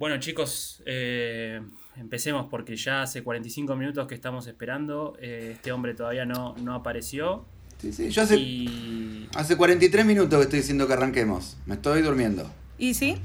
Bueno, 0.00 0.18
chicos, 0.18 0.82
eh, 0.86 1.60
empecemos 1.98 2.46
porque 2.50 2.74
ya 2.74 3.02
hace 3.02 3.22
45 3.22 3.76
minutos 3.76 4.06
que 4.08 4.14
estamos 4.14 4.46
esperando. 4.46 5.14
Eh, 5.20 5.50
este 5.52 5.72
hombre 5.72 5.92
todavía 5.92 6.24
no, 6.24 6.56
no 6.56 6.74
apareció. 6.74 7.44
Sí, 7.76 7.92
sí, 7.92 8.08
yo 8.08 8.22
hace, 8.22 8.38
Y. 8.38 9.28
hace 9.34 9.58
43 9.58 10.06
minutos 10.06 10.38
que 10.38 10.44
estoy 10.44 10.60
diciendo 10.60 10.86
que 10.86 10.94
arranquemos. 10.94 11.58
Me 11.66 11.74
estoy 11.74 12.00
durmiendo. 12.00 12.50
¿Y 12.78 12.94
sí? 12.94 13.18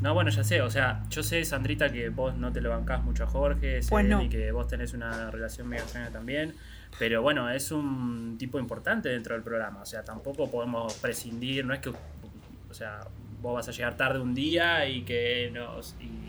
No, 0.00 0.14
bueno, 0.14 0.30
ya 0.30 0.42
sé, 0.42 0.62
o 0.62 0.70
sea, 0.70 1.04
yo 1.10 1.22
sé, 1.22 1.44
Sandrita, 1.44 1.92
que 1.92 2.08
vos 2.08 2.34
no 2.34 2.50
te 2.50 2.62
lo 2.62 2.70
bancás 2.70 3.04
mucho 3.04 3.24
a 3.24 3.26
Jorge, 3.26 3.82
sé, 3.82 3.90
Pues 3.90 4.06
no. 4.06 4.22
y 4.22 4.30
que 4.30 4.50
vos 4.52 4.68
tenés 4.68 4.94
una 4.94 5.30
relación 5.30 5.68
medio 5.68 5.82
extraña 5.82 6.08
también, 6.08 6.54
pero 6.98 7.20
bueno, 7.20 7.50
es 7.50 7.72
un 7.72 8.36
tipo 8.38 8.58
importante 8.58 9.10
dentro 9.10 9.34
del 9.34 9.42
programa, 9.42 9.82
o 9.82 9.86
sea, 9.86 10.02
tampoco 10.02 10.50
podemos 10.50 10.94
prescindir, 10.94 11.66
no 11.66 11.74
es 11.74 11.80
que, 11.80 11.90
o 11.90 12.74
sea, 12.74 13.00
vos 13.40 13.54
vas 13.54 13.68
a 13.68 13.72
llegar 13.72 13.96
tarde 13.96 14.20
un 14.20 14.34
día 14.34 14.88
y 14.88 15.02
que 15.02 15.50
nos... 15.52 15.94
y- 16.00 16.28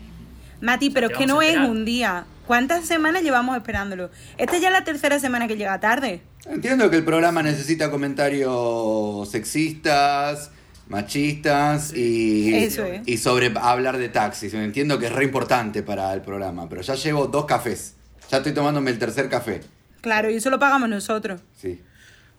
Mati, 0.64 0.90
pero 0.90 1.06
es 1.08 1.16
que 1.16 1.26
no 1.26 1.40
es 1.40 1.56
un 1.56 1.84
día. 1.86 2.26
¿Cuántas 2.46 2.84
semanas 2.84 3.22
llevamos 3.22 3.56
esperándolo? 3.56 4.10
Esta 4.36 4.58
ya 4.58 4.68
es 4.68 4.72
la 4.74 4.84
tercera 4.84 5.18
semana 5.18 5.48
que 5.48 5.56
llega 5.56 5.80
tarde. 5.80 6.20
Entiendo 6.44 6.90
que 6.90 6.96
el 6.96 7.04
programa 7.04 7.42
necesita 7.42 7.90
comentarios 7.90 9.30
sexistas, 9.30 10.50
machistas 10.88 11.94
y, 11.94 12.54
Eso 12.54 12.84
es. 12.84 13.02
y 13.06 13.16
sobre 13.16 13.52
hablar 13.58 13.96
de 13.96 14.08
taxis. 14.10 14.52
Entiendo 14.52 14.98
que 14.98 15.06
es 15.06 15.12
re 15.12 15.24
importante 15.24 15.82
para 15.82 16.12
el 16.12 16.20
programa, 16.20 16.68
pero 16.68 16.82
ya 16.82 16.94
llevo 16.94 17.26
dos 17.26 17.46
cafés. 17.46 17.94
Ya 18.30 18.38
estoy 18.38 18.52
tomándome 18.52 18.90
el 18.90 18.98
tercer 18.98 19.28
café. 19.30 19.60
Claro, 20.02 20.30
y 20.30 20.34
eso 20.34 20.50
lo 20.50 20.58
pagamos 20.58 20.88
nosotros. 20.88 21.40
Sí. 21.56 21.80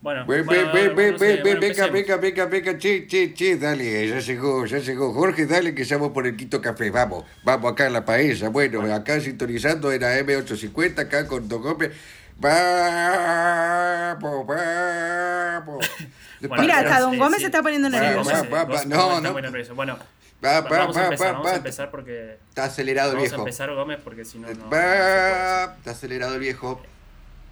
Bueno, 0.01 0.25
Ve, 0.25 0.41
bueno, 0.41 0.71
ve, 0.73 0.89
ve, 0.89 1.11
no 1.11 1.15
ve, 1.17 1.17
sé, 1.19 1.25
ve, 1.35 1.41
bueno, 1.43 1.59
venga, 1.61 1.87
venga, 1.87 2.17
venga, 2.17 2.45
venga, 2.45 2.77
che, 2.79 3.05
che, 3.05 3.33
che, 3.35 3.55
dale, 3.57 4.07
ya 4.07 4.17
llegó, 4.19 4.65
ya 4.65 4.79
llegó. 4.79 5.13
Jorge, 5.13 5.45
dale 5.45 5.75
que 5.75 5.83
ya 5.83 5.97
vamos 5.97 6.11
por 6.11 6.25
el 6.25 6.35
quinto 6.35 6.59
café, 6.59 6.89
vamos, 6.89 7.23
vamos 7.43 7.71
acá 7.71 7.85
a 7.85 7.89
la 7.91 8.03
paella. 8.03 8.49
Bueno, 8.49 8.81
acá 8.93 9.19
sintonizando 9.21 9.91
en 9.91 10.01
la 10.01 10.17
M850, 10.19 10.99
acá 11.01 11.27
con 11.27 11.47
Don 11.47 11.61
Gómez. 11.61 11.91
Vamos, 12.37 14.47
vamos. 14.47 15.91
Bueno, 16.41 16.63
Mira, 16.63 16.79
hasta 16.79 16.99
Don 17.01 17.15
Gómez 17.19 17.35
sí. 17.35 17.41
se 17.41 17.45
está 17.49 17.61
poniendo 17.61 17.87
Sí, 17.87 17.95
nervioso. 17.97 18.31
Gómez, 18.31 18.51
Va, 18.51 18.57
va, 18.57 18.63
Gómez 18.63 18.81
va, 18.81 18.85
no, 18.85 19.21
no. 19.21 19.33
Bueno, 19.75 19.99
Va, 20.43 20.61
va, 20.61 20.69
vamos 20.69 20.97
a 20.97 21.03
empezar, 21.03 21.27
va, 21.27 21.31
vamos 21.33 21.47
a 21.47 21.51
va. 21.51 21.57
empezar 21.57 21.91
porque... 21.91 22.37
Está 22.49 22.63
acelerado 22.63 23.11
el 23.11 23.17
Vamos 23.17 23.27
a 23.27 23.29
viejo. 23.35 23.41
empezar, 23.43 23.71
Gómez, 23.75 23.99
porque 24.03 24.25
si 24.25 24.39
no, 24.39 24.47
no... 24.47 24.53
Está 24.65 25.75
acelerado 25.91 26.33
el 26.33 26.39
viejo. 26.39 26.81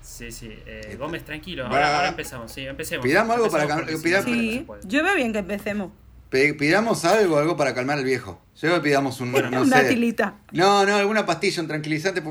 Sí, 0.02 0.32
sí. 0.32 0.58
Eh, 0.66 0.96
Gómez, 1.00 1.24
tranquilo. 1.24 1.66
Ahora, 1.66 1.96
ahora 1.98 2.08
empezamos, 2.10 2.52
sí, 2.52 2.66
empecemos. 2.66 3.06
Pidamos 3.06 3.36
algo 3.36 3.50
para 3.50 3.64
Empecemos 3.64 3.86
porque 3.92 3.98
si 3.98 4.04
pidamos- 4.04 4.80
Sí, 4.82 4.88
yo 4.88 5.04
veo 5.04 5.16
bien 5.16 5.34
que 5.34 5.40
empecemos. 5.40 5.92
Pe- 6.30 6.54
pidamos 6.54 7.06
algo, 7.06 7.38
algo 7.40 7.58
para 7.58 7.74
calmar 7.74 7.98
al 7.98 8.04
viejo. 8.04 8.42
Yo 8.62 8.76
que 8.76 8.82
pidamos 8.82 9.20
un, 9.22 9.32
no 9.32 9.62
Una 9.62 9.80
sé. 9.82 9.90
tilita. 9.90 10.36
No, 10.52 10.86
no, 10.86 10.96
alguna 10.98 11.26
pastilla, 11.26 11.62
un 11.62 11.68
tranquilizante. 11.68 12.22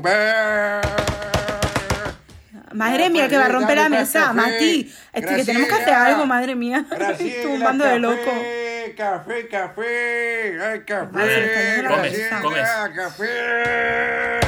Madre 2.71 3.09
mía, 3.09 3.27
que 3.27 3.37
va 3.37 3.45
a 3.45 3.49
romper 3.49 3.77
la 3.77 3.89
mesa. 3.89 4.31
Mati, 4.33 4.93
es 5.13 5.25
que 5.25 5.43
tenemos 5.43 5.67
que 5.67 5.75
hacer 5.75 5.93
algo, 5.93 6.25
madre 6.25 6.55
mía. 6.55 6.85
Tú, 7.43 7.49
un 7.49 7.63
bando 7.63 7.83
de 7.85 7.89
café, 7.91 7.99
locos. 7.99 8.33
Café, 8.97 9.47
café, 9.47 10.61
ay, 10.61 10.79
café. 10.85 11.81
Graciela, 11.81 12.41
cabeza. 12.41 12.91
café. 12.95 14.39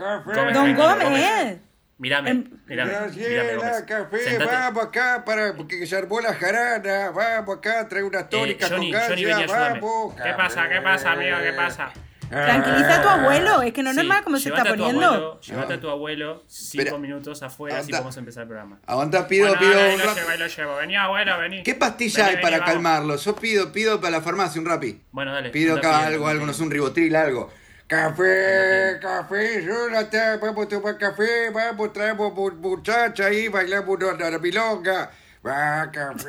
Gómez, 0.00 0.24
Don 0.36 0.52
tranquilo, 0.74 0.88
Gómez. 0.88 1.58
Mírame, 1.98 2.30
Em- 2.30 2.44
mírame, 2.66 2.90
mírame, 2.90 2.90
Graciela, 2.92 3.54
Gómez. 3.56 3.82
café, 3.86 4.18
Sentate. 4.24 4.44
vamos 4.56 4.84
acá 4.84 5.22
para 5.26 5.54
porque 5.54 5.86
se 5.86 5.96
armó 5.96 6.20
la 6.20 6.32
jarana, 6.34 7.10
vamos 7.10 7.58
acá, 7.58 7.86
trae 7.88 8.02
unas 8.02 8.28
tónicas 8.30 8.70
Eh, 8.70 8.74
Johnny, 8.74 8.90
con 8.92 9.00
Johnny, 9.02 9.24
vamos. 9.46 10.14
¿Qué 10.14 10.32
pasa? 10.34 10.68
¿Qué 10.68 10.80
pasa, 10.80 11.12
amigo? 11.12 11.36
¿Qué 11.42 11.52
pasa? 11.52 11.90
Tranquiliza 12.30 13.00
a 13.00 13.02
tu 13.02 13.08
abuelo, 13.08 13.60
es 13.60 13.72
que 13.72 13.82
no 13.82 13.90
es 13.90 13.96
Sí, 13.96 14.02
normal 14.02 14.22
como 14.24 14.36
se 14.36 14.44
llévate 14.44 14.60
está 14.62 14.72
a 14.72 14.76
tu 14.76 14.82
poniendo. 14.84 15.06
abuelo, 15.06 15.40
llévate 15.40 15.74
a 15.74 15.80
tu 15.80 15.90
abuelo 15.90 16.44
cinco 16.46 16.82
Espera. 16.84 16.98
minutos 16.98 17.42
afuera 17.42 17.76
si 17.82 17.86
Anda. 17.86 17.98
vamos 17.98 18.16
a 18.16 18.20
empezar 18.20 18.42
el 18.44 18.48
programa. 18.48 18.78
Aguanta, 18.86 19.26
pido, 19.26 19.48
Bueno, 19.48 19.60
pido 19.60 19.72
ahora 19.72 19.84
ahí 19.86 19.94
un 19.96 20.00
lo 20.00 20.14
llevo, 20.14 20.30
ahí 20.30 20.38
lo 20.38 20.46
llevo. 20.46 20.76
Vení, 20.76 20.96
abuelo, 20.96 21.38
vení. 21.38 21.62
¿Qué 21.64 21.74
pastilla 21.74 22.24
Vení, 22.26 22.36
hay 22.36 22.42
para 22.42 22.56
vení, 22.58 22.60
vamos. 22.60 22.72
calmarlo? 22.72 23.16
Yo 23.16 23.34
pido, 23.36 23.72
pido 23.72 24.00
para 24.00 24.12
la 24.12 24.20
farmacia 24.22 24.60
un 24.60 24.66
rapi. 24.68 25.02
Bueno, 25.10 25.32
dale. 25.34 25.50
Pido 25.50 25.76
acá 25.76 26.06
algo, 26.06 26.28
algo, 26.28 26.46
no 26.46 26.52
sé, 26.54 26.62
un 26.62 26.70
ribotril, 26.70 27.14
algo. 27.16 27.50
Café, 27.90 29.00
café, 29.02 29.64
Jonathan, 29.66 30.38
vamos 30.40 30.64
a 30.64 30.68
tomar 30.68 30.96
café, 30.96 31.50
vamos, 31.52 31.92
traemos 31.92 32.32
mu- 32.32 32.52
muchacha 32.52 33.26
ahí, 33.26 33.48
bailamos 33.48 33.98
una, 34.00 34.28
una 34.28 34.38
milonga. 34.38 35.10
Va, 35.44 35.90
café. 35.90 36.28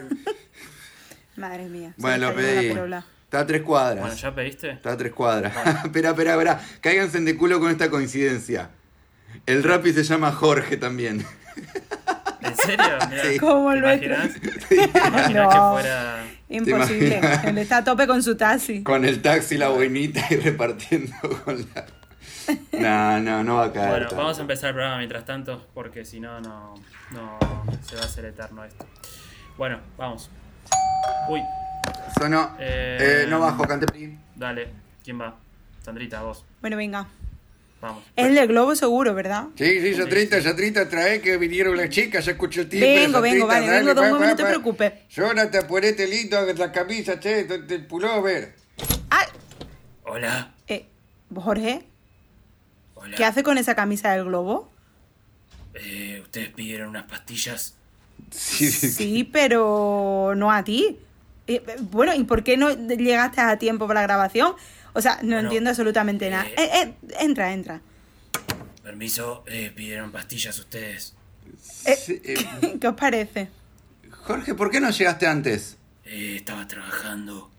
Madre 1.35 1.65
mía. 1.69 1.93
Bueno, 1.97 2.29
lo 2.31 2.35
pedí. 2.35 2.69
Está 3.25 3.41
a 3.41 3.45
tres 3.45 3.61
cuadras. 3.61 3.99
Bueno, 4.01 4.15
¿ya 4.15 4.33
pediste? 4.33 4.71
Está 4.71 4.93
a 4.93 4.97
tres 4.97 5.13
cuadras. 5.13 5.53
espera, 5.85 6.09
espera, 6.09 6.31
espera. 6.31 6.59
Cáiganse 6.81 7.19
de 7.19 7.37
culo 7.37 7.59
con 7.59 7.69
esta 7.69 7.91
coincidencia. 7.91 8.71
El 9.45 9.61
rapi 9.61 9.93
se 9.93 10.03
llama 10.03 10.31
Jorge 10.31 10.77
también. 10.77 11.23
¿En 12.41 12.55
serio? 12.55 12.85
Mirá, 13.07 13.23
Sí. 13.33 13.37
Como 13.39 13.69
¿te 13.69 13.75
el 13.75 13.81
nuestro. 13.81 14.13
imaginas? 14.15 14.67
¿Te 14.67 14.75
imaginas 14.75 15.33
No. 15.33 15.49
que 15.75 15.81
fuera... 15.83 16.23
Imposible. 16.51 17.21
Él 17.45 17.57
está 17.57 17.77
a 17.77 17.83
tope 17.83 18.05
con 18.07 18.21
su 18.23 18.35
taxi. 18.35 18.83
Con 18.83 19.05
el 19.05 19.21
taxi, 19.21 19.57
la 19.57 19.69
buenita 19.69 20.21
y 20.29 20.35
repartiendo 20.37 21.13
con 21.45 21.65
la. 21.73 21.85
No, 22.73 23.19
no, 23.21 23.43
no 23.43 23.55
va 23.55 23.65
a 23.65 23.71
caer. 23.73 23.89
Bueno, 23.89 24.07
tanto. 24.07 24.15
vamos 24.21 24.37
a 24.37 24.41
empezar 24.41 24.69
el 24.69 24.75
programa 24.75 24.97
mientras 24.97 25.25
tanto, 25.25 25.67
porque 25.73 26.03
si 26.05 26.19
no, 26.19 26.41
no, 26.41 26.73
no 27.11 27.39
se 27.87 27.95
va 27.95 28.01
a 28.01 28.05
hacer 28.05 28.25
eterno 28.25 28.63
esto. 28.65 28.85
Bueno, 29.57 29.79
vamos. 29.97 30.29
Uy, 31.29 31.41
Sonó. 32.17 32.55
Eh, 32.59 33.23
Eh, 33.23 33.27
no 33.29 33.39
bajo, 33.39 33.63
Cantepri. 33.63 34.17
dale. 34.35 34.69
¿Quién 35.03 35.19
va? 35.21 35.35
Sandrita, 35.83 36.21
vos. 36.21 36.43
Bueno, 36.61 36.77
venga. 36.77 37.07
Vamos. 37.81 38.03
Es 38.15 38.27
el 38.27 38.35
de 38.35 38.45
Globo 38.45 38.75
seguro, 38.75 39.15
¿verdad? 39.15 39.45
Sí, 39.55 39.81
sí, 39.81 39.95
ya 39.95 40.05
30, 40.07 40.39
ya 40.39 40.55
30, 40.55 40.87
trae 40.87 41.19
que 41.19 41.37
vinieron 41.37 41.75
las 41.75 41.89
chicas, 41.89 42.23
ya 42.25 42.33
escuché 42.33 42.61
el 42.61 42.69
timbre. 42.69 42.95
Vengo, 42.95 43.21
vengo, 43.21 43.47
30, 43.47 43.47
vale, 43.47 43.65
dale, 43.67 43.93
vengo, 44.01 44.19
va, 44.19 44.27
no 44.27 44.35
te 44.35 44.45
preocupes. 44.45 44.93
Jonathan, 45.09 45.65
ponete 45.67 46.07
lindo 46.07 46.39
la 46.53 46.71
camisa, 46.71 47.19
che, 47.19 47.45
del 47.45 47.85
pullover. 47.87 48.53
Ah, 49.09 49.25
Hola. 50.03 50.53
eh, 50.67 50.85
Jorge, 51.33 51.81
Hola. 52.93 53.17
¿qué 53.17 53.25
hace 53.25 53.41
con 53.41 53.57
esa 53.57 53.73
camisa 53.73 54.11
del 54.11 54.25
Globo? 54.25 54.71
Eh, 55.73 56.19
Ustedes 56.23 56.49
pidieron 56.49 56.89
unas 56.89 57.03
pastillas. 57.05 57.73
Sí, 58.29 58.69
sí, 58.71 58.89
sí. 58.89 58.91
Sí, 58.91 59.23
pero 59.23 60.33
no 60.35 60.51
a 60.51 60.63
ti. 60.63 60.99
Eh, 61.47 61.63
eh, 61.65 61.75
bueno, 61.79 62.13
¿y 62.13 62.23
por 62.25 62.43
qué 62.43 62.57
no 62.57 62.69
llegaste 62.69 63.41
a 63.41 63.57
tiempo 63.57 63.87
para 63.87 64.01
la 64.01 64.07
grabación? 64.07 64.53
O 64.93 65.01
sea, 65.01 65.15
no 65.21 65.29
Bueno, 65.35 65.39
entiendo 65.41 65.69
absolutamente 65.69 66.29
nada. 66.29 66.45
eh, 66.45 66.55
Eh, 66.57 66.69
eh, 66.83 66.93
entra, 67.19 67.53
entra. 67.53 67.81
Permiso, 68.83 69.43
eh, 69.47 69.71
pidieron 69.75 70.11
pastillas 70.11 70.57
ustedes. 70.59 71.15
Eh, 71.85 71.95
Sí, 71.95 72.21
eh, 72.23 72.77
¿Qué 72.81 72.87
os 72.87 72.95
parece? 72.95 73.49
Jorge, 74.09 74.53
¿por 74.55 74.69
qué 74.71 74.79
no 74.79 74.89
llegaste 74.89 75.27
antes? 75.27 75.77
Eh, 76.05 76.35
estaba 76.37 76.67
trabajando. 76.67 77.49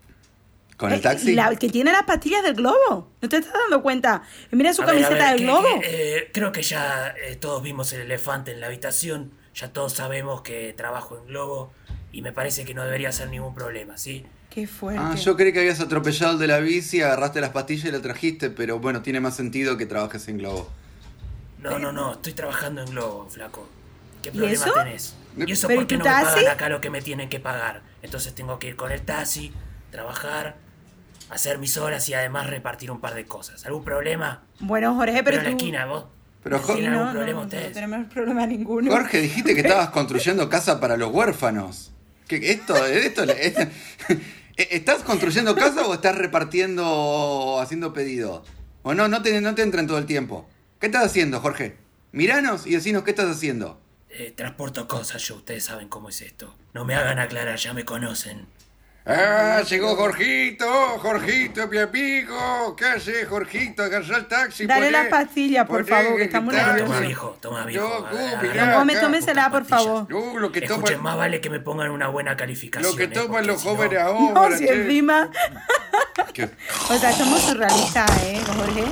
¿Con 0.77 0.91
Eh, 0.91 0.97
el 0.97 1.01
taxi? 1.01 1.35
la 1.35 1.55
que 1.57 1.69
tiene 1.69 1.93
las 1.93 2.03
pastillas 2.05 2.43
del 2.43 2.55
globo. 2.55 3.11
¿No 3.21 3.29
te 3.29 3.37
estás 3.37 3.53
dando 3.55 3.83
cuenta? 3.83 4.23
Mira 4.51 4.73
su 4.73 4.83
A 4.83 4.87
ver, 4.87 4.97
a 4.97 5.09
camiseta 5.09 5.25
ver, 5.25 5.31
del 5.31 5.39
que- 5.39 5.45
globo. 5.45 5.81
que, 5.81 6.17
eh, 6.19 6.31
creo 6.33 6.51
que 6.53 6.63
ya 6.63 7.15
eh, 7.25 7.37
todos 7.37 7.63
vimos 7.63 7.93
el 7.93 8.01
elefante 8.03 8.51
en 8.53 8.61
la 8.61 8.67
habitación. 8.67 9.33
Ya 9.55 9.73
todos 9.73 9.93
sabemos 9.93 10.41
que 10.43 10.73
trabajo 10.73 11.19
en 11.19 11.27
Globo. 11.27 11.73
Y 12.11 12.23
me 12.23 12.33
parece 12.33 12.65
que 12.65 12.75
no 12.75 12.85
debería 12.85 13.13
ser 13.13 13.29
ningún 13.29 13.55
problema, 13.55 13.97
¿sí? 13.97 14.25
Qué 14.55 14.67
fuerte. 14.67 15.01
Ah, 15.03 15.15
yo 15.15 15.37
creí 15.37 15.53
que 15.53 15.61
habías 15.61 15.81
atropellado 15.81 16.35
el 16.35 16.39
de 16.39 16.47
la 16.47 16.59
bici, 16.59 17.01
agarraste 17.01 17.41
las 17.41 17.51
pastillas 17.51 17.87
y 17.87 17.93
la 17.93 18.03
trajiste, 18.03 18.51
pero 18.51 18.79
bueno, 18.81 19.01
tiene 19.03 19.21
más 19.21 19.35
sentido 19.35 19.77
que 19.79 19.87
trabajes 19.87 20.29
en 20.29 20.39
Globo. 20.39 20.69
No, 21.59 21.79
no, 21.79 21.93
no, 21.93 22.13
estoy 22.13 22.33
trabajando 22.35 22.83
en 22.83 22.91
Globo, 22.91 23.29
flaco. 23.31 23.69
¿Qué 24.23 24.29
¿Y 24.29 24.33
problema 24.33 24.65
eso? 24.65 24.73
tenés? 24.73 25.15
¿Y 25.47 25.53
eso 25.53 25.69
¿Pero 25.69 25.81
por 25.81 25.87
qué 25.89 25.95
tu 25.97 25.99
no 26.01 26.05
me 26.05 26.11
pagan 26.11 26.49
acá 26.49 26.69
lo 26.69 26.81
que 26.81 26.91
me 26.91 27.01
tienen 27.01 27.29
que 27.29 27.41
pagar? 27.41 27.83
Entonces 28.03 28.35
tengo 28.35 28.59
que 28.59 28.69
ir 28.69 28.77
con 28.77 28.93
el 28.93 29.01
taxi, 29.03 29.53
trabajar, 29.91 30.57
hacer 31.31 31.59
mis 31.59 31.79
horas 31.79 32.07
y 32.09 32.15
además 32.15 32.49
repartir 32.49 32.91
un 32.91 33.01
par 33.01 33.15
de 33.15 33.25
cosas. 33.25 33.65
¿Algún 33.65 33.85
problema? 33.85 34.43
Bueno, 34.61 34.95
Jorge, 34.97 35.23
Pero 35.23 35.25
pero 35.25 35.37
en 35.39 35.45
la 35.45 35.51
esquina, 35.51 35.87
vos. 35.87 36.05
Pero 36.43 36.59
Jorge, 36.59 36.75
¿Tienen 36.75 36.93
no, 36.93 36.99
algún 37.01 37.15
problema 37.15 37.41
no, 37.41 37.45
ustedes? 37.47 37.69
no 37.69 37.73
tenemos 37.75 38.07
problema 38.13 38.47
ninguno. 38.47 38.91
Jorge, 38.91 39.21
dijiste 39.23 39.55
que 39.55 39.61
estabas 39.63 39.89
construyendo 39.91 40.49
casa 40.51 40.79
para 40.79 40.97
los 40.99 41.11
huérfanos. 41.11 41.93
¿Qué, 42.29 42.51
esto, 42.53 42.85
esto, 42.87 43.23
es- 43.25 43.55
¿Estás 44.57 45.03
construyendo 45.03 45.55
casa 45.55 45.87
o 45.87 45.95
estás 45.95 46.17
repartiendo 46.17 47.59
haciendo 47.61 47.93
pedido? 47.93 48.45
¿O 48.83 48.95
no? 48.95 49.09
No 49.09 49.23
te, 49.23 49.41
no 49.41 49.55
te 49.55 49.63
entran 49.63 49.87
todo 49.87 49.99
el 49.99 50.07
tiempo. 50.07 50.49
¿Qué 50.79 50.87
estás 50.87 51.05
haciendo, 51.05 51.41
Jorge? 51.41 51.77
Miranos 52.13 52.67
y 52.67 52.73
decinos 52.73 53.03
qué 53.05 53.11
estás 53.11 53.31
haciendo. 53.35 53.81
Eh, 54.11 54.33
transporto 54.37 54.87
cosas 54.87 55.23
yo, 55.27 55.37
ustedes 55.37 55.65
saben 55.65 55.89
cómo 55.89 56.11
es 56.11 56.21
esto. 56.21 56.55
No 56.75 56.85
me 56.85 56.95
hagan 56.95 57.19
aclarar, 57.19 57.57
ya 57.57 57.73
me 57.73 57.87
conocen. 57.87 58.47
Ah, 59.05 59.63
llegó 59.69 59.97
Jorgito, 59.97 60.65
Jorgito, 61.01 61.67
mi 61.67 61.79
amigo. 61.79 62.77
¿Qué 62.77 62.85
hace, 62.85 63.27
Jorgito? 63.27 63.83
Agarra 63.83 64.17
el 64.19 64.27
taxi. 64.29 64.65
Dale 64.67 64.87
poné- 64.87 64.91
las 64.93 65.07
pastillas, 65.09 65.67
por 65.67 65.85
favor, 65.85 66.17
que 66.17 66.23
estamos 66.25 66.55
nerviosos. 66.55 66.87
Toma, 66.89 67.01
viejo, 67.01 67.39
toma, 67.41 67.65
viejo. 67.67 67.89
No, 68.13 68.81
acá, 68.81 69.01
tómesela, 69.01 69.51
por 69.51 69.65
favor. 69.65 70.07
No, 70.09 70.39
lo 70.39 70.53
que 70.53 70.61
Escuchen, 70.61 70.85
toman, 70.85 71.03
más 71.03 71.17
vale 71.17 71.41
que 71.41 71.51
me 71.51 71.59
pongan 71.59 71.91
una 71.91 72.07
buena 72.09 72.37
calificación. 72.37 72.93
lo 72.93 72.97
que 72.97 73.05
eh, 73.05 73.09
toman 73.09 73.45
los 73.45 73.61
si 73.61 73.67
no- 73.67 73.75
jóvenes 73.75 73.99
ahora. 74.01 74.49
No, 74.51 74.57
si 74.57 74.69
encima... 74.69 75.31
O 76.89 76.95
sea, 76.97 77.13
somos 77.13 77.41
surrealistas, 77.43 78.09
¿eh, 78.23 78.41
Jorge? 78.47 78.85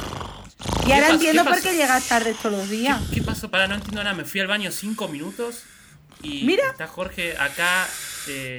Y 0.86 0.92
ahora 0.92 1.02
pasó? 1.06 1.14
entiendo 1.14 1.44
¿Qué 1.44 1.50
por 1.50 1.60
qué 1.62 1.72
llegas 1.76 2.08
tarde 2.08 2.34
todos 2.42 2.58
los 2.58 2.68
días. 2.68 3.00
¿Qué 3.14 3.22
pasó? 3.22 3.48
Para, 3.48 3.68
no 3.68 3.76
entiendo 3.76 4.02
nada. 4.02 4.16
Me 4.16 4.24
fui 4.24 4.40
al 4.40 4.48
baño 4.48 4.72
cinco 4.72 5.06
minutos 5.06 5.62
y 6.22 6.42
Mira. 6.44 6.64
está 6.70 6.88
Jorge 6.88 7.36
acá. 7.38 7.86
eh, 8.26 8.58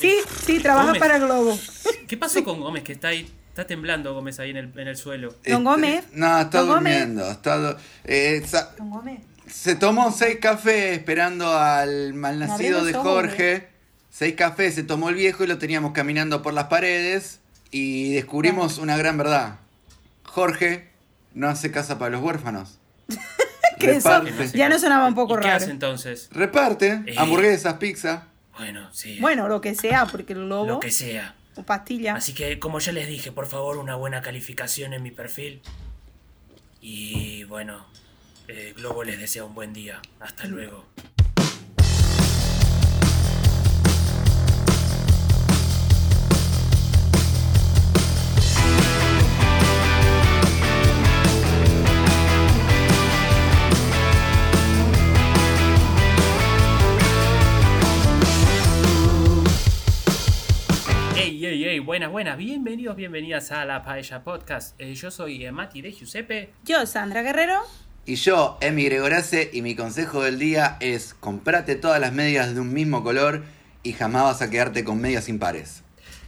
Sí, 0.00 0.14
sí, 0.44 0.60
trabaja 0.60 0.86
Gómez. 0.88 1.00
para 1.00 1.18
Globo. 1.18 1.58
¿Qué 2.06 2.16
pasó 2.16 2.42
con 2.44 2.60
Gómez? 2.60 2.84
Que 2.84 2.92
está 2.92 3.08
ahí, 3.08 3.30
está 3.48 3.66
temblando 3.66 4.14
Gómez 4.14 4.38
ahí 4.40 4.50
en 4.50 4.56
el, 4.58 4.72
en 4.78 4.88
el 4.88 4.96
suelo. 4.96 5.34
Don 5.46 5.64
Gómez. 5.64 6.04
Este, 6.04 6.16
No, 6.16 6.40
está 6.40 6.58
Don 6.60 6.68
Gómez. 6.68 6.98
durmiendo. 6.98 7.30
Está 7.30 7.56
du- 7.56 7.76
eh, 8.04 8.42
Don 8.78 8.90
Gómez. 8.90 9.20
se 9.46 9.74
tomó 9.74 10.12
seis 10.12 10.38
cafés 10.40 10.96
esperando 10.98 11.52
al 11.58 12.14
malnacido 12.14 12.84
de 12.84 12.94
ojos, 12.94 13.02
Jorge. 13.06 13.68
Seis 14.10 14.34
cafés 14.34 14.74
se 14.74 14.82
tomó 14.82 15.08
el 15.10 15.14
viejo 15.16 15.44
y 15.44 15.46
lo 15.46 15.58
teníamos 15.58 15.92
caminando 15.92 16.42
por 16.42 16.54
las 16.54 16.64
paredes. 16.64 17.40
Y 17.70 18.14
descubrimos 18.14 18.78
una 18.78 18.96
gran 18.96 19.18
verdad. 19.18 19.56
Jorge 20.24 20.88
no 21.34 21.48
hace 21.48 21.70
casa 21.70 21.98
para 21.98 22.12
los 22.12 22.22
huérfanos. 22.22 22.78
Eso 23.78 24.20
Reparte. 24.20 24.58
ya 24.58 24.68
no 24.68 24.78
sonaba 24.78 25.06
un 25.06 25.14
poco 25.14 25.34
¿Y 25.34 25.36
qué 25.40 25.44
raro. 25.44 25.56
hace 25.56 25.70
entonces? 25.70 26.28
Reparte 26.32 27.02
Eh. 27.06 27.14
hamburguesas, 27.16 27.74
pizza. 27.74 28.24
Bueno, 28.58 28.88
sí. 28.92 29.18
Bueno, 29.20 29.48
lo 29.48 29.60
que 29.60 29.74
sea, 29.74 30.06
porque 30.06 30.32
el 30.32 30.48
lobo 30.48 30.66
lo 30.66 30.80
que 30.80 30.90
sea. 30.90 31.34
o 31.56 31.62
pastilla. 31.62 32.14
Así 32.14 32.34
que, 32.34 32.58
como 32.58 32.78
ya 32.80 32.92
les 32.92 33.08
dije, 33.08 33.32
por 33.32 33.46
favor, 33.46 33.78
una 33.78 33.94
buena 33.94 34.20
calificación 34.22 34.92
en 34.94 35.02
mi 35.02 35.10
perfil. 35.10 35.60
Y 36.80 37.44
bueno, 37.44 37.86
eh, 38.48 38.72
Globo 38.76 39.04
les 39.04 39.18
desea 39.18 39.44
un 39.44 39.54
buen 39.54 39.72
día. 39.72 40.00
Hasta 40.20 40.46
luego. 40.46 40.84
Ey, 61.38 61.46
ey, 61.46 61.64
ey, 61.66 61.78
buenas, 61.78 62.10
buenas, 62.10 62.36
bienvenidos, 62.36 62.96
bienvenidas 62.96 63.52
a 63.52 63.64
la 63.64 63.84
Paella 63.84 64.24
Podcast. 64.24 64.74
Eh, 64.80 64.92
yo 64.96 65.12
soy 65.12 65.44
eh, 65.44 65.52
Mati 65.52 65.80
de 65.80 65.92
Giuseppe. 65.92 66.50
Yo, 66.64 66.84
Sandra 66.84 67.22
Guerrero. 67.22 67.60
Y 68.04 68.16
yo, 68.16 68.58
Emi 68.60 68.86
Gregorace, 68.86 69.48
y 69.52 69.62
mi 69.62 69.76
consejo 69.76 70.20
del 70.24 70.40
día 70.40 70.76
es 70.80 71.14
comprate 71.14 71.76
todas 71.76 72.00
las 72.00 72.12
medias 72.12 72.56
de 72.56 72.60
un 72.60 72.72
mismo 72.72 73.04
color 73.04 73.44
y 73.84 73.92
jamás 73.92 74.24
vas 74.24 74.42
a 74.42 74.50
quedarte 74.50 74.82
con 74.82 75.00
medias 75.00 75.28
impares. 75.28 75.84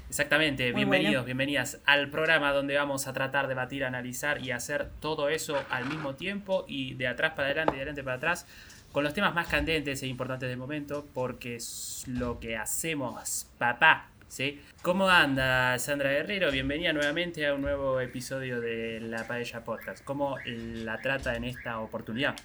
Exactamente, 0.08 0.70
Muy 0.70 0.82
bienvenidos, 0.82 1.12
bueno. 1.14 1.24
bienvenidas 1.24 1.80
al 1.86 2.08
programa 2.10 2.52
donde 2.52 2.76
vamos 2.76 3.08
a 3.08 3.12
tratar, 3.12 3.48
debatir, 3.48 3.84
analizar 3.84 4.40
y 4.40 4.52
hacer 4.52 4.90
todo 5.00 5.28
eso 5.28 5.60
al 5.70 5.86
mismo 5.86 6.14
tiempo 6.14 6.64
y 6.68 6.94
de 6.94 7.08
atrás 7.08 7.32
para 7.32 7.46
adelante 7.46 7.72
y 7.72 7.76
de 7.78 7.82
adelante 7.82 8.04
para 8.04 8.16
atrás 8.18 8.46
con 8.92 9.02
los 9.02 9.12
temas 9.12 9.34
más 9.34 9.48
candentes 9.48 10.04
e 10.04 10.06
importantes 10.06 10.48
del 10.48 10.58
momento 10.58 11.04
porque 11.14 11.56
es 11.56 12.04
lo 12.06 12.38
que 12.38 12.56
hacemos, 12.56 13.48
papá. 13.58 14.09
¿Sí? 14.30 14.62
¿Cómo 14.82 15.08
anda 15.08 15.76
Sandra 15.80 16.10
Guerrero? 16.10 16.52
Bienvenida 16.52 16.92
nuevamente 16.92 17.44
a 17.48 17.52
un 17.54 17.62
nuevo 17.62 17.98
episodio 18.00 18.60
de 18.60 19.00
La 19.00 19.26
Paella 19.26 19.64
Podcast. 19.64 20.04
¿Cómo 20.04 20.36
la 20.46 21.00
trata 21.00 21.34
en 21.34 21.42
esta 21.42 21.80
oportunidad? 21.80 22.36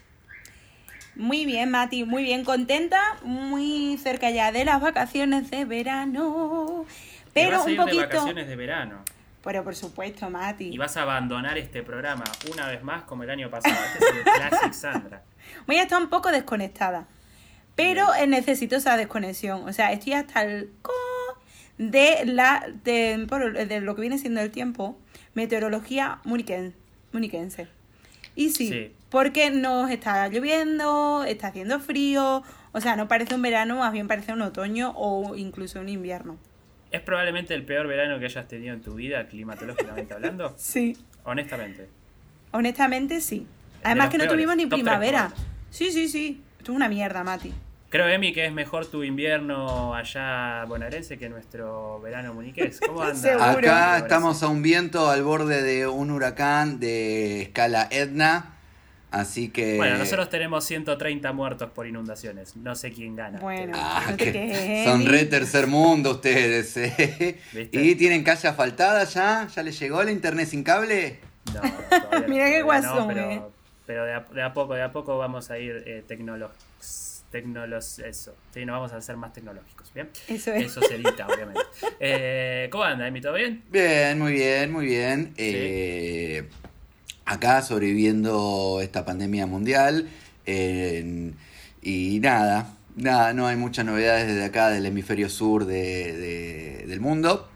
Muy 1.16 1.46
bien, 1.46 1.70
Mati, 1.70 2.04
muy 2.04 2.24
bien, 2.24 2.44
contenta, 2.44 3.00
muy 3.22 4.00
cerca 4.02 4.32
ya 4.32 4.52
de 4.52 4.66
las 4.66 4.82
vacaciones 4.82 5.52
de 5.52 5.64
verano. 5.66 6.88
Te 7.34 7.44
Pero 7.44 7.58
vas 7.58 7.62
a 7.62 7.64
un 7.66 7.72
ir 7.74 7.78
de 7.78 7.84
poquito. 7.86 8.02
vacaciones 8.02 8.48
de 8.48 8.56
verano 8.56 9.06
Pero 9.44 9.64
por 9.64 9.76
supuesto, 9.76 10.28
Mati. 10.32 10.74
y 10.74 10.78
vas 10.80 10.98
a 10.98 11.04
abandonar 11.04 11.56
este 11.60 11.84
programa 11.84 12.24
una 12.52 12.68
vez 12.68 12.82
más 12.82 13.04
como 13.04 13.22
el 13.22 13.30
año 13.30 13.52
pasado. 13.52 13.76
Este 13.94 14.06
es 14.06 14.12
el 14.16 14.24
Classic 14.50 14.74
Sandra. 14.74 15.22
Voy 15.68 15.76
a 15.76 15.84
estar 15.84 16.02
un 16.02 16.10
poco 16.10 16.32
desconectada. 16.32 17.06
Pero 17.76 18.14
eh, 18.16 18.26
necesito 18.26 18.78
esa 18.78 18.98
desconexión. 18.98 19.68
O 19.68 19.74
sea, 19.74 19.92
estoy 19.92 20.14
hasta 20.14 20.44
el 20.44 20.72
de 21.78 22.26
la 22.26 22.66
de, 22.84 23.18
de 23.68 23.82
lo 23.82 23.96
que 23.96 24.02
viene 24.02 24.18
siendo 24.18 24.42
el 24.42 24.52
tiempo, 24.52 24.98
meteorología 25.34 26.20
muniquen- 26.24 26.74
muniquense. 27.12 27.68
Y 28.36 28.50
sí, 28.52 28.68
Sí. 28.70 28.92
porque 29.10 29.50
nos 29.52 29.90
está 29.90 30.28
lloviendo, 30.28 31.24
está 31.26 31.48
haciendo 31.48 31.80
frío, 31.80 32.44
o 32.74 32.82
sea, 32.82 32.96
no 32.96 33.08
parece 33.08 33.36
un 33.36 33.42
verano, 33.42 33.78
más 33.78 33.94
bien 33.94 34.08
parece 34.08 34.34
un 34.34 34.42
otoño 34.42 34.92
o 34.96 35.36
incluso 35.36 35.80
un 35.80 35.88
invierno. 35.90 36.38
¿Es 36.92 37.02
probablemente 37.02 37.54
el 37.54 37.64
peor 37.64 37.88
verano 37.88 38.20
que 38.20 38.26
hayas 38.26 38.48
tenido 38.48 38.74
en 38.74 38.82
tu 38.82 38.96
vida, 38.96 39.28
climatológicamente 39.28 40.14
hablando? 40.14 40.54
Sí, 40.58 40.98
Honestamente. 41.24 41.88
honestamente 42.52 43.22
sí. 43.22 43.48
Además 43.84 44.10
que 44.10 44.18
no 44.18 44.24
peores, 44.24 44.36
tuvimos 44.38 44.56
ni 44.58 44.64
top 44.64 44.80
primavera. 44.80 45.32
Sí, 45.70 45.92
sí, 45.92 46.08
sí. 46.08 46.42
Esto 46.58 46.72
es 46.72 46.76
una 46.76 46.88
mierda, 46.90 47.24
Mati. 47.24 47.54
Creo, 47.96 48.10
Emi, 48.10 48.34
que 48.34 48.46
es 48.46 48.52
mejor 48.52 48.88
tu 48.88 49.06
invierno 49.06 49.96
allá 49.96 50.66
bonaerense 50.66 51.18
que 51.18 51.30
nuestro 51.30 52.02
verano 52.02 52.34
muniqués. 52.34 52.82
¿Cómo 52.86 53.02
anda? 53.04 53.52
Acá 53.52 53.98
estamos 54.00 54.44
a 54.44 54.50
un 54.50 54.62
viento 54.62 55.10
al 55.10 55.24
borde 55.24 55.64
de 55.64 55.88
un 55.88 56.12
huracán 56.12 56.82
de 56.82 57.44
escala 57.44 57.88
Etna. 57.90 58.58
Así 59.12 59.48
que. 59.48 59.78
Bueno, 59.78 59.98
nosotros 59.98 60.30
tenemos 60.30 60.66
130 60.66 61.32
muertos 61.32 61.72
por 61.72 61.88
inundaciones. 61.88 62.58
No 62.58 62.76
sé 62.76 62.92
quién 62.92 63.16
gana. 63.16 63.40
Bueno. 63.40 63.72
Ah, 63.78 64.08
No 64.10 64.18
que 64.18 64.84
son 64.86 65.06
re 65.06 65.24
tercer 65.24 65.68
mundo 65.68 66.12
ustedes. 66.12 66.76
¿eh? 66.76 67.40
¿Y 67.72 67.96
tienen 67.96 68.26
calle 68.26 68.50
asfaltada 68.50 69.06
ya? 69.06 69.48
¿Ya 69.48 69.64
les 69.64 69.80
llegó 69.80 70.04
la 70.04 70.12
internet 70.12 70.50
sin 70.50 70.66
cable? 70.66 71.22
No, 71.54 71.62
Mira 72.28 72.48
qué 72.48 72.62
guasón, 72.62 73.08
pero, 73.08 73.32
eh. 73.32 73.42
pero 73.86 74.04
de, 74.04 74.14
a, 74.16 74.20
de 74.20 74.44
a 74.44 74.52
poco, 74.52 74.74
de 74.74 74.82
a 74.82 74.92
poco 74.92 75.18
vamos 75.18 75.50
a 75.50 75.60
ir 75.60 75.82
eh, 75.86 76.04
tecnolos, 77.32 78.00
eso. 78.00 78.36
Sí, 78.54 78.66
nos 78.66 78.76
vamos 78.76 78.94
a 78.94 78.98
hacer 78.98 79.18
más 79.18 79.34
tecnológicos, 79.34 79.92
¿bien? 79.94 80.10
Eso 80.28 80.54
es. 80.54 80.66
Eso 80.68 80.82
se 80.82 80.96
edita, 80.96 81.28
obviamente. 81.28 81.62
Eh, 82.00 82.68
¿Cómo 82.72 82.84
anda, 82.84 83.08
Emi? 83.08 83.22
¿Todo 83.22 83.34
bien? 83.34 83.64
Bien, 83.72 84.18
muy 84.20 84.34
bien, 84.34 84.72
muy 84.72 84.86
bien. 84.86 85.34
Eh, 85.38 86.48
acá 87.26 87.62
sobreviviendo 87.62 88.80
esta 88.82 89.06
pandemia 89.06 89.46
mundial. 89.48 90.08
eh, 90.46 91.32
y 91.82 92.20
nada, 92.20 92.76
nada, 92.96 93.34
no 93.34 93.48
hay 93.48 93.56
muchas 93.58 93.86
novedades 93.86 94.28
desde 94.28 94.44
acá 94.46 94.70
del 94.70 94.86
hemisferio 94.86 95.30
sur 95.30 95.66
de- 95.66 96.14
de- 96.14 96.86
del 96.88 97.00
mundo. 97.02 97.50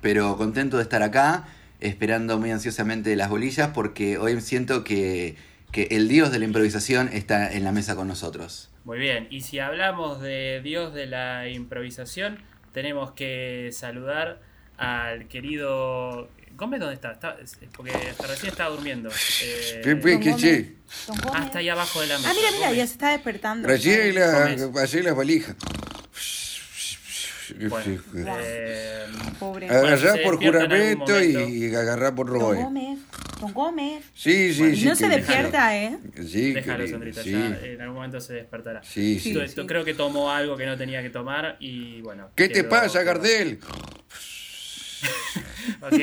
Pero 0.00 0.36
contento 0.36 0.76
de 0.76 0.82
estar 0.84 1.02
acá, 1.02 1.48
esperando 1.80 2.38
muy 2.38 2.50
ansiosamente 2.50 3.14
las 3.16 3.28
bolillas, 3.28 3.70
porque 3.74 4.18
hoy 4.18 4.40
siento 4.40 4.84
que, 4.84 5.34
que 5.72 5.88
el 5.90 6.06
dios 6.08 6.30
de 6.30 6.38
la 6.38 6.44
improvisación 6.44 7.08
está 7.12 7.52
en 7.52 7.64
la 7.64 7.72
mesa 7.72 7.96
con 7.96 8.06
nosotros. 8.08 8.70
Muy 8.86 8.98
bien, 9.00 9.26
y 9.30 9.40
si 9.40 9.58
hablamos 9.58 10.20
de 10.20 10.60
Dios 10.62 10.94
de 10.94 11.06
la 11.06 11.48
improvisación, 11.48 12.38
tenemos 12.72 13.10
que 13.10 13.70
saludar 13.72 14.40
al 14.78 15.26
querido... 15.26 16.28
Gómez, 16.52 16.78
¿dónde 16.78 16.94
está? 16.94 17.10
Está- 17.10 17.36
porque 17.76 17.90
hasta 17.90 18.28
recién 18.28 18.52
estaba 18.52 18.70
durmiendo. 18.70 19.10
Eh, 19.42 19.80
¿Qué, 19.82 20.20
qué, 20.20 20.36
che? 20.36 20.74
Hasta 21.34 21.58
ahí 21.58 21.68
abajo 21.68 22.00
de 22.00 22.06
la 22.06 22.16
mesa. 22.16 22.30
Ah, 22.30 22.34
mira, 22.34 22.50
mira, 22.52 22.66
Gómez. 22.68 22.78
ya 22.78 22.86
se 22.86 22.92
está 22.92 23.10
despertando. 23.10 23.66
Recién 23.68 24.14
la, 24.14 24.56
pasé 24.72 25.02
las 25.02 25.16
valijas. 25.16 25.56
Bueno, 27.68 28.02
eh, 28.14 29.04
Pobre. 29.38 29.68
Agarrá 29.68 30.14
por 30.22 30.36
juramento 30.36 31.22
y, 31.22 31.74
agarrá 31.74 32.14
por 32.14 32.26
Don 32.28 32.40
roboe. 32.40 32.56
Gómez. 32.62 32.98
Don 33.40 33.52
Gómez. 33.52 34.04
Sí, 34.14 34.52
sí, 34.54 34.60
Bueno, 34.60 34.76
sí. 34.76 34.84
no 34.86 34.94
se 34.96 35.08
despierta, 35.08 35.76
¿eh? 35.76 35.98
Sí, 36.26 36.52
déjalo, 36.52 36.86
Sandrita, 36.88 37.22
sí. 37.22 37.32
ya 37.32 37.58
en 37.62 37.80
algún 37.82 37.96
momento 37.96 38.20
se 38.20 38.32
despertará. 38.34 38.82
Sí, 38.82 39.18
sí. 39.20 39.28
Esto- 39.30 39.40
Sí, 39.40 39.44
esto 39.46 39.60
sí. 39.62 39.66
Creo 39.68 39.84
que 39.84 39.94
tomó 39.94 40.30
algo 40.32 40.56
que 40.56 40.64
no 40.66 40.76
tenía 40.76 41.02
que 41.02 41.10
tomar 41.10 41.56
y 41.60 42.00
bueno. 42.00 42.30
¿Qué 42.34 42.48
te 42.48 42.64
pasa, 42.64 43.02
Gardel? 43.02 43.58
Ok, 45.82 45.94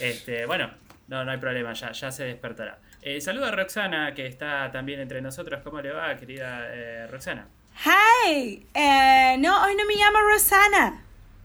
este, 0.00 0.46
bueno, 0.46 0.70
no, 1.08 1.24
no 1.24 1.30
hay 1.30 1.38
problema, 1.38 1.72
ya, 1.74 1.92
ya 1.92 2.10
se 2.10 2.24
despertará. 2.24 2.78
Eh, 3.02 3.20
saludo 3.20 3.46
a 3.46 3.50
Roxana, 3.50 4.14
que 4.14 4.26
está 4.26 4.70
también 4.72 5.00
entre 5.00 5.20
nosotros. 5.20 5.60
¿Cómo 5.62 5.80
le 5.80 5.92
va, 5.92 6.16
querida 6.16 6.66
eh, 6.72 7.06
Roxana? 7.08 7.46
¡Hey! 7.76 8.66
Eh, 8.74 9.36
no, 9.38 9.64
hoy 9.64 9.74
no 9.74 9.84
me 9.86 9.94
llamo 9.96 10.18
Rosana. 10.30 11.02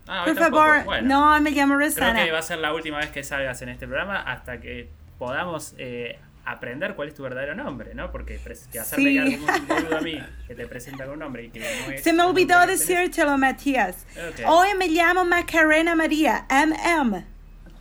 Ah, 0.08 0.24
Por 0.26 0.36
tampoco. 0.36 0.64
favor, 0.64 0.84
Bueno, 0.86 1.08
no, 1.36 1.42
me 1.42 1.52
llamo 1.52 1.76
Creo 1.76 1.90
Rosana. 1.90 2.24
que 2.26 2.32
va 2.32 2.40
a 2.40 2.44
ser 2.44 2.60
la 2.60 2.74
última 2.74 2.98
vez 3.00 3.10
que 3.10 3.24
salgas 3.24 3.62
en 3.62 3.70
este 3.70 3.88
programa 3.88 4.22
hasta 4.22 4.60
que 4.60 4.90
podamos 5.18 5.74
eh, 5.78 6.20
aprender 6.46 6.96
cuál 6.96 7.10
es 7.10 7.16
tu 7.16 7.24
verdadero 7.24 7.56
nombre, 7.56 7.94
¿no? 7.94 8.12
Porque 8.12 8.40
que 8.72 8.80
hacerme 8.80 9.04
Sí. 9.12 9.36
un 9.36 9.46
boludo 9.68 9.98
a 9.98 10.02
mí 10.02 10.18
que 10.48 10.56
te 10.56 10.66
presenta 10.68 11.04
con 11.06 11.14
un 11.16 11.20
nombre 11.20 11.44
y 11.46 11.50
que 11.50 11.60
no 11.60 11.92
es. 11.94 12.04
Se 12.04 12.14
me 12.14 12.24
olvidó 12.24 12.66
decírtelo, 12.66 13.38
Matías. 13.38 14.06
Ok. 14.16 14.46
Hoy 14.48 14.70
me 14.78 14.88
llamo 14.88 15.26
Macarena 15.26 15.96
María, 15.96 16.46
MM. 16.50 17.26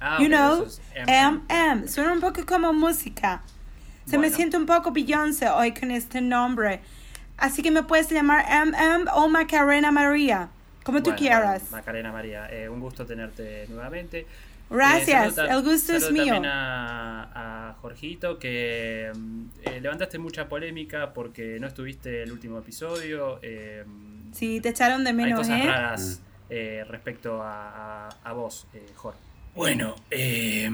Ah, 0.00 0.18
you 0.20 0.28
know. 0.28 0.66
MM. 1.06 1.86
Suena 1.88 2.12
un 2.12 2.20
poco 2.20 2.44
como 2.44 2.72
música. 2.72 3.42
Se 4.04 4.12
me 4.18 4.24
Bueno. 4.28 4.36
siente 4.36 4.56
un 4.56 4.66
poco 4.66 4.90
Beyoncé 4.92 5.48
hoy 5.48 5.72
con 5.74 5.90
este 5.90 6.20
nombre. 6.20 6.80
Así 7.37 7.62
que 7.62 7.71
me 7.71 7.83
puedes 7.83 8.11
llamar 8.11 8.45
MM 8.49 9.07
o 9.14 9.28
Macarena 9.28 9.93
María. 9.93 10.49
Como 10.85 10.99
tú 10.99 11.05
Bueno, 11.11 11.19
quieras. 11.19 11.62
bueno, 11.62 11.76
Macarena 11.78 12.12
María, 12.12 12.49
eh, 12.50 12.69
un 12.69 12.81
gusto 12.81 13.05
tenerte 13.07 13.66
nuevamente. 13.69 14.26
Gracias, 14.71 15.38
Eh, 15.38 15.43
el 15.50 15.62
gusto 15.62 15.93
es 15.95 16.02
saludo 16.05 16.12
mío. 16.12 16.35
también 16.35 16.52
a, 16.52 17.69
a 17.71 17.75
Jorgito, 17.75 18.38
que 18.38 19.12
mm, 19.14 19.43
eh, 19.64 19.81
levantaste 19.81 20.19
mucha 20.19 20.49
polémica 20.49 21.12
porque 21.12 21.59
no 21.61 21.66
estuviste 21.69 22.23
el 22.23 22.33
último 22.33 22.59
episodio. 22.59 23.38
eh, 23.43 23.85
Sí, 24.33 24.61
te 24.61 24.71
echaron 24.71 25.05
de 25.05 25.11
hay 25.11 25.16
menos, 25.16 25.40
cosas 25.40 25.61
¿eh? 25.61 25.66
raras 25.66 26.21
eh, 26.50 26.85
respecto 26.88 27.43
a, 27.43 28.09
a- 28.09 28.16
a 28.25 28.33
vos, 28.33 28.66
eh, 28.75 28.87
Jorge. 28.97 29.19
Bueno, 29.55 29.95
eh, 30.11 30.69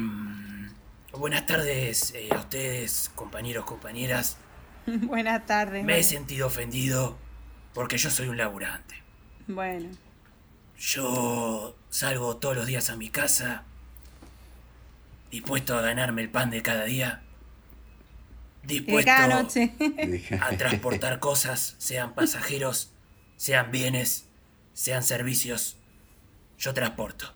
buenas 1.13 1.47
tardes 1.47 2.13
eh, 2.15 2.29
a 2.33 2.39
ustedes, 2.39 3.11
compañeros, 3.15 3.65
compañeras. 3.65 4.39
Buenas 4.87 5.47
tardes. 5.47 5.85
Me 5.85 5.99
he 5.99 6.03
sentido 6.05 6.47
ofendido 6.47 7.19
porque 7.75 7.99
yo 7.99 8.11
soy 8.11 8.29
un 8.29 8.37
laburante. 8.37 8.97
Bueno, 9.47 9.91
Yo 10.79 11.77
salgo 11.91 12.37
todos 12.37 12.57
los 12.57 12.67
días 12.67 12.91
a 12.91 12.97
mi 12.97 13.09
casa, 13.11 13.65
dispuesto 15.31 15.77
a 15.77 15.83
ganarme 15.83 16.23
el 16.23 16.31
pan 16.31 16.51
de 16.51 16.63
cada 16.63 16.85
día, 16.85 17.23
dispuesto 18.63 19.07
cada 19.11 19.43
noche. 19.43 19.73
Dije, 20.07 20.35
a 20.43 20.51
transportar 20.57 21.19
cosas, 21.19 21.75
sean 21.79 22.15
pasajeros, 22.15 22.93
sean 23.37 23.71
bienes, 23.71 24.27
sean 24.75 25.03
servicios. 25.03 25.77
Yo 26.59 26.73
transporto. 26.75 27.33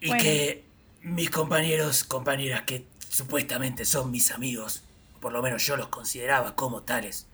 Y 0.00 0.08
Bueno. 0.08 0.22
que 0.22 0.64
mis 1.02 1.30
compañeros, 1.30 2.04
compañeras 2.04 2.62
que 2.62 2.86
supuestamente 3.08 3.84
son 3.84 4.10
mis 4.10 4.30
amigos, 4.32 4.84
por 5.20 5.32
lo 5.32 5.42
menos 5.42 5.64
yo 5.66 5.76
los 5.76 5.88
consideraba 5.88 6.54
como 6.56 6.82
tales, 6.82 7.26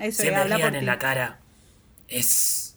Eso 0.00 0.22
se 0.22 0.30
me 0.30 0.44
rían 0.44 0.72
ti. 0.72 0.78
en 0.78 0.86
la 0.86 0.98
cara, 0.98 1.40
es, 2.08 2.76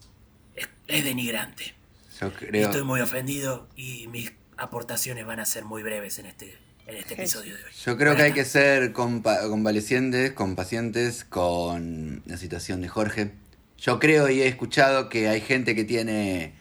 es, 0.56 0.68
es 0.88 1.04
denigrante. 1.04 1.74
Yo 2.20 2.28
Y 2.28 2.32
creo. 2.32 2.66
Estoy 2.66 2.84
muy 2.84 3.02
ofendido 3.02 3.68
y 3.76 4.08
mis 4.08 4.32
aportaciones 4.58 5.26
van 5.26 5.40
a 5.40 5.46
ser 5.46 5.66
muy 5.66 5.84
breves 5.84 6.18
en 6.20 6.28
este, 6.28 6.58
en 6.88 6.96
este 6.98 7.16
episodio 7.16 7.56
de 7.58 7.64
hoy. 7.64 7.72
Yo 7.86 7.98
creo 7.98 8.16
que 8.16 8.22
hay 8.24 8.32
que 8.34 8.46
ser 8.46 8.94
compa- 8.94 9.50
convalecientes, 9.50 10.32
compacientes 10.32 11.26
con 11.26 12.24
la 12.26 12.38
situación 12.38 12.82
de 12.82 12.88
Jorge. 12.88 13.32
Yo 13.78 14.00
creo 14.00 14.30
y 14.30 14.42
he 14.42 14.48
escuchado 14.48 15.10
que 15.10 15.28
hay 15.28 15.42
gente 15.42 15.76
que 15.76 15.84
tiene 15.84 16.54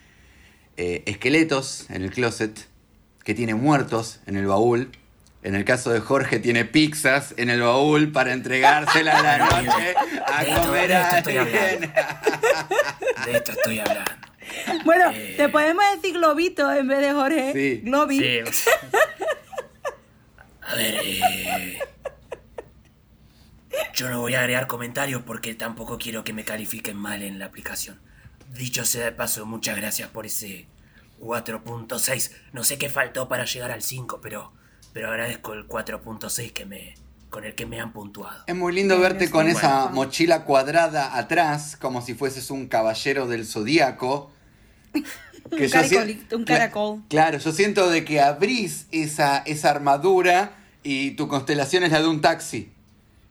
eh, 0.76 1.04
esqueletos 1.06 1.88
en 1.88 2.02
el 2.02 2.10
closet, 2.10 2.66
que 3.22 3.34
tiene 3.34 3.54
muertos 3.54 4.18
en 4.26 4.36
el 4.36 4.46
baúl. 4.46 4.90
En 5.44 5.54
el 5.54 5.64
caso 5.64 5.90
de 5.90 6.00
Jorge 6.00 6.38
tiene 6.40 6.64
pizzas 6.64 7.34
en 7.36 7.50
el 7.50 7.60
baúl 7.60 8.10
para 8.10 8.32
entregársela 8.32 9.18
a 9.18 9.22
la 9.22 9.38
noche 9.62 9.94
a 10.26 10.42
De 10.42 10.50
esto- 10.50 10.62
comer 10.66 10.88
de 10.88 10.94
a. 10.96 11.20
De 13.26 13.32
esto 13.36 13.52
estoy 13.52 13.78
hablando. 13.78 14.10
Bueno, 14.84 15.10
Eh. 15.12 15.34
te 15.36 15.48
podemos 15.50 15.84
decir 15.94 16.14
globito 16.14 16.72
en 16.72 16.88
vez 16.88 17.00
de 17.00 17.12
Jorge. 17.12 17.52
Sí. 17.52 17.80
Globi. 17.84 18.18
Sí. 18.18 18.38
A 20.62 20.74
ver, 20.76 20.94
eh, 21.04 21.78
yo 23.94 24.08
no 24.08 24.20
voy 24.20 24.34
a 24.34 24.40
agregar 24.40 24.66
comentarios 24.66 25.22
porque 25.22 25.54
tampoco 25.54 25.98
quiero 25.98 26.24
que 26.24 26.32
me 26.32 26.44
califiquen 26.44 26.96
mal 26.96 27.22
en 27.22 27.38
la 27.38 27.46
aplicación. 27.46 28.00
Dicho 28.50 28.84
sea 28.84 29.04
de 29.04 29.12
paso, 29.12 29.44
muchas 29.46 29.76
gracias 29.76 30.08
por 30.08 30.24
ese 30.26 30.66
4.6. 31.20 32.30
No 32.52 32.64
sé 32.64 32.78
qué 32.78 32.88
faltó 32.88 33.28
para 33.28 33.44
llegar 33.44 33.70
al 33.72 33.82
5, 33.82 34.20
pero, 34.22 34.52
pero 34.94 35.10
agradezco 35.10 35.52
el 35.52 35.68
4.6 35.68 36.52
que 36.52 36.64
me, 36.64 36.94
con 37.28 37.44
el 37.44 37.54
que 37.54 37.66
me 37.66 37.80
han 37.80 37.92
puntuado. 37.92 38.44
Es 38.46 38.54
muy 38.54 38.72
lindo 38.72 38.98
verte 38.98 39.28
con 39.28 39.44
bueno. 39.44 39.58
esa 39.58 39.88
mochila 39.88 40.44
cuadrada 40.44 41.18
atrás, 41.18 41.76
como 41.76 42.00
si 42.00 42.14
fueses 42.14 42.50
un 42.50 42.68
caballero 42.68 43.26
del 43.26 43.44
zodíaco. 43.44 44.30
Un 45.50 45.68
caracolito, 45.68 46.38
un 46.38 46.44
caracol. 46.44 47.02
Claro, 47.10 47.36
yo 47.36 47.52
siento 47.52 47.90
de 47.90 48.02
que 48.02 48.18
abrís 48.18 48.86
esa, 48.90 49.38
esa 49.44 49.70
armadura 49.70 50.56
y 50.82 51.10
tu 51.12 51.28
constelación 51.28 51.84
es 51.84 51.92
la 51.92 52.00
de 52.00 52.08
un 52.08 52.22
taxi. 52.22 52.72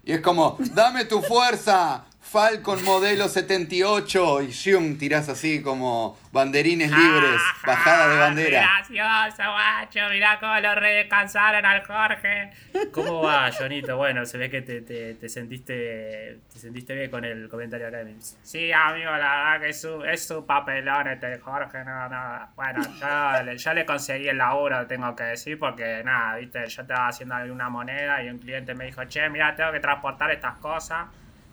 Y 0.05 0.11
es 0.11 0.21
como, 0.21 0.55
dame 0.75 1.05
tu 1.05 1.23
fuerza, 1.23 2.05
Falcon 2.37 2.83
modelo 2.83 3.27
78. 3.29 4.41
Y 4.41 4.47
shum, 4.49 4.97
tirás 4.97 5.29
así 5.29 5.61
como 5.61 6.17
banderines 6.31 6.89
libres, 6.89 7.39
bajada 7.63 8.07
de 8.09 8.17
bandera. 8.17 8.61
Gracioso, 8.87 9.43
guacho. 9.51 10.09
Mirá 10.09 10.39
cómo 10.39 10.59
lo 10.59 10.73
redescansaron 10.73 11.63
al 11.63 11.85
Jorge. 11.85 12.49
¿Cómo 12.91 13.21
va, 13.21 13.51
Jonito? 13.51 13.97
Bueno, 13.97 14.25
se 14.25 14.39
ve 14.39 14.49
que 14.49 14.63
te, 14.63 14.81
te, 14.81 15.13
te 15.13 15.29
sentiste 15.29 16.39
te 16.51 16.59
sentiste 16.59 16.95
bien 16.95 17.11
con 17.11 17.23
el 17.23 17.47
comentario 17.49 17.91
de 17.91 18.03
mí. 18.03 18.15
Sí, 18.41 18.71
amigo, 18.71 19.11
la 19.11 19.17
verdad 19.35 19.61
que 19.61 19.69
es 19.69 19.79
su, 19.79 20.03
es 20.03 20.25
su 20.27 20.43
papelón 20.43 21.07
este 21.09 21.37
Jorge. 21.37 21.83
No, 21.83 22.09
no. 22.09 22.47
Bueno, 22.55 22.81
yo, 22.99 23.43
le- 23.43 23.57
yo 23.59 23.73
le 23.75 23.85
conseguí 23.85 24.27
el 24.27 24.39
laburo, 24.39 24.87
tengo 24.87 25.15
que 25.15 25.23
decir, 25.25 25.59
porque 25.59 26.01
nada, 26.03 26.37
viste, 26.37 26.65
yo 26.67 26.81
estaba 26.81 27.09
haciendo 27.09 27.35
alguna 27.35 27.69
moneda 27.69 28.23
y 28.23 28.29
un 28.29 28.39
cliente 28.39 28.73
me 28.73 28.85
dijo, 28.85 29.03
che, 29.05 29.29
mira, 29.29 29.55
tengo 29.55 29.71
que 29.71 29.79
transportar 29.79 30.31
estas 30.31 30.57
cosas. 30.57 31.05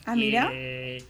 Ah, 0.07 0.15
mira. 0.17 0.51
Y, 0.53 1.05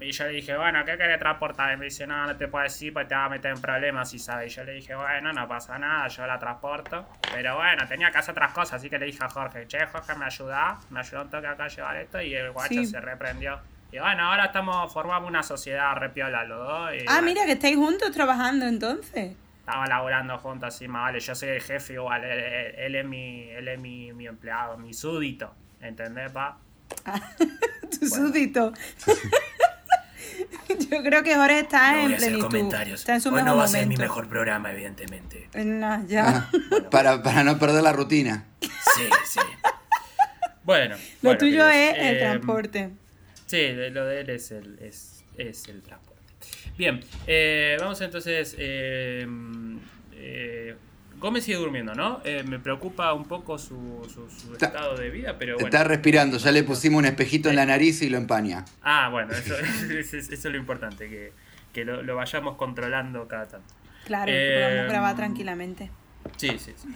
y 0.00 0.12
yo 0.12 0.24
le 0.26 0.30
dije, 0.32 0.56
bueno, 0.56 0.84
¿qué 0.84 0.96
querés 0.96 1.18
transportar? 1.18 1.74
Y 1.74 1.76
me 1.76 1.86
dice, 1.86 2.06
no, 2.06 2.24
no 2.26 2.36
te 2.36 2.46
puedo 2.46 2.62
decir, 2.62 2.92
pues 2.92 3.08
te 3.08 3.14
va 3.16 3.24
a 3.24 3.28
meter 3.28 3.50
en 3.52 3.60
problemas, 3.60 4.10
si 4.10 4.18
sabes. 4.18 4.52
Y 4.52 4.56
yo 4.56 4.64
le 4.64 4.72
dije, 4.74 4.94
bueno, 4.94 5.32
no 5.32 5.48
pasa 5.48 5.76
nada, 5.78 6.06
yo 6.08 6.24
la 6.26 6.38
transporto. 6.38 7.04
Pero 7.32 7.56
bueno, 7.56 7.86
tenía 7.88 8.10
que 8.12 8.18
hacer 8.18 8.32
otras 8.32 8.52
cosas, 8.52 8.74
así 8.74 8.88
que 8.88 8.98
le 8.98 9.06
dije 9.06 9.18
a 9.24 9.28
Jorge, 9.28 9.66
che, 9.66 9.84
Jorge, 9.86 10.14
¿me 10.14 10.24
ayuda? 10.26 10.78
Me 10.90 11.00
ayudó 11.00 11.22
un 11.22 11.30
toque 11.30 11.46
acá 11.48 11.64
a 11.64 11.68
llevar 11.68 11.96
esto 11.96 12.20
y 12.20 12.34
el 12.34 12.52
guacho 12.52 12.74
Sí. 12.74 12.86
se 12.86 13.00
reprendió. 13.00 13.58
Y 13.90 13.98
bueno, 13.98 14.30
ahora 14.30 14.46
estamos, 14.46 14.92
formamos 14.92 15.28
una 15.28 15.42
sociedad 15.42 15.94
repiola 15.96 16.44
los 16.44 16.58
dos. 16.66 16.94
y 16.94 16.98
Ah, 17.00 17.04
bueno, 17.14 17.22
mira, 17.24 17.44
que 17.44 17.52
estáis 17.52 17.76
juntos 17.76 18.10
trabajando 18.12 18.66
entonces. 18.66 19.36
Estamos 19.58 19.88
laburando 19.88 20.38
juntos 20.38 20.74
así, 20.74 20.86
más 20.88 21.02
vale. 21.02 21.20
Yo 21.20 21.34
soy 21.34 21.48
el 21.50 21.60
jefe 21.60 21.94
igual, 21.94 22.22
él, 22.24 22.38
él- 22.38 22.74
él 22.78 22.94
es, 22.96 23.04
mi, 23.04 23.48
él 23.50 23.68
es 23.68 23.78
mi, 23.80 24.12
mi 24.12 24.26
empleado, 24.28 24.78
mi 24.78 24.94
súdito. 24.94 25.52
¿Entendés, 25.80 26.30
pa? 26.30 26.56
Tu 28.00 28.08
súdito. 28.08 28.72
Yo 30.90 31.02
creo 31.02 31.22
que 31.22 31.34
Jorge 31.36 31.60
está 31.60 31.92
No 31.92 31.96
voy 31.98 32.06
en 32.06 32.12
a 32.12 32.16
hacer 32.16 32.28
plenitud. 32.28 32.46
comentarios. 32.46 33.00
Está 33.00 33.14
en 33.14 33.20
su 33.20 33.28
Hoy 33.28 33.34
mejor 33.36 33.50
no 33.50 33.56
va 33.56 33.64
a 33.64 33.68
ser 33.68 33.86
mi 33.86 33.96
mejor 33.96 34.28
programa, 34.28 34.72
evidentemente. 34.72 35.48
No, 35.54 36.06
ya. 36.06 36.48
Ah, 36.48 36.50
para, 36.90 37.22
para 37.22 37.44
no 37.44 37.58
perder 37.58 37.82
la 37.82 37.92
rutina. 37.92 38.46
Sí, 38.60 39.02
sí. 39.26 39.40
Bueno. 40.64 40.96
Lo 40.96 41.02
bueno, 41.22 41.38
tuyo 41.38 41.66
queridos, 41.66 41.74
es 41.74 41.98
el 41.98 42.16
eh, 42.16 42.18
transporte. 42.20 42.90
Sí, 43.46 43.68
lo 43.90 44.06
de 44.06 44.20
él 44.20 44.30
es 44.30 44.50
el, 44.52 44.78
es, 44.80 45.24
es 45.36 45.68
el 45.68 45.82
transporte. 45.82 46.22
Bien, 46.78 47.00
eh, 47.26 47.76
vamos 47.80 48.00
entonces. 48.00 48.54
eh, 48.58 49.26
Gómez 51.22 51.44
sigue 51.44 51.56
durmiendo, 51.56 51.94
¿no? 51.94 52.20
Eh, 52.24 52.42
me 52.46 52.58
preocupa 52.58 53.12
un 53.14 53.24
poco 53.24 53.56
su, 53.56 54.02
su, 54.12 54.28
su 54.28 54.52
Está- 54.52 54.66
estado 54.66 54.96
de 54.96 55.08
vida, 55.08 55.36
pero 55.38 55.54
bueno. 55.54 55.68
Está 55.68 55.84
respirando, 55.84 56.36
ya 56.36 56.50
le 56.52 56.62
pusimos 56.64 56.98
un 56.98 57.06
espejito 57.06 57.48
en 57.48 57.56
la 57.56 57.64
nariz 57.64 58.02
y 58.02 58.10
lo 58.10 58.18
empaña. 58.18 58.64
Ah, 58.82 59.08
bueno, 59.10 59.32
eso, 59.32 59.54
eso 59.90 59.92
es, 59.96 60.12
eso 60.14 60.32
es 60.32 60.44
lo 60.44 60.56
importante, 60.58 61.08
que, 61.08 61.32
que 61.72 61.84
lo, 61.84 62.02
lo 62.02 62.16
vayamos 62.16 62.56
controlando 62.56 63.26
cada 63.28 63.46
tanto. 63.48 63.72
Claro, 64.04 64.30
eh, 64.34 64.60
podamos 64.68 64.90
grabar 64.90 65.16
tranquilamente. 65.16 65.90
Sí, 66.36 66.50
sí, 66.58 66.72
sí. 66.76 66.88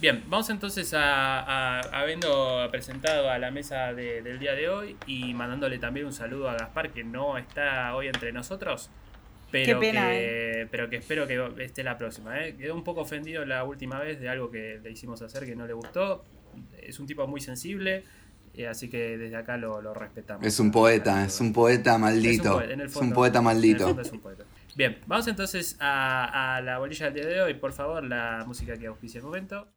Bien, 0.00 0.22
vamos 0.28 0.50
entonces 0.50 0.92
a, 0.94 1.40
a- 1.40 1.80
habiendo 2.00 2.68
presentado 2.70 3.30
a 3.30 3.38
la 3.38 3.50
mesa 3.50 3.92
de- 3.94 4.20
del 4.22 4.38
día 4.38 4.52
de 4.54 4.68
hoy 4.68 4.96
y 5.06 5.32
mandándole 5.34 5.78
también 5.78 6.04
un 6.06 6.12
saludo 6.12 6.50
a 6.50 6.54
Gaspar 6.54 6.90
que 6.90 7.02
no 7.04 7.38
está 7.38 7.94
hoy 7.94 8.08
entre 8.08 8.32
nosotros. 8.32 8.90
Pero, 9.54 9.78
Qué 9.78 9.86
pena, 9.86 10.08
que, 10.10 10.66
pero 10.68 10.90
que 10.90 10.96
espero 10.96 11.28
que 11.28 11.64
esté 11.64 11.84
la 11.84 11.96
próxima. 11.96 12.44
¿eh? 12.44 12.56
Quedó 12.56 12.74
un 12.74 12.82
poco 12.82 13.02
ofendido 13.02 13.44
la 13.44 13.62
última 13.62 14.00
vez 14.00 14.18
de 14.18 14.28
algo 14.28 14.50
que 14.50 14.80
le 14.82 14.90
hicimos 14.90 15.22
hacer 15.22 15.44
que 15.46 15.54
no 15.54 15.64
le 15.64 15.72
gustó. 15.74 16.24
Es 16.82 16.98
un 16.98 17.06
tipo 17.06 17.24
muy 17.28 17.40
sensible, 17.40 18.02
eh, 18.54 18.66
así 18.66 18.90
que 18.90 19.16
desde 19.16 19.36
acá 19.36 19.56
lo, 19.56 19.80
lo 19.80 19.94
respetamos. 19.94 20.44
Es 20.44 20.58
un 20.58 20.72
poeta, 20.72 21.24
es 21.24 21.40
un 21.40 21.52
poeta 21.52 21.98
maldito. 21.98 22.54
poeta, 22.54 22.72
en 22.72 22.80
el 22.80 22.86
Es 22.88 22.96
un 22.96 23.12
poeta 23.12 23.38
en 23.38 23.42
el 23.42 23.44
maldito. 23.44 23.86
fondo 23.86 24.02
es 24.02 24.10
un 24.10 24.20
poeta. 24.20 24.44
Bien, 24.74 24.98
vamos 25.06 25.28
entonces 25.28 25.76
a, 25.78 26.56
a 26.56 26.60
la 26.60 26.78
bolilla 26.78 27.06
del 27.10 27.14
día 27.14 27.26
de 27.26 27.40
hoy. 27.42 27.54
Por 27.54 27.72
favor, 27.72 28.02
la 28.02 28.42
música 28.44 28.76
que 28.76 28.88
auspicia 28.88 29.18
el 29.18 29.24
momento. 29.24 29.68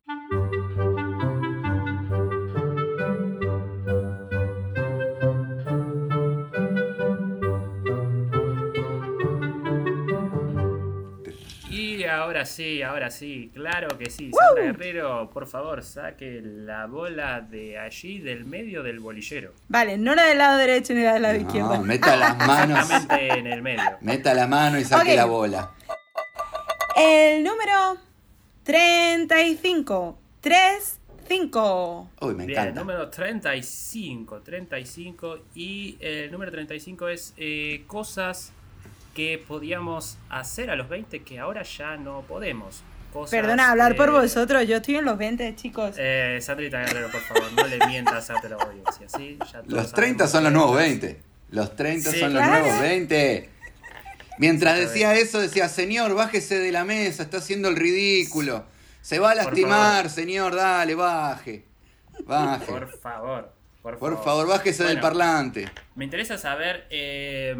Ahora 12.38 12.46
sí, 12.46 12.82
ahora 12.84 13.10
sí, 13.10 13.52
claro 13.54 13.98
que 13.98 14.12
sí. 14.12 14.30
Sandra 14.32 14.64
Guerrero, 14.66 15.30
por 15.32 15.48
favor, 15.48 15.82
saque 15.82 16.40
la 16.44 16.86
bola 16.86 17.42
de 17.42 17.80
allí, 17.80 18.20
del 18.20 18.46
medio 18.46 18.84
del 18.84 19.00
bolillero. 19.00 19.54
Vale, 19.70 19.98
no 19.98 20.14
la 20.14 20.26
del 20.26 20.38
lado 20.38 20.58
derecho 20.60 20.94
ni 20.94 21.02
la 21.02 21.14
del 21.14 21.24
lado 21.24 21.34
No, 21.36 21.42
izquierdo. 21.42 21.82
meta 21.82 22.16
las 22.16 22.38
manos, 22.48 22.80
Exactamente 22.82 23.40
en 23.40 23.48
el 23.48 23.62
medio. 23.64 23.82
meta 24.02 24.34
la 24.36 24.46
mano 24.46 24.78
y 24.80 24.84
saque 24.84 25.12
Ok. 25.12 25.16
la 25.18 25.26
bola. 25.26 25.72
El 26.96 27.44
número 27.44 27.98
35. 28.64 30.20
35. 30.42 32.10
Uy, 32.22 32.36
me 32.36 32.46
Bien, 32.46 32.60
el 32.60 32.66
encanta. 32.68 32.80
número 32.82 33.10
35, 33.10 34.42
35 34.42 35.40
y 35.56 35.98
el 36.00 36.32
número 36.32 36.52
35 36.52 37.10
es 37.10 37.34
eh, 37.38 37.84
cosas 37.88 38.54
que 39.18 39.44
podíamos 39.48 40.20
hacer 40.30 40.70
a 40.70 40.76
los 40.76 40.90
20 40.90 41.24
que 41.24 41.40
ahora 41.40 41.64
ya 41.64 41.98
no 41.98 42.22
podemos. 42.22 42.84
Cosas 43.12 43.32
Perdona, 43.32 43.72
hablar 43.72 43.96
por 43.96 44.12
vosotros. 44.12 44.68
Yo 44.68 44.78
estoy 44.78 44.98
en 44.98 45.06
los 45.06 45.18
20, 45.18 45.56
chicos. 45.56 45.96
Eh, 45.98 46.38
Sandrita 46.40 46.82
Guerrero, 46.82 47.10
por 47.10 47.22
favor, 47.22 47.52
no 47.54 47.66
le 47.66 47.84
mientas 47.88 48.30
a 48.30 48.34
la 48.48 48.56
audiencia, 48.58 49.10
¿sí? 49.10 49.40
Ya 49.52 49.64
Los 49.66 49.92
30 49.92 50.28
sabemos 50.28 50.32
son 50.32 50.44
los 50.44 50.54
nuevos 50.54 50.76
20. 50.78 51.20
Los 51.50 51.76
30 51.76 52.12
Sí, 52.12 52.20
son 52.20 52.32
los 52.36 52.44
claro. 52.44 52.64
nuevos 52.64 52.80
20. 52.80 53.50
Mientras 54.38 54.78
decía 54.78 55.16
eso, 55.16 55.40
decía, 55.40 55.68
señor, 55.68 56.14
bájese 56.14 56.60
de 56.60 56.72
la 56.72 56.86
mesa, 56.86 57.24
está 57.24 57.38
haciendo 57.38 57.70
el 57.70 57.76
ridículo. 57.76 58.66
Se 59.02 59.18
va 59.18 59.32
a 59.32 59.36
lastimar, 59.36 60.12
señor, 60.12 60.54
dale, 60.54 60.94
baje. 60.94 61.66
Baje. 62.24 62.66
Por 62.68 62.88
favor, 63.00 63.52
por, 63.92 64.16
Por 64.16 64.24
favor, 64.24 64.48
bájese 64.48 64.84
del 64.84 64.98
Bueno, 64.98 65.02
parlante. 65.08 65.70
Me 65.96 66.04
interesa 66.06 66.38
saber, 66.38 66.86
eh, 66.90 67.56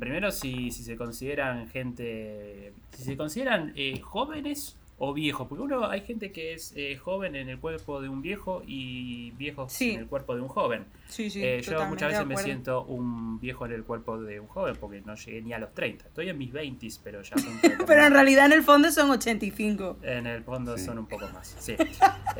primero, 0.00 0.30
si, 0.32 0.70
si 0.70 0.82
se 0.82 0.96
consideran 0.96 1.68
gente. 1.68 2.72
Si 2.92 3.04
se 3.04 3.16
consideran 3.16 3.72
eh, 3.76 4.00
jóvenes 4.00 4.76
o 5.00 5.14
viejos. 5.14 5.46
Porque 5.46 5.62
uno, 5.62 5.86
hay 5.88 6.00
gente 6.00 6.32
que 6.32 6.54
es 6.54 6.72
eh, 6.74 6.96
joven 6.96 7.36
en 7.36 7.48
el 7.48 7.58
cuerpo 7.60 8.00
de 8.02 8.08
un 8.08 8.20
viejo 8.20 8.62
y 8.66 9.30
viejos 9.32 9.72
Sí. 9.72 9.92
en 9.92 10.00
el 10.00 10.06
cuerpo 10.08 10.34
de 10.34 10.40
un 10.42 10.48
joven. 10.48 10.84
Sí, 11.08 11.30
sí. 11.30 11.40
Eh, 11.44 11.60
yo 11.62 11.86
muchas 11.86 12.08
veces 12.10 12.26
me 12.26 12.36
siento 12.36 12.82
un 12.84 13.38
viejo 13.38 13.64
en 13.66 13.72
el 13.72 13.84
cuerpo 13.84 14.20
de 14.20 14.40
un 14.40 14.48
joven 14.48 14.74
porque 14.80 15.00
no 15.02 15.14
llegué 15.14 15.40
ni 15.42 15.52
a 15.52 15.58
los 15.60 15.72
30. 15.72 16.06
Estoy 16.08 16.28
en 16.28 16.36
mis 16.38 16.52
20 16.52 16.88
pero 17.04 17.22
ya. 17.22 17.36
Pero 17.86 18.04
en 18.04 18.12
realidad 18.12 18.46
en 18.46 18.52
el 18.52 18.62
fondo 18.64 18.90
son 18.90 19.10
85. 19.10 19.98
En 20.02 20.26
el 20.26 20.42
fondo 20.42 20.76
Sí. 20.76 20.84
son 20.84 20.98
un 20.98 21.06
poco 21.06 21.28
más. 21.32 21.54
Sí. 21.60 21.76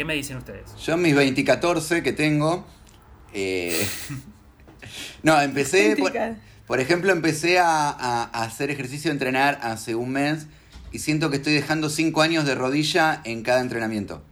¿Qué 0.00 0.04
me 0.06 0.14
dicen 0.14 0.38
ustedes? 0.38 0.74
Yo 0.82 0.94
en 0.94 1.02
mis 1.02 1.14
2014 1.14 2.02
que 2.02 2.14
tengo. 2.14 2.66
eh, 3.34 3.86
no, 5.22 5.38
empecé. 5.42 5.94
Por, 6.66 6.80
ejemplo, 6.80 7.12
empecé 7.12 7.58
a, 7.58 7.90
a- 7.90 8.22
a 8.24 8.42
hacer 8.44 8.70
ejercicio, 8.70 9.10
a 9.10 9.12
entrenar 9.12 9.58
hace 9.62 9.94
un 9.94 10.08
mes. 10.12 10.46
Y 10.90 11.00
siento 11.00 11.28
que 11.28 11.36
estoy 11.36 11.52
dejando 11.52 11.90
5 11.90 12.22
años 12.22 12.46
de 12.46 12.54
rodilla 12.54 13.20
en 13.24 13.42
cada 13.42 13.60
entrenamiento. 13.60 14.24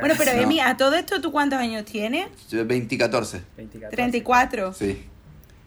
Bueno, 0.00 0.16
pero 0.18 0.34
No. 0.34 0.42
Emi, 0.42 0.58
a 0.58 0.76
todo 0.76 0.96
esto, 0.96 1.20
¿tú 1.20 1.30
cuántos 1.30 1.60
años 1.60 1.84
tienes? 1.84 2.26
Yo 2.50 2.64
2014. 2.64 3.40
24. 3.56 3.94
34. 3.96 4.72
Sí. 4.72 5.00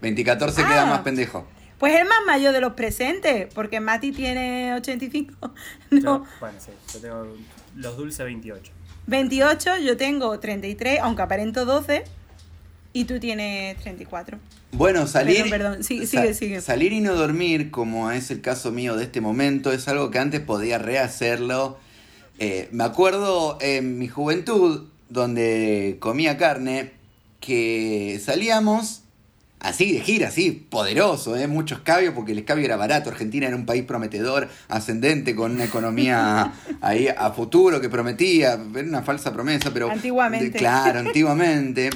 2014 0.02 0.62
Ah. 0.62 0.68
queda 0.68 0.86
más 0.88 1.00
pendejo. 1.04 1.48
Pues 1.80 1.96
el 1.96 2.04
más 2.06 2.18
mayor 2.26 2.52
de 2.52 2.60
los 2.60 2.74
presentes, 2.74 3.48
porque 3.54 3.80
Mati 3.80 4.12
tiene 4.12 4.74
85. 4.74 5.54
Yo- 5.92 6.00
No, 6.02 6.26
bueno, 6.42 6.60
sí, 6.60 6.72
yo 6.94 7.00
tengo 7.00 7.34
los 7.78 7.96
dulces 7.96 8.26
28. 8.26 8.74
28, 9.08 9.78
yo 9.80 9.98
tengo 9.98 10.38
33, 10.40 11.00
aunque 11.02 11.22
aparento 11.22 11.66
12. 11.66 12.04
Y 12.94 13.06
tú 13.06 13.20
tienes 13.20 13.78
34. 13.78 14.40
Bueno, 14.72 15.08
salir. 15.08 15.36
Perdón, 15.44 15.50
perdón. 15.52 15.84
Sí, 15.84 16.06
sa- 16.08 16.22
sigue, 16.22 16.34
sigue. 16.34 16.62
Salir 16.62 16.94
y 16.94 17.00
no 17.00 17.14
dormir, 17.16 17.70
como 17.72 18.12
es 18.12 18.32
el 18.32 18.42
caso 18.42 18.72
mío 18.72 18.96
de 18.96 19.04
este 19.04 19.22
momento, 19.22 19.72
es 19.72 19.88
algo 19.88 20.10
que 20.12 20.20
antes 20.20 20.42
podía 20.42 20.78
rehacerlo. 20.78 21.78
Eh, 22.40 22.68
me 22.72 22.84
acuerdo 22.84 23.58
en 23.62 23.98
mi 24.00 24.08
juventud, 24.08 24.88
donde 25.10 25.98
comía 26.00 26.38
carne, 26.38 26.92
que 27.40 28.20
salíamos 28.24 29.04
así 29.60 29.92
de 29.94 30.02
gira, 30.02 30.28
así, 30.30 30.52
poderoso, 30.52 31.36
¿eh? 31.36 31.48
mucho 31.48 31.76
escabio, 31.76 32.14
porque 32.14 32.32
el 32.34 32.40
escabio 32.40 32.66
era 32.66 32.76
barato. 32.78 33.10
Argentina 33.10 33.48
era 33.48 33.56
un 33.56 33.66
país 33.66 33.84
prometedor, 33.84 34.48
ascendente, 34.70 35.36
con 35.36 35.52
una 35.54 35.66
economía 35.66 36.54
ahí 36.82 37.08
a 37.08 37.32
futuro 37.32 37.82
que 37.82 37.90
prometía. 37.90 38.54
Era 38.54 38.88
una 38.88 39.02
falsa 39.04 39.34
promesa, 39.34 39.72
pero. 39.74 39.90
Antiguamente. 39.92 40.50
de- 40.52 40.58
claro, 40.60 41.00
antiguamente. 41.08 41.90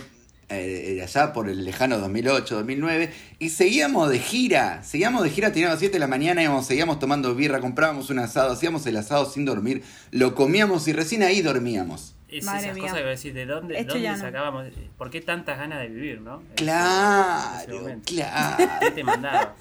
eh, 0.49 0.99
allá 1.01 1.31
por 1.31 1.47
el 1.47 1.63
lejano 1.63 1.97
2008, 1.99 2.55
2009, 2.55 3.09
y 3.39 3.49
seguíamos 3.49 4.09
de 4.09 4.19
gira, 4.19 4.83
seguíamos 4.83 5.23
de 5.23 5.29
gira, 5.29 5.53
teníamos 5.53 5.79
7 5.79 5.93
de 5.93 5.99
la 5.99 6.07
mañana, 6.07 6.43
íbamos, 6.43 6.65
seguíamos 6.67 6.99
tomando 6.99 7.33
birra, 7.35 7.61
comprábamos 7.61 8.09
un 8.09 8.19
asado, 8.19 8.51
hacíamos 8.51 8.85
el 8.85 8.97
asado 8.97 9.31
sin 9.31 9.45
dormir, 9.45 9.81
lo 10.11 10.35
comíamos 10.35 10.89
y 10.89 10.93
recién 10.93 11.23
ahí 11.23 11.41
dormíamos. 11.41 12.15
Es 12.31 12.45
Madre 12.45 12.61
esas 12.63 12.75
mía. 12.75 12.83
cosas 12.83 12.97
que 12.99 13.07
decís, 13.07 13.33
¿de 13.33 13.45
dónde, 13.45 13.77
Esto 13.77 13.93
dónde 13.93 14.03
ya 14.03 14.13
no. 14.13 14.17
sacábamos? 14.19 14.65
¿Por 14.97 15.09
qué 15.09 15.19
tantas 15.21 15.57
ganas 15.57 15.79
de 15.79 15.89
vivir, 15.89 16.21
no? 16.21 16.41
En 16.41 16.55
Claro, 16.55 17.99
claro. 18.05 18.57
¿Qué 18.79 18.91
te 18.91 19.03
mandaba? 19.03 19.53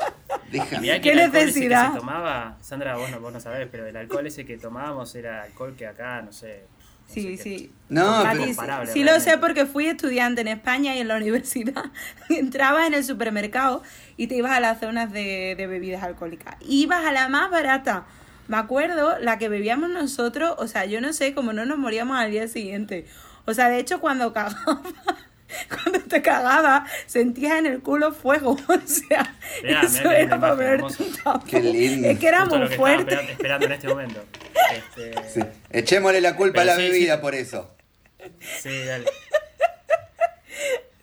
Mirá 0.80 0.96
que 0.96 1.00
¿Qué 1.00 1.12
el 1.12 1.18
ese 1.20 1.30
que 1.30 1.44
necesidad? 1.46 1.92
se 1.92 1.98
tomaba, 1.98 2.56
Sandra, 2.60 2.96
vos 2.96 3.10
no, 3.10 3.20
vos 3.20 3.32
no 3.32 3.40
sabés, 3.40 3.68
pero 3.70 3.86
el 3.86 3.96
alcohol 3.96 4.26
ese 4.26 4.44
que 4.46 4.56
tomábamos 4.58 5.14
era 5.14 5.42
alcohol 5.42 5.74
que 5.76 5.86
acá, 5.86 6.22
no 6.22 6.32
sé. 6.32 6.64
no 7.08 7.14
Sí, 7.14 7.36
sí. 7.38 7.72
No, 7.88 8.22
pero- 8.30 8.44
sí, 8.44 8.92
sí 8.92 9.02
lo 9.04 9.18
sé 9.18 9.36
porque 9.38 9.66
fui 9.66 9.86
estudiante 9.86 10.40
en 10.42 10.48
España 10.48 10.94
y 10.94 11.00
en 11.00 11.08
la 11.08 11.16
universidad. 11.16 11.84
Entrabas 12.28 12.86
en 12.86 12.94
el 12.94 13.04
supermercado 13.04 13.82
y 14.16 14.28
te 14.28 14.36
ibas 14.36 14.52
a 14.52 14.60
las 14.60 14.78
zonas 14.78 15.12
de, 15.12 15.54
de 15.56 15.66
bebidas 15.66 16.04
alcohólicas. 16.04 16.54
Ibas 16.60 17.04
a 17.04 17.10
la 17.10 17.28
más 17.28 17.50
barata. 17.50 18.04
Me 18.50 18.56
acuerdo, 18.56 19.16
la 19.20 19.38
que 19.38 19.48
bebíamos 19.48 19.90
nosotros, 19.90 20.56
o 20.58 20.66
sea, 20.66 20.84
yo 20.84 21.00
no 21.00 21.12
sé 21.12 21.34
cómo 21.34 21.52
no 21.52 21.64
nos 21.66 21.78
moríamos 21.78 22.18
al 22.18 22.32
día 22.32 22.48
siguiente. 22.48 23.06
O 23.44 23.54
sea, 23.54 23.68
de 23.68 23.78
hecho, 23.78 24.00
cuando 24.00 24.32
cagaba, 24.32 24.82
cuando 25.68 26.00
te 26.08 26.20
cagaba, 26.20 26.84
sentías 27.06 27.58
en 27.60 27.66
el 27.66 27.80
culo 27.80 28.10
fuego. 28.12 28.56
O 28.68 28.80
sea, 28.86 29.36
mirá 29.62 29.82
eso 29.82 30.10
era 30.10 30.40
para 30.40 30.56
tapón. 30.78 31.42
Qué 31.48 31.60
lindo. 31.60 32.08
Es 32.08 32.18
que 32.18 32.26
era 32.26 32.40
Justo 32.40 32.58
muy 32.58 32.68
que 32.68 32.74
fuerte. 32.76 33.02
esperando, 33.14 33.32
esperando 33.32 33.66
en 33.66 33.72
este 33.72 33.88
momento. 33.88 34.24
Este, 34.74 35.28
Sí. 35.28 35.40
Echémosle 35.70 36.20
la 36.20 36.34
culpa 36.34 36.62
Pero 36.62 36.72
a 36.72 36.74
la 36.74 36.76
sí, 36.76 36.82
bebida 36.90 37.14
sí. 37.16 37.20
por 37.22 37.34
eso. 37.36 37.72
Sí, 38.60 38.84
dale. 38.84 39.04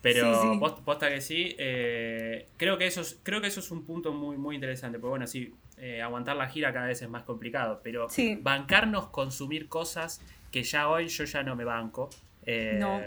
Pero 0.02 0.40
Sí, 0.42 0.48
sí. 0.52 0.58
post- 0.58 0.78
posta 0.84 1.08
que 1.08 1.20
sí, 1.20 1.54
eh, 1.58 2.48
creo 2.56 2.78
que 2.78 2.86
eso 2.86 3.00
es, 3.00 3.18
creo 3.22 3.40
que 3.40 3.48
eso 3.48 3.60
es 3.60 3.70
un 3.70 3.84
punto 3.84 4.12
muy, 4.12 4.36
muy 4.36 4.54
interesante. 4.54 4.98
Porque 4.98 5.10
bueno, 5.10 5.26
sí, 5.26 5.54
eh, 5.80 6.02
aguantar 6.02 6.36
la 6.36 6.48
gira 6.48 6.72
cada 6.72 6.86
vez 6.86 7.00
es 7.02 7.08
más 7.08 7.22
complicado. 7.24 7.80
Pero 7.82 8.08
Sí. 8.10 8.38
bancarnos 8.42 9.08
consumir 9.08 9.68
cosas 9.68 10.20
que 10.50 10.62
ya 10.62 10.88
hoy 10.88 11.08
yo 11.08 11.24
ya 11.24 11.42
no 11.42 11.56
me 11.56 11.64
banco. 11.64 12.10
eh, 12.46 12.78
No. 12.80 13.00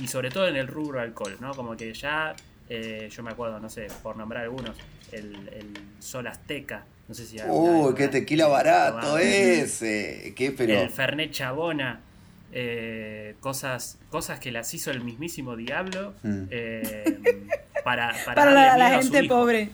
Y 0.00 0.06
sobre 0.08 0.30
todo 0.30 0.46
en 0.48 0.56
el 0.56 0.68
rubro 0.68 1.00
alcohol, 1.00 1.36
¿no? 1.40 1.52
Como 1.52 1.76
que 1.76 1.92
ya, 1.92 2.34
eh, 2.68 3.08
yo 3.10 3.22
me 3.22 3.30
acuerdo, 3.32 3.58
no 3.60 3.68
sé, 3.68 3.88
por 4.02 4.16
nombrar 4.16 4.44
algunos, 4.44 4.74
el, 5.10 5.34
el 5.48 5.74
Sol 5.98 6.26
Azteca. 6.28 6.84
No 7.08 7.14
sé 7.14 7.26
si 7.26 7.36
Uy, 7.46 7.86
vez 7.88 7.94
qué 7.96 8.08
tequila 8.08 8.46
barato 8.46 9.18
ese. 9.18 10.32
Qué 10.36 10.52
pero. 10.52 10.80
El 10.80 10.88
Fernet 10.90 11.30
Chabona. 11.32 12.00
Eh, 12.52 13.34
cosas, 13.40 13.98
cosas 14.10 14.38
que 14.38 14.52
las 14.52 14.72
hizo 14.74 14.90
el 14.90 15.02
mismísimo 15.02 15.56
diablo 15.56 16.14
Mm. 16.22 16.42
eh, 16.50 17.18
para, 17.82 18.12
para, 18.24 18.34
Para 18.34 18.76
la, 18.76 18.90
gente 19.00 19.24
pobre. 19.24 19.70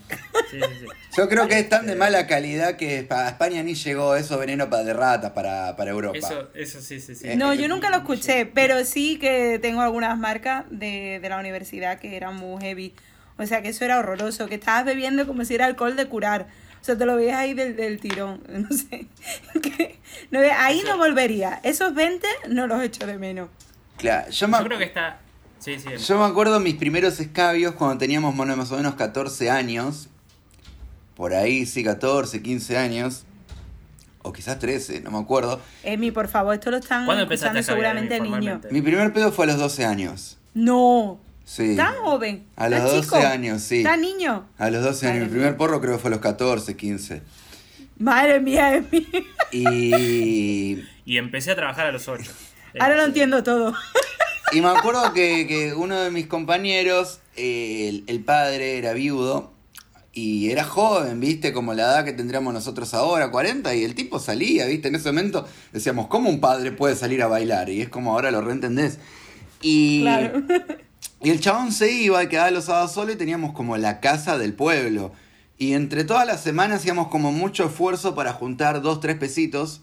Sí, 0.51 0.59
sí, 0.61 0.75
sí. 0.81 0.87
Yo 1.17 1.29
creo 1.29 1.49
que 1.49 1.59
es 1.59 1.69
tan 1.69 1.87
de 1.87 1.97
mala 1.97 2.27
calidad 2.27 2.77
que 2.77 3.07
a 3.11 3.29
España 3.29 3.63
ni 3.63 3.75
llegó 3.75 4.15
eso 4.15 4.39
veneno 4.39 4.71
para 4.71 4.85
de 4.85 4.95
rata 4.95 5.35
para, 5.35 5.75
para 5.77 5.91
Europa. 5.91 6.17
Eso, 6.19 6.49
eso 6.55 6.81
sí, 6.81 7.01
sí, 7.01 7.15
sí. 7.17 7.37
No, 7.37 7.53
yo 7.55 7.67
nunca 7.69 7.91
lo 7.91 7.97
escuché, 7.97 8.47
pero 8.47 8.85
sí 8.85 9.19
que 9.19 9.59
tengo 9.61 9.81
algunas 9.81 10.17
marcas 10.17 10.65
de, 10.71 11.19
de 11.21 11.29
la 11.29 11.39
universidad 11.39 11.99
que 11.99 12.17
eran 12.17 12.37
muy 12.37 12.63
heavy. 12.63 12.95
O 13.37 13.47
sea, 13.47 13.63
que 13.63 13.69
eso 13.69 13.85
era 13.85 13.99
horroroso, 13.99 14.47
que 14.49 14.55
estabas 14.57 14.85
bebiendo 14.85 15.27
como 15.27 15.45
si 15.45 15.55
era 15.55 15.67
alcohol 15.67 15.97
de 15.97 16.07
curar. 16.07 16.47
O 16.81 16.85
sea, 16.85 16.97
te 16.97 17.05
lo 17.05 17.17
veías 17.17 17.37
ahí 17.37 17.55
del, 17.55 17.77
del 17.77 18.01
tirón. 18.01 18.41
No 18.49 18.69
sé. 18.77 19.07
No, 20.31 20.41
ahí 20.41 20.83
no 20.87 20.97
volvería. 20.97 21.61
Esos 21.63 21.95
20 21.95 22.27
no 22.49 22.67
los 22.67 22.83
echo 22.83 23.07
de 23.07 23.19
menos. 23.19 23.49
Claro, 23.97 24.31
yo 24.31 24.49
me, 24.49 24.59
Yo 24.59 24.65
creo 24.65 24.79
que 24.79 24.85
está. 24.85 25.21
Sí, 25.59 25.77
sí. 25.79 25.89
yo 25.97 26.19
me 26.19 26.25
acuerdo 26.25 26.61
mis 26.61 26.77
primeros 26.77 27.19
escabios 27.19 27.75
cuando 27.75 27.99
teníamos 27.99 28.37
bueno, 28.37 28.57
más 28.57 28.71
o 28.71 28.77
menos 28.77 28.95
14 28.95 29.51
años. 29.51 30.09
Por 31.17 31.35
ahí, 31.35 31.67
sí, 31.67 31.83
14, 31.83 32.43
15 32.43 32.79
años. 32.79 33.25
O 34.23 34.33
quizás 34.33 34.59
13, 34.59 35.01
no 35.01 35.11
me 35.11 35.19
acuerdo. 35.19 35.61
Emi, 35.83 36.11
por 36.11 36.29
favor, 36.29 36.55
esto 36.55 36.71
lo 36.71 36.77
están 36.77 37.07
¿Cuándo 37.07 37.23
empezaste 37.25 37.59
a 37.59 37.63
seguramente 37.63 38.21
niños. 38.21 38.61
Mi 38.71 38.83
primer 38.83 39.13
pedo 39.13 39.33
fue 39.33 39.47
a 39.47 39.49
los 39.49 39.59
12 39.59 39.85
años. 39.85 40.39
No, 40.55 41.19
Sí. 41.49 41.75
tan 41.77 41.95
joven. 41.95 42.45
A 42.57 42.69
los 42.69 42.79
tan 42.81 42.89
12 42.89 43.01
chico, 43.01 43.17
años, 43.17 43.63
sí. 43.63 43.83
Tan 43.83 44.03
niño. 44.03 44.47
A 44.59 44.69
los 44.69 44.85
12 44.85 45.07
años. 45.07 45.15
Madre 45.15 45.25
Mi 45.25 45.31
primer 45.31 45.49
mía. 45.53 45.57
porro 45.57 45.81
creo 45.81 45.95
que 45.95 45.99
fue 45.99 46.09
a 46.09 46.13
los 46.13 46.21
14, 46.21 46.77
15. 46.77 47.23
Madre 47.99 48.39
mía, 48.39 48.77
Emi. 48.77 49.07
Y, 49.51 50.85
Y 51.07 51.17
empecé 51.17 51.53
a 51.53 51.57
trabajar 51.57 51.87
a 51.87 51.93
los 51.93 52.07
8. 52.07 52.31
Ahora 52.79 52.97
lo 52.97 53.05
entiendo 53.05 53.43
todo. 53.43 53.73
y 54.53 54.61
me 54.61 54.69
acuerdo 54.69 55.13
que, 55.15 55.47
que 55.47 55.73
uno 55.75 55.99
de 55.99 56.11
mis 56.11 56.27
compañeros, 56.27 57.21
eh, 57.37 57.89
el, 57.89 58.05
el 58.09 58.23
padre 58.23 58.77
era 58.77 58.93
viudo 58.93 59.51
y 60.13 60.51
era 60.51 60.65
joven, 60.65 61.19
¿viste? 61.19 61.55
Como 61.55 61.73
la 61.73 61.85
edad 61.85 62.05
que 62.05 62.13
tendríamos 62.13 62.53
nosotros 62.53 62.93
ahora, 62.93 63.31
40, 63.31 63.75
y 63.75 63.85
el 63.85 63.95
tipo 63.95 64.19
salía, 64.19 64.67
¿viste? 64.67 64.89
En 64.89 64.97
ese 64.97 65.09
momento 65.11 65.49
decíamos, 65.73 66.09
¿cómo 66.09 66.29
un 66.29 66.41
padre 66.41 66.73
puede 66.73 66.95
salir 66.95 67.23
a 67.23 67.27
bailar? 67.27 67.71
Y 67.71 67.81
es 67.81 67.89
como 67.89 68.13
ahora 68.13 68.31
lo 68.31 68.43
reentendés. 68.43 68.99
Y, 69.63 70.03
Claro. 70.03 70.43
y 71.23 71.31
el 71.31 71.41
chabón 71.41 71.73
se 71.73 71.91
iba 71.91 72.23
y 72.23 72.29
quedaba 72.29 72.51
los 72.51 72.67
sábados 72.67 72.93
solo 72.93 73.13
y 73.13 73.17
teníamos 73.17 73.53
como 73.53 73.77
la 73.77 74.01
casa 74.01 74.39
del 74.39 74.55
pueblo. 74.55 75.13
Y 75.59 75.73
entre 75.73 76.05
todas 76.05 76.27
las 76.27 76.41
semanas 76.41 76.81
hacíamos 76.81 77.09
como 77.09 77.33
mucho 77.33 77.67
esfuerzo 77.67 78.15
para 78.15 78.33
juntar 78.33 78.81
dos, 78.81 79.01
tres 79.01 79.17
pesitos, 79.17 79.81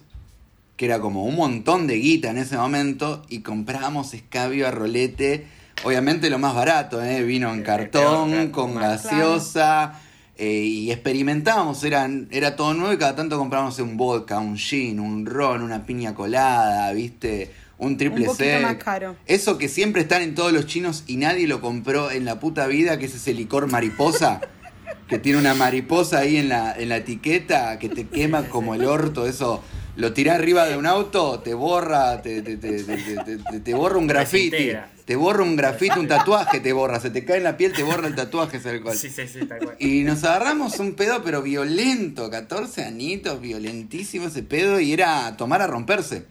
que 0.76 0.86
era 0.86 1.00
como 1.00 1.24
un 1.24 1.36
montón 1.36 1.86
de 1.86 1.96
guita 1.96 2.30
en 2.30 2.38
ese 2.38 2.56
momento, 2.56 3.22
y 3.28 3.40
comprábamos 3.40 4.14
escabio 4.14 4.66
a 4.66 4.70
rolete, 4.70 5.46
obviamente 5.84 6.30
lo 6.30 6.38
más 6.38 6.54
barato, 6.54 7.02
¿eh? 7.02 7.22
vino 7.22 7.52
en 7.52 7.62
cartón, 7.62 8.50
con 8.50 8.74
gaseosa, 8.74 10.00
eh, 10.38 10.62
y 10.64 10.90
experimentábamos, 10.90 11.84
eran, 11.84 12.28
era 12.30 12.56
todo 12.56 12.72
nuevo 12.72 12.94
y 12.94 12.98
cada 12.98 13.14
tanto 13.14 13.38
comprábamos 13.38 13.78
un 13.78 13.98
vodka, 13.98 14.38
un 14.38 14.56
gin, 14.56 15.00
un 15.00 15.26
ron, 15.26 15.62
una 15.62 15.84
piña 15.84 16.14
colada, 16.14 16.90
¿viste? 16.92 17.50
Un 17.78 17.96
triple 17.98 18.20
Un 18.22 18.26
poquito 18.28 18.44
sec. 18.44 18.62
más 18.62 18.76
caro. 18.76 19.16
Eso 19.26 19.58
que 19.58 19.68
siempre 19.68 20.02
están 20.02 20.22
en 20.22 20.34
todos 20.34 20.52
los 20.52 20.66
chinos 20.66 21.04
y 21.06 21.16
nadie 21.16 21.46
lo 21.46 21.60
compró 21.60 22.10
en 22.10 22.24
la 22.24 22.40
puta 22.40 22.66
vida, 22.66 22.98
que 22.98 23.04
es 23.06 23.14
ese 23.14 23.34
licor 23.34 23.70
mariposa, 23.70 24.40
que 25.08 25.18
tiene 25.18 25.38
una 25.38 25.54
mariposa 25.54 26.20
ahí 26.20 26.36
en 26.38 26.48
la, 26.48 26.74
en 26.74 26.88
la 26.88 26.96
etiqueta, 26.98 27.78
que 27.78 27.88
te 27.90 28.06
quema 28.06 28.44
como 28.48 28.74
el 28.74 28.84
orto, 28.84 29.26
eso. 29.26 29.62
Lo 29.96 30.12
tirás 30.12 30.36
arriba 30.36 30.66
de 30.66 30.76
un 30.76 30.84
auto, 30.86 31.40
te 31.40 31.54
borra, 31.54 32.20
te, 32.20 32.42
te, 32.42 32.58
te, 32.58 32.82
te- 32.82 32.94
te- 33.16 33.36
te- 33.38 33.60
te 33.60 33.74
borra 33.74 33.96
un 33.96 34.06
graffiti. 34.06 34.72
Te 35.06 35.16
borra 35.16 35.42
un 35.42 35.56
grafiti, 35.56 35.98
un 35.98 36.08
tatuaje 36.08 36.60
te 36.60 36.72
borra. 36.74 37.00
Se 37.00 37.08
te 37.10 37.24
cae 37.24 37.38
en 37.38 37.44
la 37.44 37.56
piel, 37.56 37.72
te 37.72 37.82
borra 37.82 38.06
el 38.08 38.14
tatuaje, 38.14 38.58
tal 38.58 38.82
cual. 38.82 38.96
Sí, 38.96 39.08
sí, 39.08 39.22
sí, 39.26 39.38
tal 39.46 39.58
cual. 39.60 39.76
Y 39.78 40.02
nos 40.02 40.22
agarramos 40.24 40.78
un 40.80 40.94
pedo, 40.94 41.22
pero 41.24 41.40
violento, 41.42 42.28
14 42.30 42.84
añitos, 42.84 43.40
violentísimo 43.40 44.26
ese 44.26 44.42
pedo, 44.42 44.80
y 44.80 44.92
era 44.92 45.34
tomar 45.38 45.62
a 45.62 45.66
romperse. 45.66 46.24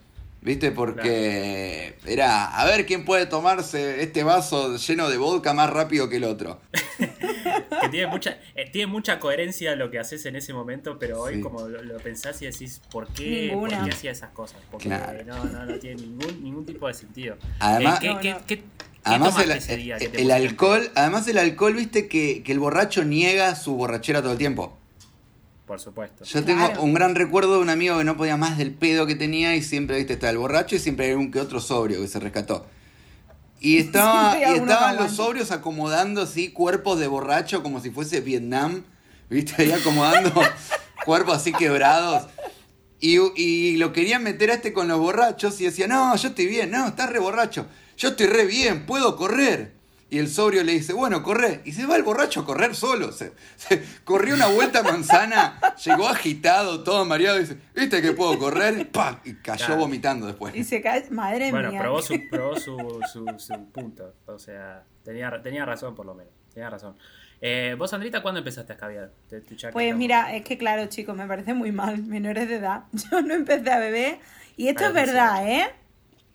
¿Viste? 0.45 0.71
Porque 0.71 1.95
era 2.05 2.45
a 2.45 2.65
ver 2.65 2.85
quién 2.85 3.03
puede 3.03 3.25
tomarse 3.25 4.03
este 4.03 4.23
vaso 4.23 4.77
lleno 4.77 5.09
de 5.09 5.17
vodka 5.17 5.53
más 5.55 5.71
rápido 5.71 6.07
que 6.07 6.17
el 6.17 6.23
otro. 6.23 6.61
que 6.99 7.89
tiene 7.89 8.05
mucha, 8.07 8.37
eh, 8.55 8.69
tiene 8.71 8.85
mucha 8.85 9.17
coherencia 9.19 9.75
lo 9.75 9.89
que 9.89 9.97
haces 9.97 10.23
en 10.27 10.35
ese 10.35 10.53
momento, 10.53 10.97
pero 10.99 11.19
hoy 11.21 11.35
Sí. 11.35 11.41
como 11.41 11.67
lo, 11.67 11.81
lo 11.81 11.97
pensás 11.97 12.39
y 12.43 12.45
decís, 12.45 12.79
¿por 12.91 13.07
qué, 13.07 13.49
¿por 13.53 13.69
qué 13.69 13.75
hacía 13.75 14.11
esas 14.11 14.29
cosas? 14.29 14.59
Porque 14.71 14.87
Claro. 14.87 15.23
no, 15.25 15.43
no, 15.45 15.65
no 15.65 15.79
tiene 15.79 16.01
ningún, 16.03 16.43
ningún 16.43 16.65
tipo 16.65 16.87
de 16.87 16.93
sentido. 16.93 17.37
Además- 17.59 17.97
Eh, 17.97 18.01
¿qué, 18.01 18.07
No, 18.13 18.19
qué- 18.21 18.31
no. 18.31 18.45
qué- 18.45 18.57
qué 18.57 18.63
Además 19.03 19.29
tomaste 19.31 19.51
el, 19.51 19.57
ese 19.57 19.77
día 19.77 19.97
que 19.97 20.05
el- 20.21 20.31
alcohol, 20.31 20.91
además 20.95 21.27
el 21.27 21.37
alcohol, 21.39 21.73
viste 21.73 22.07
que, 22.07 22.43
que 22.43 22.51
el 22.51 22.59
borracho 22.59 23.03
niega 23.03 23.55
su 23.55 23.75
borrachera 23.75 24.21
todo 24.21 24.31
el 24.33 24.37
tiempo. 24.37 24.77
Por 25.65 25.79
supuesto. 25.79 26.23
Yo 26.25 26.43
tengo 26.43 26.65
Claro. 26.65 26.83
un 26.83 26.93
gran 26.93 27.15
recuerdo 27.15 27.55
de 27.55 27.59
un 27.61 27.69
amigo 27.69 27.97
que 27.97 28.03
no 28.03 28.17
podía 28.17 28.37
más 28.37 28.57
del 28.57 28.71
pedo 28.73 29.07
que 29.07 29.15
tenía 29.15 29.55
y 29.55 29.63
siempre, 29.63 29.97
viste, 29.97 30.13
estaba 30.13 30.31
el 30.31 30.37
borracho 30.37 30.75
y 30.75 30.79
siempre 30.79 31.07
hay 31.07 31.13
un 31.13 31.31
que 31.31 31.39
otro 31.39 31.59
sobrio 31.59 31.99
que 32.01 32.07
se 32.07 32.19
rescató. 32.19 32.67
Y, 33.59 33.77
estaba, 33.79 34.37
y 34.39 34.43
estaban 34.43 34.95
los 34.97 35.13
sobrios 35.13 35.51
acomodando 35.51 36.21
así 36.21 36.49
cuerpos 36.51 36.99
de 36.99 37.07
borracho 37.07 37.63
como 37.63 37.79
si 37.81 37.89
fuese 37.89 38.21
Vietnam, 38.21 38.83
viste, 39.29 39.55
ahí 39.63 39.71
acomodando 39.71 40.31
cuerpos 41.05 41.37
así 41.37 41.51
quebrados. 41.51 42.27
Y, 42.99 43.17
y 43.35 43.77
lo 43.77 43.91
querían 43.91 44.23
meter 44.23 44.51
a 44.51 44.55
este 44.55 44.71
con 44.71 44.87
los 44.87 44.99
borrachos 44.99 45.59
y 45.61 45.65
decía, 45.65 45.87
no, 45.87 46.15
yo 46.15 46.29
estoy 46.29 46.45
bien, 46.47 46.71
no, 46.71 46.87
estás 46.87 47.09
re 47.09 47.19
borracho, 47.19 47.67
yo 47.97 48.09
estoy 48.09 48.27
re 48.27 48.45
bien, 48.45 48.85
puedo 48.85 49.15
correr. 49.15 49.74
Y 50.07 50.19
el 50.19 50.29
sobrio 50.29 50.63
le 50.63 50.73
dice, 50.73 50.93
bueno, 50.93 51.23
corre. 51.23 51.61
Y 51.65 51.71
se 51.71 51.85
va 51.87 51.95
el 51.95 52.03
borracho 52.03 52.41
a 52.41 52.45
correr 52.45 52.75
solo. 52.75 53.11
Se, 53.11 53.33
se- 53.55 53.83
corrió 54.03 54.35
una 54.35 54.47
vuelta 54.47 54.79
a 54.79 54.83
manzana, 54.83 55.59
llegó 55.83 56.07
agitado, 56.07 56.83
todo 56.83 57.03
mareado, 57.05 57.37
y 57.37 57.41
dice, 57.41 57.57
¿viste 57.73 58.01
que 58.03 58.11
puedo 58.11 58.37
correr? 58.37 58.89
Y 59.25 59.33
cayó 59.35 59.65
Claro. 59.65 59.77
vomitando 59.81 60.27
después. 60.27 60.55
Y 60.55 60.63
se 60.63 60.81
cae. 60.81 61.09
Madre 61.09 61.49
Bueno, 61.51 61.71
mía. 61.71 61.81
probó, 61.81 62.01
su, 62.01 62.19
probó 62.31 62.55
su, 62.59 62.77
su, 63.11 63.25
su 63.39 63.65
punto. 63.71 64.13
O 64.27 64.37
sea, 64.37 64.83
tenía, 65.03 65.41
tenía 65.41 65.65
razón 65.65 65.95
por 65.95 66.05
lo 66.05 66.13
menos. 66.13 66.31
Tenía 66.53 66.69
razón. 66.69 66.95
Eh, 67.41 67.75
¿Vos, 67.77 67.91
Andrita, 67.93 68.21
cuándo 68.21 68.37
empezaste 68.39 68.73
a 68.73 68.75
escabiar? 68.75 69.11
Pues 69.73 69.95
mira, 69.95 70.35
es 70.35 70.43
que 70.43 70.57
claro, 70.57 70.85
chicos, 70.85 71.15
me 71.17 71.27
parece 71.27 71.53
muy 71.53 71.71
mal. 71.71 72.01
Menores 72.03 72.47
de 72.47 72.55
edad. 72.55 72.83
Yo 73.11 73.21
no 73.21 73.33
empecé 73.33 73.71
a 73.71 73.79
beber. 73.79 74.19
Y 74.55 74.67
esto 74.69 74.85
es 74.85 74.93
verdad, 74.93 75.47
¿eh? 75.49 75.65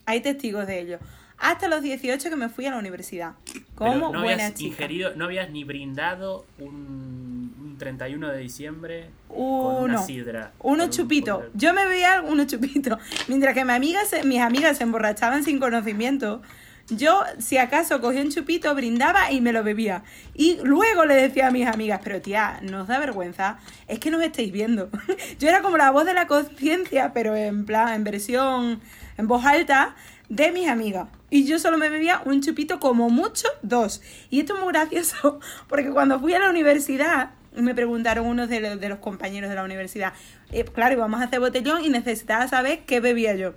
Hay 0.06 0.20
testigos 0.20 0.66
de 0.66 0.80
ello. 0.80 0.98
Hasta 1.40 1.68
los 1.68 1.82
18 1.82 2.28
que 2.30 2.36
me 2.36 2.48
fui 2.48 2.66
a 2.66 2.70
la 2.70 2.78
universidad. 2.78 3.32
Pero 3.52 3.64
Como 3.74 3.96
no 4.12 4.20
buena 4.22 4.44
habías 4.44 4.54
chica. 4.54 4.68
ingerido, 4.68 5.14
no 5.16 5.24
habías 5.24 5.50
ni 5.50 5.64
brindado 5.64 6.44
un, 6.58 7.54
un 7.60 7.76
31 7.78 8.28
de 8.28 8.38
diciembre 8.38 9.08
con 9.28 9.38
Uno. 9.40 9.78
una 9.80 9.98
sidra. 10.02 10.52
con 10.58 10.72
Unos 10.72 10.86
un- 10.86 10.92
chupitos. 10.92 11.38
con- 11.44 11.50
Yo 11.54 11.72
me 11.72 11.86
bebía 11.86 12.20
unos 12.22 12.46
chupitos. 12.46 12.98
Mientras 13.28 13.54
que 13.54 13.64
mis 13.64 13.74
amigas, 13.74 14.08
se- 14.08 14.22
mis 14.24 14.40
amigas 14.40 14.76
se 14.76 14.82
emborrachaban 14.84 15.42
sin 15.44 15.58
conocimiento. 15.58 16.42
Yo, 16.90 17.22
si 17.38 17.56
acaso, 17.56 18.00
cogía 18.00 18.20
un 18.20 18.30
chupito, 18.30 18.74
brindaba 18.74 19.30
y 19.30 19.40
me 19.40 19.52
lo 19.52 19.62
bebía. 19.62 20.02
Y 20.34 20.58
luego 20.64 21.04
le 21.06 21.14
decía 21.14 21.46
a 21.46 21.50
mis 21.52 21.66
amigas, 21.68 22.00
pero 22.02 22.20
tía, 22.20 22.58
¿no 22.62 22.82
os 22.82 22.88
da 22.88 22.98
vergüenza? 22.98 23.58
Es 23.86 24.00
que 24.00 24.10
nos 24.10 24.20
estáis 24.22 24.50
viendo. 24.50 24.90
Yo 25.38 25.48
era 25.48 25.62
como 25.62 25.76
la 25.76 25.92
voz 25.92 26.04
de 26.04 26.14
la 26.14 26.26
conciencia, 26.26 27.12
pero 27.14 27.36
en 27.36 27.64
plan, 27.64 27.94
en 27.94 28.02
versión, 28.04 28.80
en 29.16 29.28
voz 29.28 29.44
alta, 29.46 29.94
de 30.30 30.52
mis 30.52 30.68
amigas. 30.68 31.08
Y 31.28 31.44
yo 31.44 31.58
solo 31.58 31.76
me 31.76 31.90
bebía 31.90 32.22
un 32.24 32.40
chupito, 32.40 32.80
como 32.80 33.10
mucho, 33.10 33.48
dos. 33.62 34.00
Y 34.30 34.40
esto 34.40 34.54
es 34.54 34.60
muy 34.62 34.72
gracioso, 34.72 35.40
porque 35.68 35.90
cuando 35.90 36.18
fui 36.18 36.32
a 36.32 36.38
la 36.38 36.48
universidad, 36.48 37.32
me 37.54 37.74
preguntaron 37.74 38.26
unos 38.26 38.48
de 38.48 38.88
los, 38.88 38.98
compañeros 39.00 39.50
de 39.50 39.56
la 39.56 39.64
universidad, 39.64 40.14
eh, 40.52 40.64
claro, 40.64 40.94
íbamos 40.94 41.20
a 41.20 41.24
hacer 41.24 41.40
botellón 41.40 41.84
y 41.84 41.90
necesitaba 41.90 42.48
saber 42.48 42.84
qué 42.86 43.00
bebía 43.00 43.34
yo. 43.34 43.54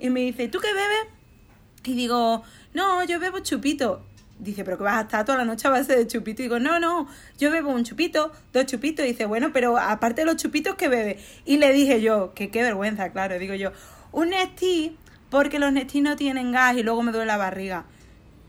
Y 0.00 0.10
me 0.10 0.20
dice, 0.20 0.48
¿tú 0.48 0.58
qué 0.58 0.68
bebes? 0.68 1.14
Y 1.84 1.94
digo, 1.94 2.42
no, 2.72 3.04
yo 3.04 3.20
bebo 3.20 3.40
chupito. 3.40 4.02
Dice, 4.38 4.64
pero 4.64 4.78
que 4.78 4.84
vas 4.84 4.96
a 4.96 5.00
estar 5.02 5.24
toda 5.24 5.38
la 5.38 5.44
noche 5.44 5.68
a 5.68 5.70
base 5.70 5.94
de 5.94 6.06
chupito. 6.06 6.42
Y 6.42 6.46
digo, 6.46 6.58
no, 6.58 6.80
no, 6.80 7.06
yo 7.38 7.50
bebo 7.50 7.70
un 7.70 7.84
chupito, 7.84 8.32
dos 8.52 8.66
chupitos. 8.66 9.04
Y 9.04 9.10
dice, 9.10 9.26
bueno, 9.26 9.52
pero 9.52 9.78
aparte 9.78 10.22
de 10.22 10.24
los 10.24 10.36
chupitos, 10.36 10.74
¿qué 10.74 10.88
bebe? 10.88 11.18
Y 11.44 11.58
le 11.58 11.72
dije 11.72 12.00
yo, 12.00 12.32
que 12.34 12.50
qué 12.50 12.62
vergüenza, 12.62 13.12
claro. 13.12 13.38
Digo 13.38 13.54
yo, 13.54 13.72
un 14.10 14.30
Nestí, 14.30 14.96
porque 15.34 15.58
los 15.58 15.72
Nestí 15.72 16.00
no 16.00 16.16
tienen 16.16 16.52
gas 16.52 16.76
y 16.76 16.82
luego 16.82 17.02
me 17.02 17.12
duele 17.12 17.26
la 17.26 17.36
barriga. 17.36 17.84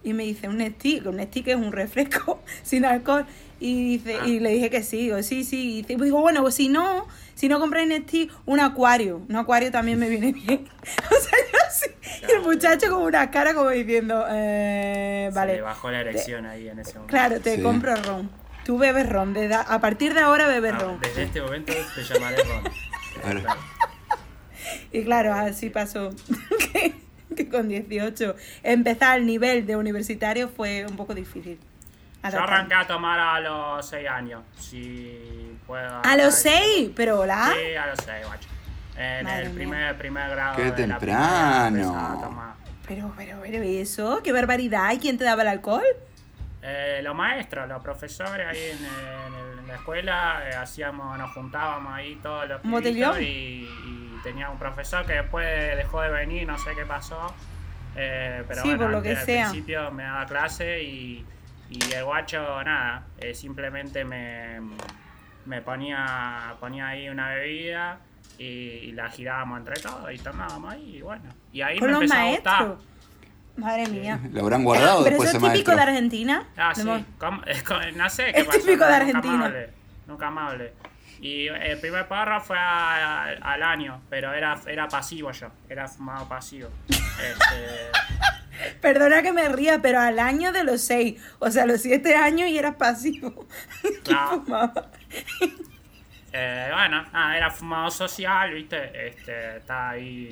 Y 0.04 0.14
me 0.14 0.24
dice, 0.24 0.48
un 0.48 0.58
Nestí, 0.58 1.00
que 1.02 1.10
un 1.10 1.16
Nestí 1.18 1.42
que 1.44 1.52
es 1.52 1.58
un 1.58 1.72
refresco 1.72 2.42
sin 2.64 2.86
alcohol. 2.86 3.26
Y 3.60 3.98
dice, 3.98 4.18
y 4.26 4.40
le 4.40 4.50
dije 4.52 4.70
que 4.70 4.84
sí, 4.84 4.98
digo, 4.98 5.22
sí, 5.24 5.44
sí. 5.44 5.84
Y 5.88 5.96
digo, 5.96 6.22
bueno, 6.22 6.42
pues 6.42 6.56
si 6.56 6.68
no, 6.70 7.08
si 7.36 7.48
no 7.50 7.60
compráis 7.60 7.88
Nestí, 7.88 8.30
un 8.46 8.60
acuario. 8.60 9.22
Un 9.28 9.36
acuario 9.36 9.72
también 9.72 9.98
me 9.98 10.08
viene 10.10 10.32
bien. 10.34 10.68
o 11.12 11.16
sea, 11.22 11.38
yo 11.52 11.60
sí. 11.72 11.90
Y 12.28 12.32
el 12.34 12.42
muchacho 12.42 12.92
con 12.92 13.02
una 13.04 13.32
cara 13.32 13.54
como 13.54 13.70
diciendo, 13.70 14.26
eh, 14.30 15.28
Se 15.32 15.36
vale. 15.36 15.54
le 15.56 15.62
bajó 15.62 15.90
la 15.90 16.02
erección 16.02 16.46
ahí 16.46 16.68
en 16.70 16.80
ese 16.80 16.94
momento. 16.94 17.10
Claro, 17.12 17.40
te 17.40 17.56
Sí. 17.56 17.62
compro 17.64 17.96
ron. 17.96 18.30
Tú 18.66 18.78
bebes 18.78 19.08
ron. 19.10 19.34
de 19.34 19.48
da- 19.48 19.62
a 19.62 19.80
partir 19.80 20.14
de 20.14 20.22
ahora 20.22 20.48
bebes 20.48 20.74
Ah, 20.76 20.80
ron. 20.80 21.00
desde 21.00 21.24
este 21.24 21.42
momento 21.42 21.72
te 21.96 22.04
llamaré 22.04 22.38
Ron. 22.44 22.64
Claro. 23.22 23.42
Claro. 24.66 24.88
Y 24.92 25.04
claro, 25.04 25.34
así 25.34 25.70
pasó. 25.70 26.12
que, 26.74 26.94
que 27.36 27.50
con 27.50 27.68
18 27.68 28.36
empezar 28.64 29.18
el 29.20 29.26
nivel 29.26 29.66
de 29.66 29.76
universitario 29.76 30.50
fue 30.50 30.86
un 30.90 30.96
poco 30.96 31.14
difícil. 31.14 31.60
Yo 32.32 32.40
arranqué 32.40 32.74
a 32.74 32.88
tomar 32.88 33.20
a 33.20 33.40
los 33.40 33.86
6 33.88 34.08
años. 34.10 34.42
Si 34.60 35.56
puedo. 35.68 36.02
A 36.04 36.16
los 36.18 36.34
6, 36.36 36.90
pero 36.96 37.20
hola. 37.20 37.52
Sí, 37.54 37.76
a 37.76 37.86
los 37.88 38.00
6, 38.04 38.26
guacho. 38.26 38.50
En 38.98 39.26
Madre 39.26 39.46
el 39.48 39.52
primer, 39.52 39.98
primer 39.98 40.30
grado. 40.32 40.56
Qué 40.56 40.72
de 40.72 40.88
la 40.88 40.98
temprano. 40.98 42.56
Pero, 42.88 43.14
pero, 43.18 43.40
pero, 43.42 43.64
¿y 43.64 43.78
eso? 43.78 44.22
¿Qué 44.24 44.32
barbaridad? 44.32 44.92
¿Y 44.94 44.98
quién 45.00 45.18
te 45.18 45.24
daba 45.24 45.42
el 45.44 45.50
alcohol? 45.50 45.84
Eh, 46.64 47.02
los 47.04 47.14
maestros, 47.16 47.68
los 47.68 47.82
profesores 47.84 48.48
ahí 48.48 48.58
en, 48.72 48.78
en- 48.86 49.60
en 49.60 49.68
la 49.68 49.76
escuela 49.76 50.42
eh, 50.50 50.56
hacíamos, 50.56 51.18
nos 51.18 51.32
juntábamos 51.34 51.94
ahí 51.94 52.20
todos 52.24 52.48
los 52.48 52.64
¿Un 52.64 52.72
botellón? 52.72 53.22
y 53.22 53.68
tenía 54.26 54.50
un 54.50 54.60
profesor 54.60 55.06
que 55.06 55.14
después 55.14 55.46
dejó 55.78 56.02
de 56.02 56.10
venir, 56.10 56.46
no 56.48 56.58
sé 56.58 56.72
qué 56.76 56.86
pasó. 56.86 57.34
eh, 57.96 58.44
pero 58.48 58.62
Sí, 58.62 58.68
bueno, 58.70 58.84
por 58.84 58.92
lo 58.92 58.98
antes, 58.98 59.14
que 59.14 59.20
al 59.20 59.26
sea. 59.26 59.44
principio 59.50 59.92
me 59.92 60.04
daba 60.04 60.26
clase 60.26 60.84
y, 60.84 61.26
y 61.70 61.94
el 61.94 62.04
guacho 62.04 62.62
nada, 62.64 63.04
eh, 63.20 63.34
simplemente 63.34 64.04
me, 64.04 64.60
me 65.46 65.62
ponía, 65.62 66.56
ponía 66.60 66.90
ahí 66.90 67.08
una 67.08 67.30
bebida 67.30 68.00
y, 68.38 68.44
y 68.46 68.92
la 68.92 69.10
girábamos 69.10 69.60
entre 69.60 69.76
todos 69.82 70.12
y 70.12 70.18
tomábamos 70.18 70.74
ahí 70.74 70.98
y 70.98 71.02
bueno. 71.02 71.24
Y 71.54 71.62
ahí 71.62 71.80
Con 71.80 71.88
me 71.88 71.94
los 71.94 72.02
empezó 72.04 72.20
a 72.22 72.26
gustar. 72.32 72.60
maestros. 72.68 72.86
Madre 73.58 73.88
mía. 73.88 74.20
Lo 74.34 74.42
habrán 74.42 74.64
guardado 74.66 74.98
Pero 75.06 75.12
después 75.12 75.30
eso 75.30 75.38
es 75.38 75.44
típico 75.54 75.72
maestro. 75.72 75.76
de 75.78 75.82
Argentina. 75.82 76.44
Ah, 76.58 76.74
sí. 76.76 76.84
no 77.96 78.10
sé 78.10 78.34
qué 78.34 78.40
Es 78.42 78.46
pasó. 78.46 78.60
típico 78.60 78.86
de 78.86 78.94
Argentina. 78.96 79.54
Nunca 80.08 80.28
hablé. 80.28 80.74
Y 81.22 81.48
el 81.48 81.80
primer 81.80 82.08
porro 82.08 82.40
fue 82.42 82.58
a- 82.58 83.24
a- 83.24 83.54
al 83.54 83.64
año, 83.64 84.02
pero 84.10 84.34
era, 84.34 84.60
era 84.68 84.88
pasivo 84.88 85.32
yo. 85.32 85.48
Era 85.70 85.88
fumado 85.88 86.28
pasivo. 86.28 86.70
Este, 87.16 88.76
Perdona 88.82 89.22
que 89.22 89.32
me 89.32 89.48
ría, 89.50 89.82
pero 89.82 90.00
al 90.02 90.20
año 90.20 90.52
de 90.52 90.64
los 90.66 90.82
6. 90.82 91.22
O 91.40 91.50
sea, 91.50 91.66
los 91.66 91.82
7 91.82 92.14
años 92.16 92.50
y 92.50 92.58
eras 92.58 92.76
pasivo. 92.76 93.48
¿Qué 93.82 94.02
Claro. 94.04 94.42
fumaba? 94.44 94.92
eh, 96.34 96.70
bueno, 96.74 97.04
nada, 97.14 97.38
era 97.38 97.50
fumado 97.52 97.90
social, 97.92 98.54
¿viste? 98.54 99.08
Este, 99.08 99.58
estaba 99.58 99.92
ahí. 99.92 100.30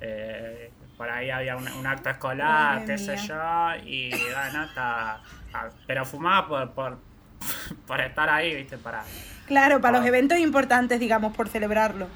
eh, 0.00 0.70
por 0.96 1.08
ahí 1.10 1.30
había 1.30 1.56
un, 1.56 1.66
un 1.68 1.86
acto 1.86 2.08
escolar, 2.10 2.80
Madre 2.80 2.86
qué 2.86 2.98
sé 2.98 3.16
yo. 3.16 3.74
Y 3.84 4.10
bueno, 4.10 4.64
estaba. 4.64 5.22
ah, 5.54 5.68
Pero 5.86 6.04
fumaba 6.04 6.46
por, 6.48 6.72
por, 6.72 6.98
por 7.86 8.00
estar 8.00 8.28
ahí, 8.28 8.54
¿viste? 8.54 8.78
Para. 8.78 9.04
Claro, 9.46 9.80
para 9.80 9.98
los 9.98 10.04
Ah. 10.04 10.08
eventos 10.08 10.38
importantes, 10.38 10.98
digamos, 11.00 11.34
por 11.36 11.48
celebrarlo. 11.48 12.08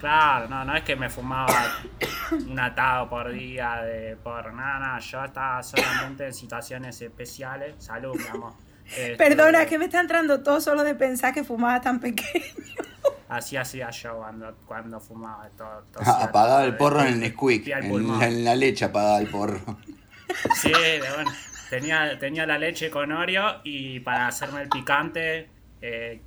Claro, 0.00 0.48
no, 0.48 0.64
no 0.64 0.76
es 0.76 0.84
que 0.84 0.94
me 0.96 1.10
fumaba 1.10 1.52
un 2.48 2.58
atado 2.60 3.08
por 3.10 3.32
día 3.32 3.82
de 3.82 4.16
por 4.16 4.52
nada, 4.54 4.78
nada, 4.78 4.98
yo 5.00 5.24
estaba 5.24 5.62
solamente 5.62 6.26
en 6.26 6.32
situaciones 6.34 7.00
especiales, 7.02 7.74
salud, 7.78 8.16
mi 8.16 8.26
amor, 8.28 8.52
Este, 8.88 9.16
Perdona, 9.16 9.62
es 9.62 9.68
que 9.68 9.76
me 9.78 9.84
está 9.84 10.00
entrando 10.00 10.42
todo 10.42 10.60
solo 10.62 10.82
de 10.82 10.94
pensar 10.94 11.34
que 11.34 11.44
fumaba 11.44 11.80
tan 11.80 12.00
pequeño. 12.00 12.44
Así 13.28 13.58
hacía 13.58 13.90
yo 13.90 14.16
cuando, 14.16 14.56
cuando 14.64 14.98
fumaba. 15.00 15.46
Todo, 15.58 15.84
Apagaba 16.00 16.64
el 16.64 16.74
porro 16.78 17.00
en 17.02 17.08
el 17.08 17.20
Nesquik. 17.20 17.70
al 17.74 17.84
En 17.84 18.18
la, 18.18 18.26
en 18.26 18.44
la 18.44 18.56
leche 18.56 18.86
apagaba 18.86 19.18
el 19.18 19.28
porro. 19.28 19.60
Sí, 20.54 20.70
de- 20.70 21.02
bueno, 21.14 21.30
tenía, 21.70 22.18
tenía 22.18 22.46
la 22.46 22.56
leche 22.58 22.90
con 22.90 23.10
Oreo 23.12 23.60
y 23.64 24.00
para 24.00 24.28
hacerme 24.28 24.62
el 24.62 24.68
picante 24.68 25.50
eh, 25.82 26.22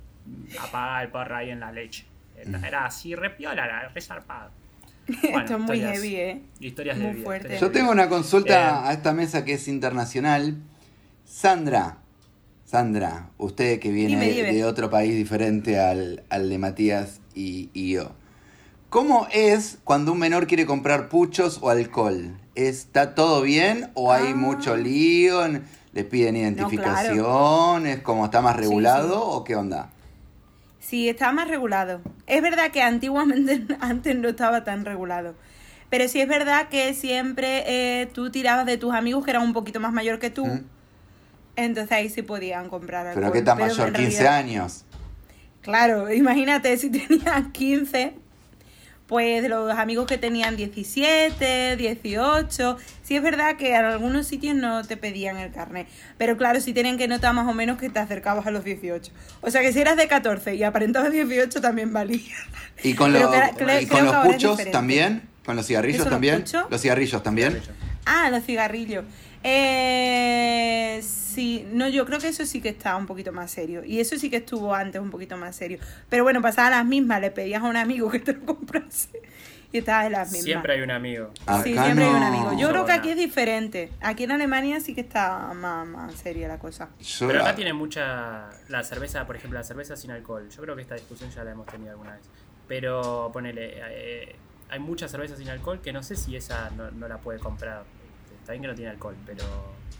apagaba 0.60 1.02
el 1.02 1.08
porro 1.10 1.36
ahí 1.36 1.50
en 1.50 1.60
la 1.60 1.72
leche. 1.72 2.04
Era, 2.36 2.66
era 2.66 2.84
así, 2.86 3.14
repiola, 3.14 3.88
resarpado. 3.94 4.50
Bueno, 5.22 5.38
Esto 5.40 5.54
es 5.54 5.60
muy 5.60 5.76
historias- 5.78 5.92
heavy, 5.94 6.16
¿eh? 6.16 6.42
Historias 6.60 6.98
de 6.98 7.04
Muy 7.04 7.12
vida, 7.14 7.24
fuerte. 7.24 7.58
Yo 7.60 7.68
de 7.68 7.74
tengo 7.74 7.90
una 7.90 8.08
consulta 8.08 8.54
Eh, 8.84 8.88
a 8.88 8.92
esta 8.92 9.12
mesa 9.12 9.44
que 9.44 9.54
es 9.54 9.66
internacional. 9.68 10.56
Sandra, 11.24 11.98
Sandra, 12.64 13.30
usted 13.38 13.80
que 13.80 13.90
viene 13.90 14.12
Dime, 14.20 14.26
de- 14.26 14.32
dime. 14.34 14.52
de 14.54 14.64
otro 14.64 14.90
país 14.90 15.14
diferente 15.14 15.78
al, 15.80 16.22
al 16.30 16.48
de 16.48 16.58
Matías 16.58 17.20
y, 17.34 17.70
y 17.72 17.92
yo. 17.92 18.12
¿Cómo 18.90 19.26
es 19.32 19.78
cuando 19.84 20.12
un 20.12 20.18
menor 20.18 20.46
quiere 20.46 20.66
comprar 20.66 21.08
puchos 21.08 21.58
o 21.62 21.70
alcohol? 21.70 22.36
¿Está 22.54 23.14
todo 23.14 23.40
bien 23.42 23.90
o 23.94 24.12
hay 24.12 24.32
Ah. 24.32 24.36
mucho 24.36 24.76
lío? 24.76 25.40
¿Le 25.92 26.04
piden 26.04 26.36
identificación? 26.36 27.86
¿Es 27.86 28.00
como 28.02 28.26
está 28.26 28.40
más 28.40 28.54
Sí, 28.56 28.60
regulado 28.62 29.14
sí. 29.16 29.20
o 29.24 29.44
qué 29.44 29.56
onda? 29.56 29.90
Sí, 30.92 31.08
está 31.08 31.32
más 31.32 31.48
regulado. 31.48 32.02
Es 32.26 32.42
verdad 32.42 32.70
que 32.70 32.82
antiguamente 32.82 33.64
antes 33.80 34.14
no 34.14 34.28
estaba 34.28 34.62
tan 34.62 34.84
regulado. 34.84 35.34
Pero 35.88 36.06
sí 36.06 36.20
es 36.20 36.28
verdad 36.28 36.68
que 36.68 36.92
siempre 36.92 37.64
eh, 37.66 38.08
tú 38.12 38.30
tirabas 38.30 38.66
de 38.66 38.76
tus 38.76 38.92
amigos 38.92 39.24
que 39.24 39.30
eran 39.30 39.42
un 39.42 39.54
poquito 39.54 39.80
más 39.80 39.94
mayor 39.94 40.18
que 40.18 40.28
tú. 40.28 40.44
¿Mm? 40.44 40.66
Entonces 41.56 41.92
ahí 41.92 42.10
sí 42.10 42.20
podían 42.20 42.68
comprar 42.68 43.06
alcohol. 43.06 43.22
¿Pero 43.22 43.32
qué 43.32 43.40
tan 43.40 43.56
mayor? 43.58 43.88
en 43.88 43.94
15 43.94 44.22
realidad- 44.22 44.36
años. 44.36 44.84
Claro, 45.62 46.12
imagínate 46.12 46.76
si 46.76 46.90
tenían 46.90 47.52
15, 47.52 48.12
pues 49.12 49.46
los 49.46 49.70
amigos 49.78 50.06
que 50.06 50.16
tenían 50.16 50.56
17, 50.56 51.76
18. 51.76 52.78
Sí 53.02 53.14
es 53.14 53.22
verdad 53.22 53.56
que 53.56 53.74
en 53.76 53.84
algunos 53.84 54.26
sitios 54.26 54.56
no 54.56 54.82
te 54.84 54.96
pedían 54.96 55.36
el 55.36 55.52
carnet, 55.52 55.86
pero 56.16 56.38
claro, 56.38 56.62
sí 56.62 56.72
tienen 56.72 56.96
que 56.96 57.08
notar 57.08 57.34
más 57.34 57.46
o 57.46 57.52
menos 57.52 57.76
que 57.76 57.90
te 57.90 57.98
acercabas 57.98 58.46
a 58.46 58.50
los 58.50 58.64
18. 58.64 59.12
O 59.42 59.50
sea 59.50 59.60
que 59.60 59.70
si 59.74 59.80
eras 59.82 59.98
de 59.98 60.08
14 60.08 60.54
y 60.54 60.62
aparentabas 60.62 61.12
18 61.12 61.60
también 61.60 61.92
valía. 61.92 62.22
¿Y 62.82 62.94
con, 62.94 63.12
los- 63.12 63.22
y 63.82 63.86
con 63.86 64.06
los 64.06 64.16
puchos 64.24 64.58
también? 64.70 65.28
¿Con 65.44 65.56
los 65.56 65.66
cigarrillos 65.66 65.96
¿Eso, 66.00 66.04
los 66.06 66.12
también? 66.14 66.40
puchos? 66.44 66.64
Los 66.70 66.80
cigarrillos 66.80 67.22
también. 67.22 67.60
Ah, 68.06 68.30
los 68.30 68.42
cigarrillos. 68.44 69.04
Eh, 69.44 71.00
sí, 71.02 71.66
no, 71.72 71.88
yo 71.88 72.04
creo 72.06 72.18
que 72.18 72.28
eso 72.28 72.44
sí 72.46 72.60
que 72.60 72.68
está 72.68 72.96
un 72.96 73.06
poquito 73.06 73.32
más 73.32 73.50
serio. 73.50 73.84
Y 73.84 74.00
eso 74.00 74.16
sí 74.18 74.30
que 74.30 74.36
estuvo 74.36 74.74
antes 74.74 75.00
un 75.00 75.10
poquito 75.10 75.36
más 75.36 75.56
serio. 75.56 75.78
Pero 76.08 76.24
bueno, 76.24 76.42
pasaban 76.42 76.72
las 76.72 76.84
mismas, 76.84 77.20
le 77.20 77.30
pedías 77.30 77.62
a 77.62 77.66
un 77.66 77.76
amigo 77.76 78.10
que 78.10 78.20
te 78.20 78.32
lo 78.34 78.44
comprase. 78.44 79.08
Y 79.72 79.78
estabas 79.78 80.04
en 80.06 80.12
las 80.12 80.26
mismas. 80.30 80.44
Siempre 80.44 80.74
hay 80.74 80.82
un 80.82 80.90
amigo. 80.90 81.30
Sí, 81.64 81.72
siempre 81.72 82.04
hay 82.04 82.10
un 82.14 82.22
amigo. 82.22 82.52
Yo 82.58 82.68
creo 82.68 82.84
que 82.84 82.92
aquí 82.92 83.08
es 83.10 83.16
diferente. 83.16 83.90
Aquí 84.02 84.24
en 84.24 84.32
Alemania 84.32 84.80
sí 84.80 84.94
que 84.94 85.00
está 85.00 85.52
más, 85.54 85.86
más 85.86 86.14
seria 86.14 86.46
la 86.46 86.58
cosa. 86.58 86.90
Yo 87.00 87.26
Pero 87.26 87.38
la- 87.38 87.46
acá 87.46 87.54
tiene 87.56 87.72
mucha. 87.72 88.50
La 88.68 88.84
cerveza, 88.84 89.26
por 89.26 89.36
ejemplo, 89.36 89.58
la 89.58 89.64
cerveza 89.64 89.96
sin 89.96 90.10
alcohol. 90.10 90.46
Yo 90.50 90.60
creo 90.60 90.76
que 90.76 90.82
esta 90.82 90.94
discusión 90.94 91.30
ya 91.30 91.42
la 91.42 91.52
hemos 91.52 91.66
tenido 91.66 91.92
alguna 91.92 92.12
vez. 92.12 92.22
Pero 92.68 93.30
ponele. 93.32 93.72
eh, 93.78 94.36
hay 94.68 94.78
mucha 94.78 95.08
cerveza 95.08 95.36
sin 95.36 95.48
alcohol 95.48 95.80
que 95.82 95.92
no 95.92 96.02
sé 96.02 96.16
si 96.16 96.36
esa 96.36 96.68
no, 96.76 96.90
no 96.90 97.08
la 97.08 97.16
puede 97.18 97.38
comprar. 97.38 97.84
Está 98.42 98.52
bien 98.52 98.62
que 98.62 98.68
no 98.68 98.74
tiene 98.74 98.90
alcohol, 98.90 99.14
pero. 99.24 99.44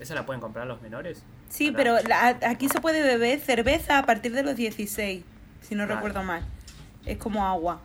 ¿Esa 0.01 0.15
la 0.15 0.27
pueden 0.27 0.41
comprar 0.41 0.67
los 0.67 0.83
menores? 0.83 1.23
Sí, 1.49 1.69
Acá. 1.69 1.77
pero 1.77 1.97
la- 2.09 2.39
aquí 2.49 2.69
se 2.69 2.81
puede 2.81 3.03
beber 3.03 3.39
cerveza 3.41 3.99
a 3.99 4.07
partir 4.07 4.33
de 4.33 4.43
los 4.43 4.57
16, 4.57 5.23
si 5.61 5.75
no 5.75 5.85
Claro. 5.85 5.97
recuerdo 5.97 6.23
mal. 6.25 6.43
Es 7.07 7.19
como 7.19 7.47
agua. 7.47 7.81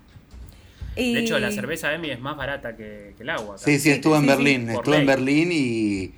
Y- 0.96 1.14
De 1.14 1.20
hecho, 1.22 1.38
la 1.38 1.52
cerveza 1.52 1.94
Emi 1.94 2.10
es 2.10 2.20
más 2.20 2.36
barata 2.36 2.76
que, 2.76 3.14
que 3.18 3.24
el 3.24 3.30
agua. 3.30 3.58
Sí, 3.60 3.74
sí, 3.74 3.80
Sí, 3.82 3.90
estuvo 3.92 4.16
en 4.16 4.22
sí. 4.24 4.28
Berlín. 4.28 4.66
Por 4.66 4.76
Estuvo 4.78 4.96
en. 4.96 5.06
Berlín 5.06 5.50
y, 5.52 6.16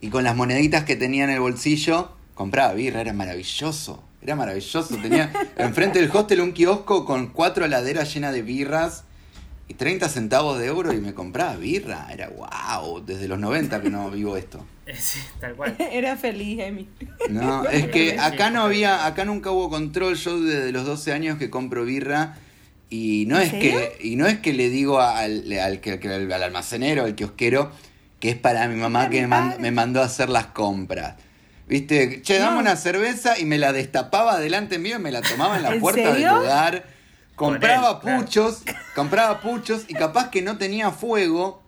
y 0.00 0.08
con 0.10 0.22
las 0.22 0.36
moneditas 0.36 0.84
que 0.84 0.94
tenía 0.94 1.24
en 1.24 1.30
el 1.30 1.40
bolsillo 1.40 2.12
compraba 2.34 2.72
birra. 2.74 3.00
Era 3.00 3.12
maravilloso. 3.12 4.04
Era 4.22 4.36
maravilloso. 4.36 4.96
Tenía 4.98 5.32
enfrente 5.58 6.00
del 6.00 6.10
hostel 6.14 6.42
un 6.42 6.52
kiosco 6.52 7.04
con 7.04 7.28
cuatro 7.28 7.64
heladeras 7.64 8.14
llenas 8.14 8.32
de 8.32 8.42
birras 8.42 9.04
y 9.70 9.74
30 9.74 10.08
centavos 10.08 10.58
de 10.58 10.66
euro 10.66 10.92
y 10.92 11.00
me 11.00 11.14
compraba 11.14 11.54
birra. 11.56 12.08
Era 12.12 12.28
wow. 12.28 13.00
Desde 13.04 13.28
los 13.28 13.38
90 13.38 13.80
que 13.80 13.88
no 13.90 14.10
vivo 14.10 14.36
esto. 14.36 14.64
Sí, 14.98 15.20
tal 15.40 15.54
cual. 15.54 15.76
Era 15.92 16.16
feliz, 16.16 16.58
Emi. 16.58 16.88
No, 17.28 17.64
es 17.68 17.86
que 17.86 18.18
acá 18.18 18.50
no 18.50 18.62
había, 18.62 19.06
acá 19.06 19.24
nunca 19.24 19.52
hubo 19.52 19.70
control. 19.70 20.16
Yo 20.16 20.40
desde 20.40 20.72
los 20.72 20.84
12 20.84 21.12
años 21.12 21.38
que 21.38 21.48
compro 21.48 21.84
birra 21.84 22.34
y 22.88 23.24
no 23.28 23.36
¿En 23.36 23.42
es 23.42 23.50
serio? 23.50 23.70
que 23.98 24.08
y 24.08 24.16
no 24.16 24.26
es 24.26 24.40
que 24.40 24.52
le 24.52 24.68
digo 24.68 25.00
al, 25.00 25.44
al, 25.52 25.80
que- 25.80 26.00
que- 26.00 26.08
al 26.08 26.42
almacenero, 26.42 27.04
al 27.04 27.14
kiosquero, 27.14 27.70
que 28.18 28.30
es 28.30 28.36
para 28.36 28.66
mi 28.66 28.74
mamá 28.74 29.08
que 29.10 29.16
mi 29.18 29.22
me, 29.22 29.26
man- 29.28 29.48
padre. 29.50 29.62
me 29.62 29.70
mandó 29.70 30.02
a 30.02 30.06
hacer 30.06 30.28
las 30.28 30.46
compras. 30.46 31.14
Viste, 31.68 32.20
che, 32.22 32.38
dame 32.40 32.54
No. 32.54 32.58
una 32.62 32.74
cerveza 32.74 33.38
y 33.38 33.44
me 33.44 33.58
la 33.58 33.72
destapaba 33.72 34.40
delante 34.40 34.80
mío 34.80 34.96
y 34.96 34.98
me 34.98 35.12
la 35.12 35.22
tomaba 35.22 35.56
en 35.56 35.62
la 35.62 35.74
¿En 35.74 35.80
puerta 35.80 36.14
serio? 36.14 36.32
del 36.32 36.40
lugar. 36.40 36.84
Compraba 37.40 38.00
Con 38.00 38.08
él, 38.10 38.16
claro. 38.16 38.24
puchos, 38.26 38.62
compraba 38.94 39.40
puchos 39.40 39.84
y 39.88 39.94
capaz 39.94 40.30
que 40.30 40.42
no 40.42 40.58
tenía 40.58 40.90
fuego. 40.90 41.62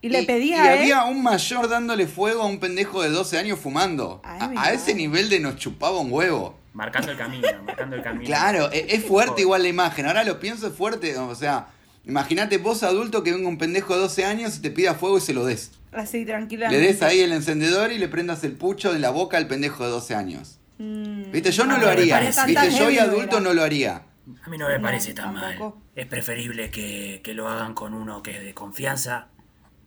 Y 0.00 0.08
le 0.10 0.22
pedía 0.22 0.56
y 0.56 0.60
a 0.60 0.72
él. 0.74 0.78
había 0.80 1.04
un 1.06 1.24
mayor 1.24 1.68
dándole 1.68 2.06
fuego 2.06 2.42
a 2.42 2.46
un 2.46 2.60
pendejo 2.60 3.02
de 3.02 3.10
12 3.10 3.36
años 3.36 3.58
fumando. 3.58 4.20
Ay, 4.24 4.54
a, 4.56 4.72
ese 4.72 4.94
nivel 4.94 5.28
de 5.28 5.40
nos 5.40 5.56
chupaba 5.56 5.98
un 5.98 6.12
huevo. 6.12 6.56
Marcando 6.72 7.10
el 7.10 7.18
camino, 7.18 7.48
marcando 7.66 7.96
el 7.96 8.02
camino. 8.02 8.24
Claro, 8.26 8.70
e- 8.72 8.86
es, 8.90 9.04
fuerte 9.04 9.40
igual 9.42 9.62
la 9.62 9.68
imagen. 9.68 10.06
Ahora 10.06 10.22
lo 10.22 10.38
pienso, 10.38 10.68
es 10.68 10.72
fuerte. 10.74 11.16
O 11.18 11.34
sea, 11.34 11.66
imagínate 12.04 12.58
vos 12.58 12.84
adulto 12.84 13.24
que 13.24 13.32
venga 13.32 13.48
un 13.48 13.58
pendejo 13.58 13.94
de 13.94 14.00
12 14.02 14.24
años 14.24 14.56
y 14.56 14.62
te 14.62 14.70
pida 14.70 14.94
fuego 14.94 15.18
y 15.18 15.20
se 15.20 15.34
lo 15.34 15.44
des. 15.44 15.72
Así, 15.92 16.18
Le 16.20 16.26
tranquilamente. 16.26 16.80
des 16.86 17.02
ahí 17.02 17.20
el 17.20 17.32
encendedor 17.32 17.90
y 17.90 17.98
le 17.98 18.06
prendas 18.08 18.44
el 18.44 18.52
pucho 18.52 18.94
en 18.94 19.02
la 19.02 19.10
boca 19.10 19.36
al 19.36 19.48
pendejo 19.48 19.84
de 19.84 19.90
12 19.90 20.14
años. 20.14 20.58
Mm, 20.78 21.32
¿Viste? 21.32 21.50
Yo 21.50 21.66
no 21.66 21.74
Ah, 21.74 21.78
lo 21.78 21.86
me 21.86 21.92
haría. 21.92 22.20
¿Viste? 22.20 22.70
Yo 22.70 22.88
y 22.88 22.96
no 22.96 23.02
adulto 23.02 23.36
era. 23.36 23.40
no 23.40 23.52
lo 23.52 23.62
haría. 23.64 24.02
A 24.44 24.48
mí 24.48 24.56
no 24.58 24.68
me 24.68 24.76
No, 24.76 24.82
parece 24.82 25.14
tan 25.14 25.34
tampoco. 25.34 25.76
mal. 25.76 25.84
Es 25.96 26.06
preferible 26.06 26.70
que, 26.70 27.20
que 27.24 27.34
lo 27.34 27.48
hagan 27.48 27.74
con 27.74 27.92
uno 27.94 28.22
que 28.22 28.38
es 28.38 28.44
de 28.44 28.54
confianza. 28.54 29.28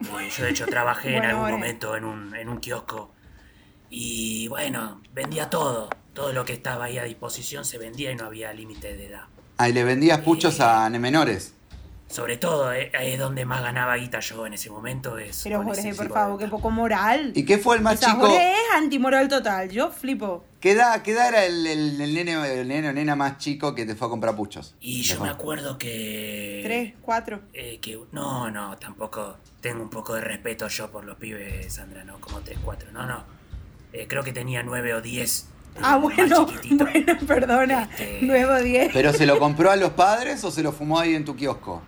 Eh, 0.01 0.29
yo 0.35 0.43
de 0.43 0.49
hecho 0.51 0.65
trabajé 0.65 1.15
en 1.15 1.23
algún 1.25 1.51
momento 1.51 1.95
en 1.95 2.03
un, 2.03 2.35
en 2.35 2.49
un 2.49 2.59
kiosco 2.59 3.11
y 3.89 4.47
bueno, 4.49 5.01
vendía 5.13 5.49
todo. 5.49 5.89
Todo 6.13 6.33
lo 6.33 6.45
que 6.45 6.53
estaba 6.53 6.85
ahí 6.85 6.97
a 6.97 7.03
disposición 7.03 7.65
se 7.65 7.77
vendía 7.77 8.11
y 8.11 8.15
no 8.15 8.25
había 8.25 8.53
límite 8.53 8.95
de 8.95 9.07
edad. 9.07 9.23
Ahí 9.57 9.73
le 9.73 9.83
vendías 9.83 10.19
puchos 10.19 10.59
a 10.59 10.89
menores. 10.89 11.53
Sobre 12.07 12.37
todo, 12.37 12.71
eh, 12.71 12.91
es 13.01 13.17
donde 13.19 13.45
más 13.45 13.61
ganaba 13.61 13.95
guita 13.95 14.19
yo 14.19 14.45
en 14.45 14.53
ese 14.53 14.69
momento. 14.69 15.17
Es 15.17 15.41
Pero 15.43 15.63
Jorge, 15.63 15.93
por 15.95 16.11
favor, 16.11 16.39
qué 16.39 16.47
poco 16.47 16.69
moral. 16.69 17.31
¿Y 17.35 17.45
qué 17.45 17.57
fue 17.57 17.77
el 17.77 17.81
más 17.81 17.95
o 17.95 17.97
sea, 17.97 18.09
chico? 18.13 18.27
Jorge 18.27 18.51
es 18.51 18.75
antimoral 18.75 19.27
total. 19.27 19.69
Yo 19.69 19.91
flipo. 19.91 20.45
¿Qué 20.65 20.71
edad, 20.71 21.03
qué 21.03 21.11
edad 21.11 21.27
era 21.27 21.45
el, 21.45 21.67
el- 21.67 22.01
el 22.01 22.11
nene, 22.15 22.59
el 22.59 22.67
nene 22.67 22.89
o 22.89 22.91
nena 22.91 23.15
más 23.15 23.37
chico 23.37 23.75
que 23.75 23.85
te 23.85 23.93
fue 23.93 24.07
a 24.07 24.09
comprar 24.09 24.35
puchos? 24.35 24.73
Y 24.81 25.03
yo 25.03 25.19
me 25.19 25.29
acuerdo 25.29 25.77
que... 25.77 26.61
Tres, 26.63 26.93
cuatro. 27.03 27.41
Eh, 27.53 27.77
que 27.79 27.99
no, 28.11 28.49
no, 28.49 28.75
tampoco 28.77 29.37
tengo 29.61 29.83
un 29.83 29.91
poco 29.91 30.15
de 30.15 30.21
respeto 30.21 30.67
yo 30.67 30.89
por 30.89 31.05
los 31.05 31.17
pibes, 31.17 31.71
Sandra, 31.71 32.03
no 32.03 32.19
como 32.19 32.39
3, 32.39 32.57
4, 32.63 32.91
no, 32.93 33.05
no. 33.05 33.23
Eh, 33.93 34.07
creo 34.09 34.23
que 34.23 34.33
tenía 34.33 34.63
9 34.63 34.95
o 34.95 35.01
10. 35.03 35.49
Ah, 35.83 35.99
más 35.99 36.01
bueno, 36.15 36.47
perdona. 37.27 37.83
Este- 37.83 38.23
Nuevo 38.23 38.55
diez. 38.55 38.89
¿Pero 38.91 39.13
se 39.13 39.27
lo 39.27 39.37
compró 39.37 39.69
a 39.69 39.75
los 39.75 39.91
padres 39.91 40.43
o 40.45 40.49
se 40.49 40.63
lo 40.63 40.71
fumó 40.71 40.99
ahí 40.99 41.13
en 41.13 41.25
tu 41.25 41.35
kiosco? 41.35 41.83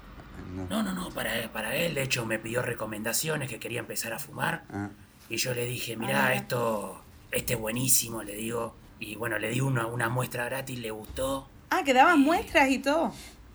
No. 0.55 0.67
No, 0.67 0.83
no, 0.83 0.93
no, 0.93 1.09
para, 1.09 1.51
para 1.51 1.75
él, 1.75 1.95
de 1.95 2.03
hecho 2.03 2.27
me 2.27 2.37
pidió 2.37 2.61
recomendaciones 2.61 3.49
que 3.49 3.57
quería 3.57 3.79
empezar 3.79 4.13
a 4.13 4.19
fumar. 4.19 4.65
Ah. 4.71 4.89
Y 5.31 5.37
yo 5.37 5.55
le 5.55 5.65
dije, 5.65 5.93
Ah, 5.93 5.97
mirá, 5.99 6.13
mira. 6.21 6.33
esto, 6.35 7.01
este 7.31 7.53
es 7.53 7.59
buenísimo, 7.59 8.23
le 8.23 8.35
digo. 8.35 8.75
Y 8.99 9.15
bueno, 9.15 9.37
le 9.37 9.49
di 9.49 9.61
una, 9.61 9.85
una 9.85 10.09
muestra 10.09 10.45
gratis, 10.45 10.79
le 10.79 10.91
gustó. 10.91 11.47
Ah, 11.69 11.83
que 11.83 11.93
daban 11.93 12.19
muestras 12.21 12.69
y 12.69 12.79
todo. 12.79 13.13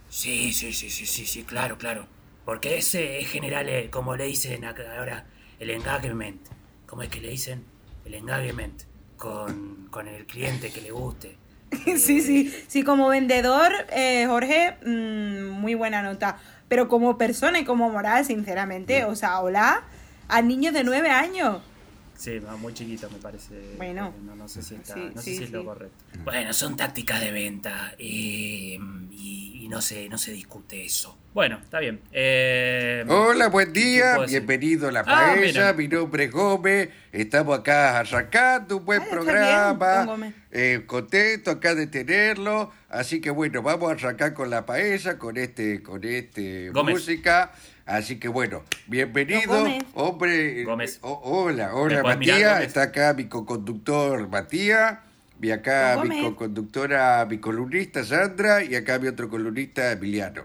Sí, 0.09 0.53
sí, 0.53 0.73
sí, 0.73 0.91
sí, 0.91 1.07
sí, 1.07 1.27
sí, 1.27 1.43
claro, 1.45 1.79
claro. 1.79 2.07
Porque 2.45 2.77
ese 2.77 3.21
es 3.21 3.29
general, 3.29 3.69
eh, 3.69 3.89
como 3.91 4.17
le 4.17 4.25
dicen 4.25 4.65
ahora, 4.65 5.27
el 5.59 5.71
engagement. 5.71 6.41
¿Cómo 6.87 7.03
es 7.03 7.09
que 7.09 7.21
le 7.21 7.31
dicen? 7.31 7.65
El 8.05 8.15
engagement 8.15 8.83
con, 9.17 9.89
con 9.91 10.09
el 10.09 10.27
cliente 10.27 10.71
que 10.71 10.81
le 10.81 10.91
guste. 10.91 11.37
sí, 11.97 12.21
sí. 12.21 12.55
Sí, 12.67 12.83
como 12.83 13.09
vendedor, 13.09 13.73
eh, 13.91 14.27
Jorge, 14.27 14.77
mm, 14.85 15.49
muy 15.49 15.75
buena 15.75 16.03
nota. 16.03 16.39
Pero 16.69 16.89
como 16.89 17.17
persona 17.17 17.61
y 17.61 17.65
como 17.65 17.91
moral, 17.91 18.25
sinceramente, 18.25 19.05
o 19.05 19.15
sea, 19.15 19.41
hola, 19.41 19.85
a 20.29 20.43
niños 20.43 20.75
de 20.75 20.85
nueve 20.85 21.11
años. 21.11 21.63
Sí, 22.23 22.39
no, 22.41 22.57
muy 22.57 22.73
chiquito 22.73 23.11
me 23.11 23.19
parece. 23.19 23.75
Bueno. 23.77 24.15
No, 24.25 24.37
no 24.37 24.47
sé 24.47 24.63
si, 24.63 24.77
está, 24.77 24.95
Sí, 24.95 25.11
no 25.13 25.21
sé 25.21 25.31
sí, 25.31 25.37
si 25.39 25.45
es 25.45 25.51
lo 25.51 25.65
correcto. 25.65 25.97
Bueno, 26.23 26.53
son 26.53 26.77
tácticas 26.77 27.21
de 27.21 27.33
venta 27.33 27.95
y, 27.99 28.79
y- 29.11 29.59
y 29.65 29.69
no, 29.69 29.83
se, 29.83 30.09
no 30.09 30.19
se 30.19 30.31
discute 30.31 30.85
eso. 30.85 31.19
Bueno, 31.35 31.59
está 31.61 31.81
bien. 31.81 32.01
Eh, 32.13 33.05
Hola, 33.09 33.49
buen 33.49 33.73
¿Qué 33.73 33.81
día, 33.81 34.19
bienvenido 34.19 34.89
a 34.89 34.93
la 34.93 35.01
Ah, 35.01 35.05
paella, 35.05 35.41
mira. 35.41 35.73
mi 35.73 35.89
nombre 35.89 36.25
es 36.25 36.31
Gómez, 36.31 36.91
estamos 37.11 37.59
acá 37.59 37.99
arrancando 37.99 38.77
un 38.77 38.85
buen 38.85 39.01
Ah, 39.01 39.05
bien, 39.05 39.11
programa, 39.19 40.05
Gómez. 40.05 40.35
eh, 40.53 40.85
contento 40.87 41.51
acá 41.51 41.75
de 41.75 41.87
tenerlo, 41.89 42.71
así 42.89 43.21
que 43.21 43.31
bueno, 43.31 43.63
vamos 43.63 43.89
a 43.91 43.95
arrancar 43.95 44.33
con 44.35 44.49
la 44.51 44.65
paella, 44.65 45.19
con 45.19 45.37
este, 45.39 45.83
con 45.83 46.05
este 46.05 46.69
Gómez. 46.71 46.95
música, 46.97 47.51
así 47.87 48.19
que 48.19 48.29
bueno, 48.29 48.63
bienvenido, 48.87 49.59
Gómez. 49.63 49.85
hombre, 49.95 50.65
Gómez. 50.65 50.99
o- 51.03 51.21
hola, 51.25 51.75
hola 51.75 51.97
¿Me 51.97 52.03
puedes 52.03 52.19
mirar, 52.19 52.37
Matías, 52.41 52.63
está 52.65 52.83
acá 52.83 53.15
mi 53.15 53.27
co-conductor 53.27 54.29
Matías, 54.29 54.99
y 55.41 55.51
acá 55.51 55.99
mi 56.03 56.21
co-conductora, 56.21 57.27
mi 57.29 57.39
columnista 57.39 58.05
Sandra, 58.05 58.63
y 58.63 58.75
acá 58.77 58.99
mi 58.99 59.09
otro 59.09 59.29
columnista 59.29 59.93
Emiliano. 59.93 60.43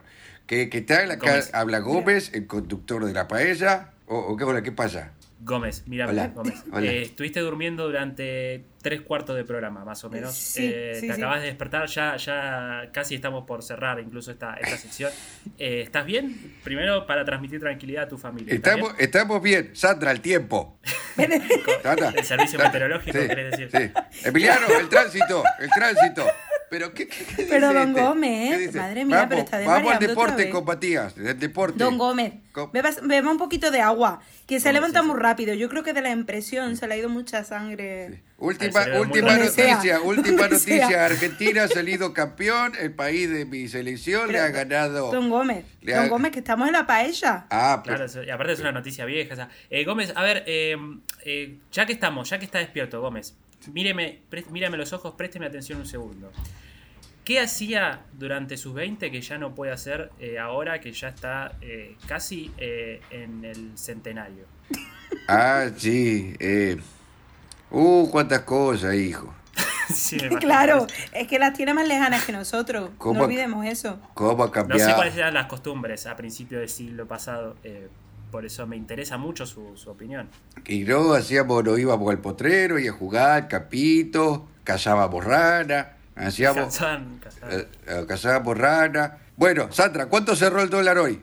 Que, 0.47 0.69
que 0.69 0.82
tal, 0.82 1.12
acá 1.12 1.32
Gómez. 1.32 1.50
habla 1.54 1.80
Gómez, 1.80 2.32
el 2.34 2.47
conductor 2.47 3.06
de 3.06 3.13
la 3.13 3.28
paella. 3.28 3.89
¿O, 4.08 4.17
o 4.17 4.38
qué, 4.38 4.45
hola, 4.45 4.63
qué 4.63 4.71
pasa? 4.71 5.12
Gómez, 5.47 5.83
mira, 5.88 6.07
Hola. 6.07 6.27
Gómez. 6.27 6.63
Hola. 6.71 6.86
Eh, 6.91 7.01
estuviste 7.03 7.39
durmiendo 7.39 7.86
durante 7.86 8.65
tres 8.81 9.01
cuartos 9.01 9.36
de 9.36 9.43
programa, 9.43 9.83
más 9.86 10.03
o 10.03 10.10
menos. 10.10 10.36
Sí, 10.36 10.69
Eh, 10.73 10.91
sí, 10.99 11.07
te 11.07 11.13
sí. 11.15 11.19
acabas 11.21 11.41
de 11.41 11.47
despertar, 11.47 11.88
ya, 11.88 12.15
ya 12.17 12.89
casi 12.93 13.15
estamos 13.15 13.45
por 13.45 13.63
cerrar 13.63 13.99
incluso 13.99 14.29
esta, 14.31 14.53
esta 14.55 14.77
sección. 14.86 15.12
Eh, 15.57 15.81
¿Estás 15.81 16.05
bien? 16.05 16.55
Primero, 16.63 17.07
para 17.07 17.25
transmitir 17.25 17.60
tranquilidad 17.60 18.03
a 18.03 18.07
tu 18.07 18.17
familia. 18.17 18.53
¿estás 18.53 18.73
Estamos, 18.73 18.93
bien? 18.97 19.05
estamos 19.05 19.41
bien. 19.41 19.71
Sandra, 19.73 20.12
el 20.12 20.21
tiempo. 20.21 20.79
Sandra. 21.83 22.10
El 22.15 22.23
servicio 22.23 22.60
meteorológico, 22.60 23.17
Sí, 23.19 23.27
querés 23.27 23.51
decir. 23.57 23.69
sí. 23.71 24.27
Emiliano, 24.27 24.67
el 24.79 24.88
tránsito, 24.89 25.43
el 25.60 25.69
tránsito. 25.71 26.25
Pero 26.69 26.93
qué, 26.93 27.08
qué- 27.08 27.23
qué 27.23 27.45
Pero, 27.49 27.69
dice 27.69 27.80
don 27.80 27.89
este? 27.89 28.01
Gómez, 28.01 28.49
¿Qué 28.51 28.58
dice? 28.58 28.77
madre 28.77 29.06
mía, 29.06 29.15
vamos, 29.15 29.30
pero 29.30 29.41
está 29.41 29.60
Vamos 29.60 29.93
al 29.93 29.99
deporte 29.99 30.51
Matías, 30.65 31.17
el 31.17 31.39
deporte. 31.39 31.77
Don 31.82 31.97
Gómez, 31.97 32.34
bebas- 32.73 32.99
beba 33.08 33.32
un 33.32 33.38
poquito 33.38 33.71
de 33.71 33.80
agua, 33.80 34.19
que 34.45 34.60
se 34.60 34.73
levanta 34.73 34.99
sí, 34.99 35.06
sí. 35.06 35.12
muy 35.12 35.19
rápido. 35.21 35.53
Yo 35.53 35.69
creo 35.69 35.84
que 35.84 35.93
de 35.93 36.01
la 36.01 36.10
impresión 36.12 36.75
se 36.75 36.88
le 36.88 36.95
ha 36.95 36.97
ido 36.97 37.08
mucha 37.10 37.43
sangre. 37.45 38.21
Última, 38.38 38.86
última 38.99 39.36
noticia, 39.38 39.82
sea, 39.82 40.01
última 40.01 40.47
noticia. 40.49 40.88
sea. 40.89 41.06
Argentina 41.06 41.63
ha 41.63 41.67
salido 41.69 42.13
campeón, 42.13 42.73
el 42.80 42.91
país 42.93 43.30
de 43.32 43.45
mi 43.45 43.67
selección 43.69 44.27
le 44.27 44.34
Pero, 44.34 44.43
ha 44.45 44.49
ganado. 44.49 45.12
Don 45.12 45.30
Gómez, 45.30 45.63
Le 45.82 45.93
don 45.95 46.06
ha- 46.06 46.08
Gómez, 46.10 46.32
que 46.34 46.39
estamos 46.39 46.67
en 46.67 46.73
la 46.73 46.86
paella. 46.86 47.45
Ah, 47.49 47.82
Claro, 47.84 47.99
pues, 47.99 48.12
eso- 48.12 48.23
y 48.23 48.30
aparte 48.30 48.53
es 48.53 48.60
una 48.60 48.73
noticia 48.73 49.06
vieja. 49.06 49.47
Eh, 49.69 49.86
Gómez, 49.86 50.12
a 50.15 50.21
ver, 50.21 50.43
eh, 50.47 50.75
eh, 51.23 51.58
ya 51.71 51.86
que 51.86 51.93
estamos, 51.93 52.30
ya 52.30 52.38
que 52.39 52.45
está 52.45 52.60
despierto, 52.60 52.99
Gómez, 53.01 53.36
míreme, 53.72 54.22
pre- 54.30 54.46
mírame 54.52 54.78
los 54.78 54.93
ojos, 54.93 55.13
présteme 55.15 55.46
atención 55.46 55.80
un 55.80 55.86
segundo. 55.86 56.32
¿Qué 57.24 57.41
hacía 57.41 58.06
durante 58.13 58.56
sus 58.56 58.74
20 58.74 59.12
que 59.12 59.22
ya 59.22 59.38
no 59.38 59.54
puede 59.54 59.74
hacer 59.74 60.12
eh, 60.20 60.39
ahora 60.39 60.80
que 60.80 60.93
ya 60.93 61.10
está 61.10 61.56
eh, 61.62 61.98
casi 62.08 62.54
eh, 62.58 63.02
en 63.10 63.43
el 63.43 63.78
centenario? 63.78 64.46
ah, 65.28 65.65
sí. 65.76 66.34
Eh. 66.39 66.78
Uh, 67.70 68.10
cuántas 68.10 68.41
cosas, 68.41 68.96
hijo. 68.96 69.34
Sí. 69.93 70.17
Claro, 70.41 70.86
es 71.13 71.28
que 71.28 71.39
las 71.39 71.54
tiene 71.54 71.74
más 71.74 71.88
lejanas 71.88 72.26
que 72.26 72.34
nosotros. 72.34 72.89
¿Cómo? 72.98 73.20
No 73.20 73.26
olvidemos 73.26 73.65
eso. 73.65 74.00
¿Cómo 74.13 74.43
ha 74.43 74.63
No 74.63 74.78
sé 74.80 74.93
cuáles 74.93 75.15
eran 75.15 75.34
las 75.34 75.46
costumbres 75.48 76.06
a 76.08 76.15
principios 76.17 76.60
del 76.60 76.70
siglo 76.70 77.08
pasado, 77.08 77.56
eh, 77.63 77.88
por 78.31 78.45
eso 78.45 78.65
me 78.67 78.75
interesa 78.75 79.17
mucho 79.17 79.45
su, 79.45 79.75
su 79.77 79.89
opinión. 79.89 80.29
Y 80.65 80.79
no 80.83 81.13
hacíamos, 81.13 81.63
nos 81.63 81.79
íbamos 81.79 82.09
al 82.11 82.19
potrero 82.19 82.77
y 82.79 82.87
a 82.87 82.91
jugar, 82.91 83.47
capito, 83.47 84.47
cazábamos 84.63 85.23
rana, 85.23 85.93
hacíamos, 86.15 86.73
Casaban- 86.77 87.19
casaban. 87.19 87.59
eh, 87.59 87.67
eh, 87.87 88.05
cazábamos 88.07 88.57
rana. 88.57 89.17
Bueno, 89.35 89.71
Sandra, 89.71 90.07
¿cuánto 90.07 90.35
cerró 90.35 90.61
el 90.61 90.69
dólar 90.69 90.97
hoy? 90.97 91.21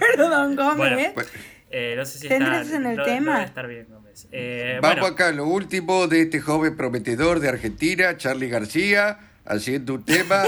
Pero 0.00 0.28
don 0.30 0.56
Gómez, 0.56 0.76
Bueno, 0.76 0.98
¿eh? 0.98 1.10
Pues, 1.14 1.28
Eh, 1.70 1.94
no 1.98 2.04
sé 2.06 2.18
si 2.18 2.26
está, 2.28 2.62
en 2.62 2.86
el 2.86 2.96
no- 2.96 3.04
tema. 3.04 3.44
estar 3.44 3.66
bien, 3.66 3.86
Gómez. 3.90 4.26
Eh, 4.32 4.78
Vamos 4.80 5.00
bueno, 5.00 5.14
acá, 5.14 5.32
lo 5.32 5.46
último 5.46 6.06
de 6.08 6.22
este 6.22 6.40
joven 6.40 6.76
prometedor 6.76 7.40
de 7.40 7.50
Argentina, 7.50 8.16
Charlie 8.16 8.48
García, 8.48 9.18
haciendo 9.48 9.94
un 9.94 10.04
tema 10.04 10.44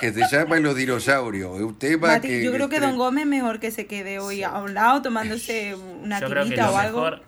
que 0.00 0.12
se 0.12 0.22
llama 0.30 0.58
Los 0.60 0.76
dinosaurios. 0.76 1.56
Es 1.56 1.62
un 1.62 1.78
tema 1.78 2.08
Mati, 2.08 2.28
que... 2.28 2.44
yo 2.44 2.52
creo 2.52 2.68
que 2.68 2.76
entre- 2.76 2.88
don 2.90 2.98
Gómez 2.98 3.26
mejor 3.26 3.60
que 3.60 3.70
se 3.70 3.86
quede 3.86 4.18
hoy 4.18 4.42
a 4.42 4.58
un 4.58 4.74
lado 4.74 5.02
tomándose 5.02 5.74
una 5.74 6.20
lo 6.20 6.28
o 6.28 6.76
algo. 6.76 7.00
mejor, 7.02 7.22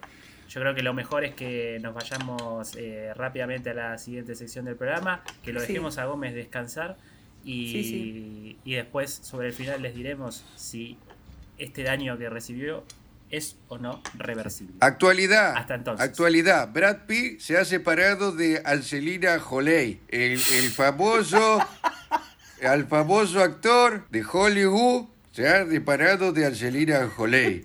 yo 0.48 0.60
creo 0.60 0.74
que 0.74 0.82
lo 0.82 0.94
mejor 0.94 1.24
es 1.24 1.34
que 1.34 1.78
nos 1.82 1.94
vayamos 1.94 2.74
eh, 2.76 3.12
rápidamente 3.14 3.70
a 3.70 3.74
la 3.74 3.98
siguiente 3.98 4.34
sección 4.34 4.64
del 4.64 4.76
programa, 4.76 5.22
que 5.42 5.52
lo 5.52 5.60
Sí. 5.60 5.68
dejemos 5.68 5.98
a 5.98 6.04
Gómez 6.06 6.34
descansar 6.34 6.96
y, 7.44 7.72
Sí, 7.72 7.84
sí. 7.84 8.58
y 8.64 8.74
después 8.74 9.10
sobre 9.22 9.48
el 9.48 9.52
final 9.52 9.82
les 9.82 9.94
diremos 9.94 10.44
si 10.56 10.96
este 11.58 11.82
daño 11.82 12.16
que 12.18 12.28
recibió 12.30 12.84
es 13.32 13.56
o 13.68 13.78
no 13.78 14.00
reversible. 14.14 14.76
Actualidad. 14.80 15.56
Hasta 15.56 15.74
entonces. 15.74 16.06
Actualidad. 16.06 16.68
Brad 16.70 17.06
Pitt 17.06 17.40
se 17.40 17.56
ha 17.56 17.64
separado 17.64 18.30
de 18.30 18.62
Angelina 18.64 19.40
Jolie, 19.40 20.00
el, 20.08 20.32
el 20.32 20.70
famoso, 20.70 21.58
al 22.62 22.86
famoso 22.86 23.42
actor 23.42 24.06
de 24.10 24.22
Hollywood. 24.22 25.06
Se 25.32 25.48
ha 25.48 25.66
separado 25.66 26.32
de 26.32 26.46
Angelina 26.46 27.08
Jolie. 27.08 27.64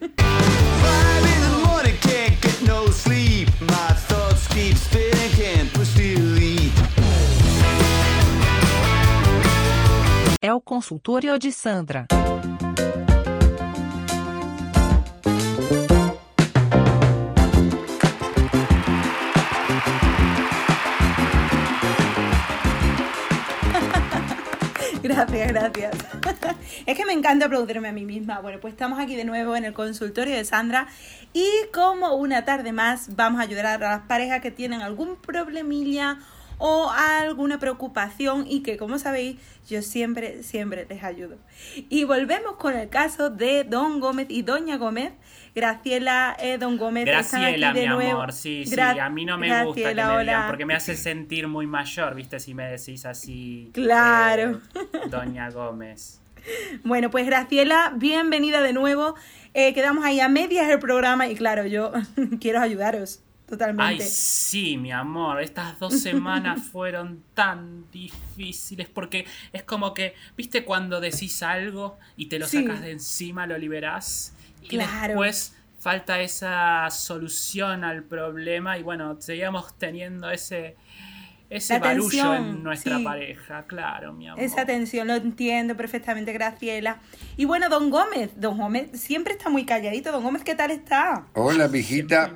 É 10.39 10.53
o 10.53 10.61
consultório 10.61 11.37
de 11.37 11.51
Sandra. 11.51 12.07
Gracias, 25.25 25.51
gracias. 25.51 25.95
Es 26.85 26.95
que 26.95 27.05
me 27.05 27.13
encanta 27.13 27.47
aplaudirme 27.47 27.87
a 27.87 27.91
mí 27.91 28.05
misma. 28.05 28.39
Bueno, 28.39 28.59
pues 28.59 28.73
estamos 28.73 28.99
aquí 28.99 29.15
de 29.15 29.25
nuevo 29.25 29.55
en 29.55 29.65
el 29.65 29.73
consultorio 29.73 30.35
de 30.35 30.45
Sandra 30.45 30.87
y 31.33 31.47
como 31.73 32.13
una 32.15 32.45
tarde 32.45 32.71
más 32.71 33.15
vamos 33.15 33.39
a 33.39 33.43
ayudar 33.43 33.65
a 33.65 33.77
las 33.77 34.01
parejas 34.01 34.41
que 34.41 34.51
tienen 34.51 34.81
algún 34.81 35.15
problemilla 35.15 36.19
o 36.57 36.89
alguna 36.91 37.59
preocupación 37.59 38.45
y 38.47 38.61
que 38.61 38.77
como 38.77 38.97
sabéis 38.99 39.37
yo 39.67 39.81
siempre, 39.81 40.43
siempre 40.43 40.85
les 40.89 41.03
ayudo. 41.03 41.37
Y 41.89 42.05
volvemos 42.05 42.55
con 42.55 42.73
el 42.75 42.89
caso 42.89 43.29
de 43.29 43.63
Don 43.63 43.99
Gómez 43.99 44.27
y 44.29 44.41
Doña 44.41 44.77
Gómez. 44.77 45.11
Graciela, 45.53 46.37
eh, 46.39 46.57
Don 46.57 46.77
Gómez. 46.77 47.07
están 47.07 47.41
Graciela, 47.41 47.69
aquí 47.69 47.79
de 47.79 47.87
mi 47.87 47.93
nuevo. 47.95 48.11
amor, 48.11 48.33
sí, 48.33 48.65
sí, 48.65 48.79
a 48.79 49.09
mí 49.09 49.25
no 49.25 49.37
me 49.37 49.47
gusta 49.65 49.81
que 49.81 49.85
me 49.87 49.91
digan, 49.93 50.11
hola. 50.17 50.45
porque 50.47 50.65
me 50.65 50.75
hace 50.75 50.95
sentir 50.95 51.47
muy 51.47 51.67
mayor, 51.67 52.15
¿viste? 52.15 52.39
Si 52.39 52.53
me 52.53 52.69
decís 52.69 53.05
así. 53.05 53.71
Claro. 53.73 54.61
eh, 54.75 54.79
Doña 55.09 55.49
Gómez. 55.49 56.21
Bueno, 56.83 57.09
pues 57.09 57.25
Graciela, 57.25 57.91
bienvenida 57.95 58.61
de 58.61 58.71
nuevo. 58.71 59.15
Eh, 59.53 59.73
quedamos 59.73 60.05
ahí 60.05 60.19
a 60.19 60.29
medias 60.29 60.67
del 60.67 60.79
programa 60.79 61.27
y 61.27 61.35
claro, 61.35 61.65
yo 61.65 61.91
quiero 62.39 62.61
ayudaros 62.61 63.23
Ay, 63.49 63.51
totalmente. 63.57 64.03
sí, 64.05 64.75
mi 64.77 64.91
amor, 64.91 65.41
estas 65.41 65.79
dos 65.79 65.93
semanas 66.01 66.61
fueron 66.63 67.23
tan 67.33 67.89
difíciles 67.91 68.87
porque 68.89 69.25
es 69.53 69.63
como 69.63 69.93
que, 69.93 70.13
¿viste 70.35 70.65
cuando 70.65 70.99
decís 70.99 71.41
algo 71.43 71.97
y 72.17 72.25
te 72.27 72.39
lo 72.39 72.47
Sí. 72.47 72.61
sacas 72.61 72.81
de 72.81 72.91
encima, 72.91 73.47
lo 73.47 73.57
liberás 73.57 74.33
y 74.61 74.67
Claro. 74.67 75.07
después 75.13 75.55
falta 75.79 76.19
esa 76.19 76.89
solución 76.89 77.83
al 77.85 78.03
problema 78.03 78.77
y 78.77 78.83
bueno, 78.83 79.15
seguíamos 79.21 79.77
teniendo 79.77 80.29
ese 80.29 80.75
ese 81.49 81.79
barullo 81.79 82.09
tensión, 82.09 82.35
en 82.45 82.63
nuestra 82.63 82.97
sí. 82.97 83.03
pareja, 83.05 83.63
claro, 83.67 84.11
mi 84.11 84.27
amor. 84.27 84.43
Esa 84.43 84.65
tensión 84.65 85.07
lo 85.07 85.15
entiendo 85.15 85.77
perfectamente, 85.77 86.33
Graciela. 86.33 86.97
Y 87.37 87.45
bueno, 87.45 87.69
Don 87.69 87.89
Gómez, 87.89 88.31
Don 88.35 88.57
Gómez 88.57 88.89
siempre 88.99 89.31
está 89.31 89.49
muy 89.49 89.63
calladito. 89.63 90.11
Don 90.11 90.23
Gómez, 90.23 90.43
¿qué 90.43 90.55
tal 90.55 90.71
está? 90.71 91.27
Hola, 91.35 91.69
mijita. 91.69 92.33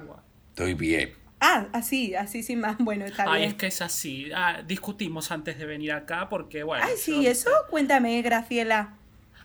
Estoy 0.52 0.74
bien. 0.76 1.14
Ah, 1.40 1.66
así, 1.74 2.14
así 2.14 2.44
sin 2.44 2.60
más. 2.60 2.78
Bueno, 2.78 3.06
está 3.06 3.26
Ay, 3.28 3.40
bien. 3.42 3.52
es 3.52 3.56
que 3.58 3.68
es 3.68 3.82
así. 3.82 4.30
Ah, 4.36 4.62
discutimos 4.66 5.32
antes 5.32 5.58
de 5.58 5.66
venir 5.66 5.92
acá 5.92 6.30
porque, 6.30 6.64
bueno. 6.64 6.86
Ay, 6.88 6.94
sí, 6.98 7.24
yo- 7.24 7.32
eso, 7.32 7.50
cuéntame, 7.70 8.22
Graciela. 8.22 8.94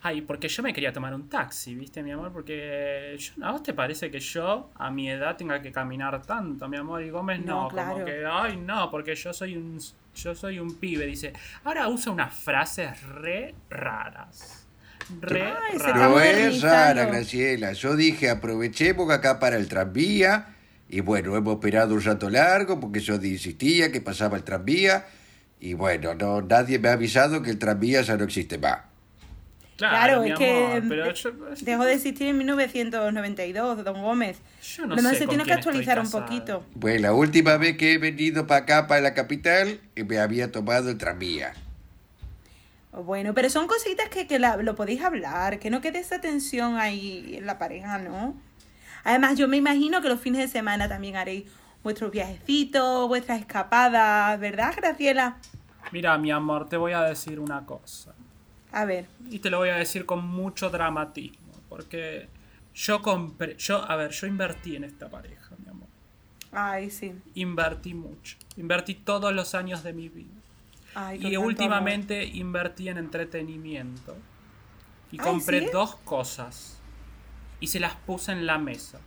Ay, 0.03 0.21
porque 0.21 0.47
yo 0.47 0.61
me 0.61 0.73
quería 0.73 0.93
tomar 0.93 1.13
un 1.15 1.27
taxi, 1.27 1.73
¿viste, 1.73 2.03
mi 2.03 2.11
amor? 2.11 2.31
Porque 2.31 3.15
yo- 3.17 3.43
¿a 3.43 3.51
vos 3.51 3.63
te 3.63 3.73
parece 3.73 4.11
que 4.11 4.19
yo, 4.19 4.69
a 4.75 4.91
mi 4.91 5.09
edad, 5.09 5.35
tenga 5.35 5.59
que 5.61 5.71
caminar 5.71 6.21
tanto, 6.21 6.67
mi 6.69 6.77
amor? 6.77 7.01
Y 7.01 7.09
Gómez 7.09 7.39
no, 7.43 7.63
No, 7.63 7.67
claro. 7.69 7.93
como 7.93 8.05
que, 8.05 8.23
ay, 8.29 8.57
no, 8.57 8.91
porque 8.91 9.15
yo 9.15 9.33
soy 9.33 9.57
un 9.57 9.79
yo 10.15 10.33
soy 10.35 10.59
un 10.59 10.75
pibe, 10.79 11.05
dice. 11.05 11.33
Ahora 11.63 11.87
usa 11.89 12.11
unas 12.11 12.33
frases 12.33 13.01
re 13.03 13.53
raras. 13.69 14.67
Re 15.21 15.43
Ay, 15.43 15.77
raras. 15.77 16.09
No 16.11 16.19
es 16.19 16.61
rara, 16.61 17.05
Graciela. 17.05 17.73
Yo 17.73 17.95
dije, 17.95 18.29
aprovechemos 18.29 19.09
acá 19.11 19.39
para 19.39 19.57
el 19.57 19.67
tranvía. 19.67 20.55
Y 20.89 21.01
bueno, 21.01 21.35
hemos 21.35 21.55
esperado 21.55 21.93
un 21.95 22.01
rato 22.01 22.29
largo 22.29 22.79
porque 22.79 22.99
yo 22.99 23.15
insistía 23.15 23.91
que 23.91 23.99
pasaba 24.01 24.37
el 24.37 24.43
tranvía. 24.43 25.05
Y 25.59 25.73
bueno, 25.73 26.13
no, 26.15 26.41
nadie 26.41 26.79
me 26.79 26.89
ha 26.89 26.93
avisado 26.93 27.41
que 27.41 27.49
el 27.49 27.59
tranvía 27.59 28.01
ya 28.01 28.15
no 28.15 28.23
existe 28.23 28.57
más. 28.57 28.79
Claro, 29.75 30.23
es 30.23 30.33
que 30.39 30.81
pero 30.89 31.13
yo- 31.13 31.31
dejó 31.61 31.85
de 31.85 31.93
existir 31.93 32.27
en 32.27 32.37
1992, 32.39 33.83
Don 33.83 34.01
Gómez. 34.01 34.37
Yo 34.75 34.87
no 34.87 34.93
Además, 34.95 35.13
sé 35.13 35.19
se 35.19 35.27
tiene 35.27 35.43
que 35.43 35.53
actualizar 35.53 35.99
un 35.99 36.09
poquito. 36.09 36.65
Pues 36.79 36.99
la 36.99 37.13
última 37.13 37.57
vez 37.57 37.77
que 37.77 37.93
he 37.93 37.97
venido 37.99 38.47
para 38.47 38.61
acá, 38.63 38.87
para 38.87 39.01
la 39.01 39.13
capital, 39.13 39.79
eh, 39.95 40.03
me 40.03 40.17
había 40.17 40.51
tomado 40.51 40.89
el 40.89 40.97
tranvía. 40.97 41.53
Bueno, 42.91 43.35
pero 43.35 43.49
son 43.51 43.67
cositas 43.67 44.09
que, 44.09 44.25
que 44.25 44.39
la- 44.39 44.57
lo 44.57 44.75
podéis 44.75 45.03
hablar, 45.03 45.59
que 45.59 45.69
no 45.69 45.81
quede 45.81 45.99
esa 45.99 46.21
tensión 46.21 46.77
ahí 46.77 47.35
en 47.37 47.45
la 47.45 47.59
pareja, 47.59 47.99
¿no? 47.99 48.35
Además, 49.07 49.37
yo 49.37 49.47
me 49.47 49.55
imagino 49.55 50.01
que 50.01 50.09
los 50.09 50.19
fines 50.19 50.41
de 50.41 50.49
semana 50.49 50.89
también 50.89 51.15
haréis 51.15 51.45
vuestros 51.81 52.11
viajecitos, 52.11 53.07
vuestras 53.07 53.39
escapadas, 53.39 54.37
¿verdad, 54.37 54.73
Graciela? 54.75 55.37
Mira, 55.93 56.17
mi 56.17 56.29
amor, 56.29 56.67
te 56.67 56.75
voy 56.75 56.91
a 56.91 57.03
decir 57.03 57.39
una 57.39 57.65
cosa. 57.65 58.13
A 58.73 58.83
ver, 58.83 59.05
Y 59.31 59.39
te 59.39 59.49
lo 59.49 59.59
voy 59.59 59.69
a 59.69 59.77
decir 59.77 60.05
con 60.05 60.27
mucho 60.27 60.69
dramatismo. 60.69 61.53
Porque 61.69 62.27
yo 62.75 63.01
compré. 63.01 63.55
Yo, 63.55 63.89
a 63.89 63.95
ver, 63.95 64.11
yo 64.11 64.27
invertí 64.27 64.75
en 64.75 64.83
esta 64.83 65.07
pareja, 65.07 65.55
mi 65.63 65.69
amor. 65.69 65.87
ay, 66.51 66.89
sí. 66.89 67.13
Invertí 67.35 67.93
mucho. 67.93 68.35
Invertí 68.57 68.93
todos 68.95 69.33
los 69.33 69.55
años 69.55 69.83
de 69.83 69.93
mi 69.93 70.09
vida. 70.09 70.33
Ay, 70.95 71.25
Y 71.25 71.37
últimamente 71.37 72.25
invertí 72.25 72.89
en 72.89 72.97
entretenimiento. 72.97 74.17
Y 75.13 75.17
Ay, 75.21 75.23
compré 75.25 75.61
¿sí? 75.61 75.69
dos 75.71 75.95
cosas. 76.03 76.77
Y 77.59 77.67
se 77.67 77.79
las 77.79 77.95
puse 77.95 78.31
en 78.31 78.45
la 78.45 78.57
mesa. 78.57 78.99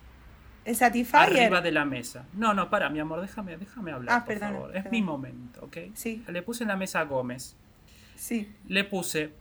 El 0.65 0.77
Satisfyer. 0.77 1.23
Arriba 1.23 1.61
de 1.61 1.73
la 1.73 1.85
mesa. 1.85 2.27
No, 2.35 2.53
no, 2.53 2.69
para, 2.69 2.91
mi 2.91 2.99
amor, 3.01 3.21
déjame, 3.21 3.57
déjame 3.57 3.93
hablar, 3.93 4.15
Ah, 4.15 4.25
por 4.25 4.35
perdona, 4.35 4.53
favor. 4.53 4.69
Es 4.71 4.83
perdona. 4.83 4.91
mi 4.91 5.03
momento, 5.03 5.61
¿ok? 5.65 5.77
Sí. 5.95 6.23
Le 6.29 6.43
puse 6.43 6.65
en 6.65 6.69
la 6.69 6.77
mesa 6.77 7.01
a 7.01 7.05
Gómez. 7.05 7.57
Sí. 8.17 8.53
Le 8.69 8.85
puse 8.85 9.33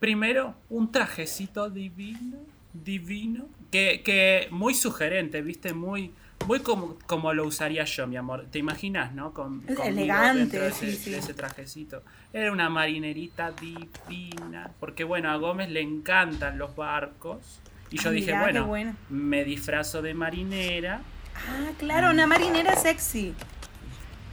primero 0.00 0.54
un 0.70 0.90
trajecito 0.90 1.68
divino, 1.68 2.38
divino, 2.72 3.46
que, 3.70 4.02
que 4.02 4.48
muy 4.50 4.74
sugerente, 4.74 5.42
viste, 5.42 5.74
muy, 5.74 6.12
muy 6.46 6.60
como, 6.60 6.96
como 7.06 7.32
lo 7.34 7.46
usaría 7.46 7.84
yo, 7.84 8.06
mi 8.06 8.16
amor. 8.16 8.46
¿Te 8.50 8.58
imaginas, 8.58 9.12
no? 9.12 9.32
Con, 9.34 9.62
Es 9.68 9.78
elegante, 9.78 10.58
de 10.58 10.72
sí, 10.72 10.86
ese, 10.86 10.96
sí. 10.96 11.10
de 11.10 11.18
ese 11.18 11.34
trajecito. 11.34 12.02
Era 12.32 12.50
una 12.50 12.70
marinerita 12.70 13.52
divina, 13.52 14.70
porque 14.80 15.04
bueno, 15.04 15.30
a 15.30 15.36
Gómez 15.36 15.68
le 15.70 15.82
encantan 15.82 16.56
los 16.58 16.74
barcos. 16.74 17.60
Y 17.92 17.98
yo 17.98 18.08
Ah, 18.08 18.12
dije, 18.12 18.26
mirá, 18.32 18.42
bueno, 18.42 18.66
bueno. 18.66 18.96
me 19.10 19.44
disfrazo 19.44 20.02
de 20.02 20.14
marinera. 20.14 21.00
Ah, 21.48 21.70
claro, 21.78 22.10
una 22.10 22.26
marinera 22.26 22.74
sexy. 22.76 23.34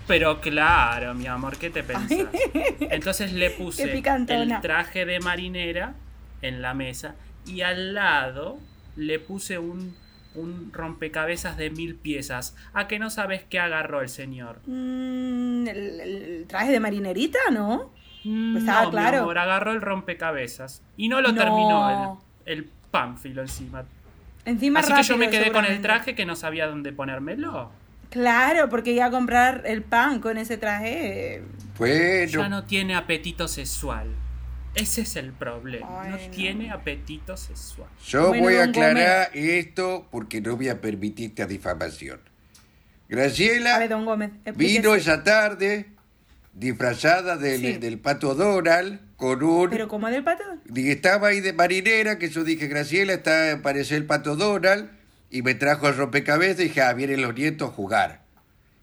Pero 0.07 0.41
claro, 0.41 1.13
mi 1.13 1.27
amor, 1.27 1.57
¿qué 1.57 1.69
te 1.69 1.83
pensás? 1.83 2.27
Entonces 2.79 3.31
le 3.33 3.51
puse 3.51 4.01
el 4.27 4.61
traje 4.61 5.05
de 5.05 5.19
marinera 5.19 5.93
en 6.41 6.61
la 6.61 6.73
mesa 6.73 7.15
y 7.45 7.61
al 7.61 7.93
lado 7.93 8.57
le 8.95 9.19
puse 9.19 9.59
un, 9.59 9.95
un 10.35 10.71
rompecabezas 10.73 11.57
de 11.57 11.69
mil 11.69 11.95
piezas. 11.95 12.55
¿A 12.73 12.87
que 12.87 12.97
no 12.97 13.09
sabes 13.11 13.43
qué 13.43 13.59
agarró 13.59 14.01
el 14.01 14.09
señor? 14.09 14.59
Mm, 14.65 15.67
el, 15.67 15.99
el 15.99 16.45
traje 16.47 16.71
de 16.71 16.79
marinerita, 16.79 17.39
¿no? 17.51 17.91
Mm, 18.23 18.53
Pues 18.53 18.63
estaba 18.63 18.83
no, 18.85 18.91
claro. 18.91 19.11
mi 19.11 19.17
amor, 19.23 19.37
agarró 19.37 19.71
el 19.73 19.81
rompecabezas 19.81 20.81
y 20.97 21.07
no 21.07 21.21
lo 21.21 21.31
No. 21.33 21.35
terminó 21.43 22.19
el, 22.45 22.57
el 22.57 22.69
pánfilo 22.91 23.41
encima. 23.41 23.83
Encima 24.45 24.79
Así 24.79 24.93
que 24.93 25.03
yo 25.03 25.17
me 25.17 25.29
quedé 25.29 25.51
con 25.51 25.65
el 25.65 25.81
traje 25.81 26.15
que 26.15 26.25
no 26.25 26.35
sabía 26.35 26.67
dónde 26.67 26.91
ponérmelo. 26.93 27.71
Claro, 28.09 28.69
porque 28.69 28.91
iba 28.91 29.05
a 29.05 29.11
comprar 29.11 29.63
el 29.65 29.83
pan 29.83 30.19
con 30.19 30.37
ese 30.37 30.57
traje. 30.57 31.43
Bueno, 31.77 32.25
Ya 32.43 32.49
no 32.49 32.63
tiene 32.63 32.95
apetito 32.95 33.47
sexual. 33.47 34.07
Ese 34.75 35.01
es 35.01 35.15
el 35.15 35.31
problema. 35.33 36.01
Ay, 36.03 36.11
no, 36.11 36.17
no. 36.17 36.31
tiene 36.31 36.71
apetito 36.71 37.35
sexual. 37.37 37.89
yo 38.07 38.29
Bueno, 38.29 38.43
voy 38.43 38.55
a 38.55 38.63
aclarar 38.65 39.29
esto 39.33 40.07
porque 40.09 40.41
no 40.41 40.55
voy 40.55 40.69
a 40.69 40.79
permitir 40.81 41.29
esta 41.31 41.45
difamación. 41.45 42.19
Graciela 43.07 43.75
A 43.75 43.79
ver, 43.79 43.89
don 43.89 44.05
Gómez. 44.05 44.31
vino 44.55 44.93
esa 44.95 45.23
tarde 45.23 45.87
disfrazada 46.53 47.37
del, 47.37 47.59
Sí. 47.61 47.73
del 47.77 47.99
pato 47.99 48.35
Donald 48.35 48.99
con 49.19 49.43
un... 49.43 49.69
Pero 49.69 49.87
como 49.87 50.09
del 50.09 50.23
pato. 50.23 50.43
Y 50.73 50.89
estaba 50.89 51.27
ahí 51.27 51.41
de 51.41 51.53
marinera, 51.53 52.17
que 52.17 52.29
yo 52.29 52.43
dije, 52.43 52.67
Graciela, 52.67 53.13
está, 53.13 53.59
parece 53.61 53.95
el 53.97 54.05
pato 54.05 54.35
Donald, 54.35 54.89
y 55.29 55.41
me 55.43 55.53
trajo 55.53 55.87
el 55.89 55.95
rompecabezas 55.97 56.61
y 56.61 56.63
dije, 56.69 56.81
ah, 56.81 56.93
vienen 56.93 57.21
los 57.21 57.35
nietos 57.35 57.69
a 57.69 57.71
jugar. 57.73 58.21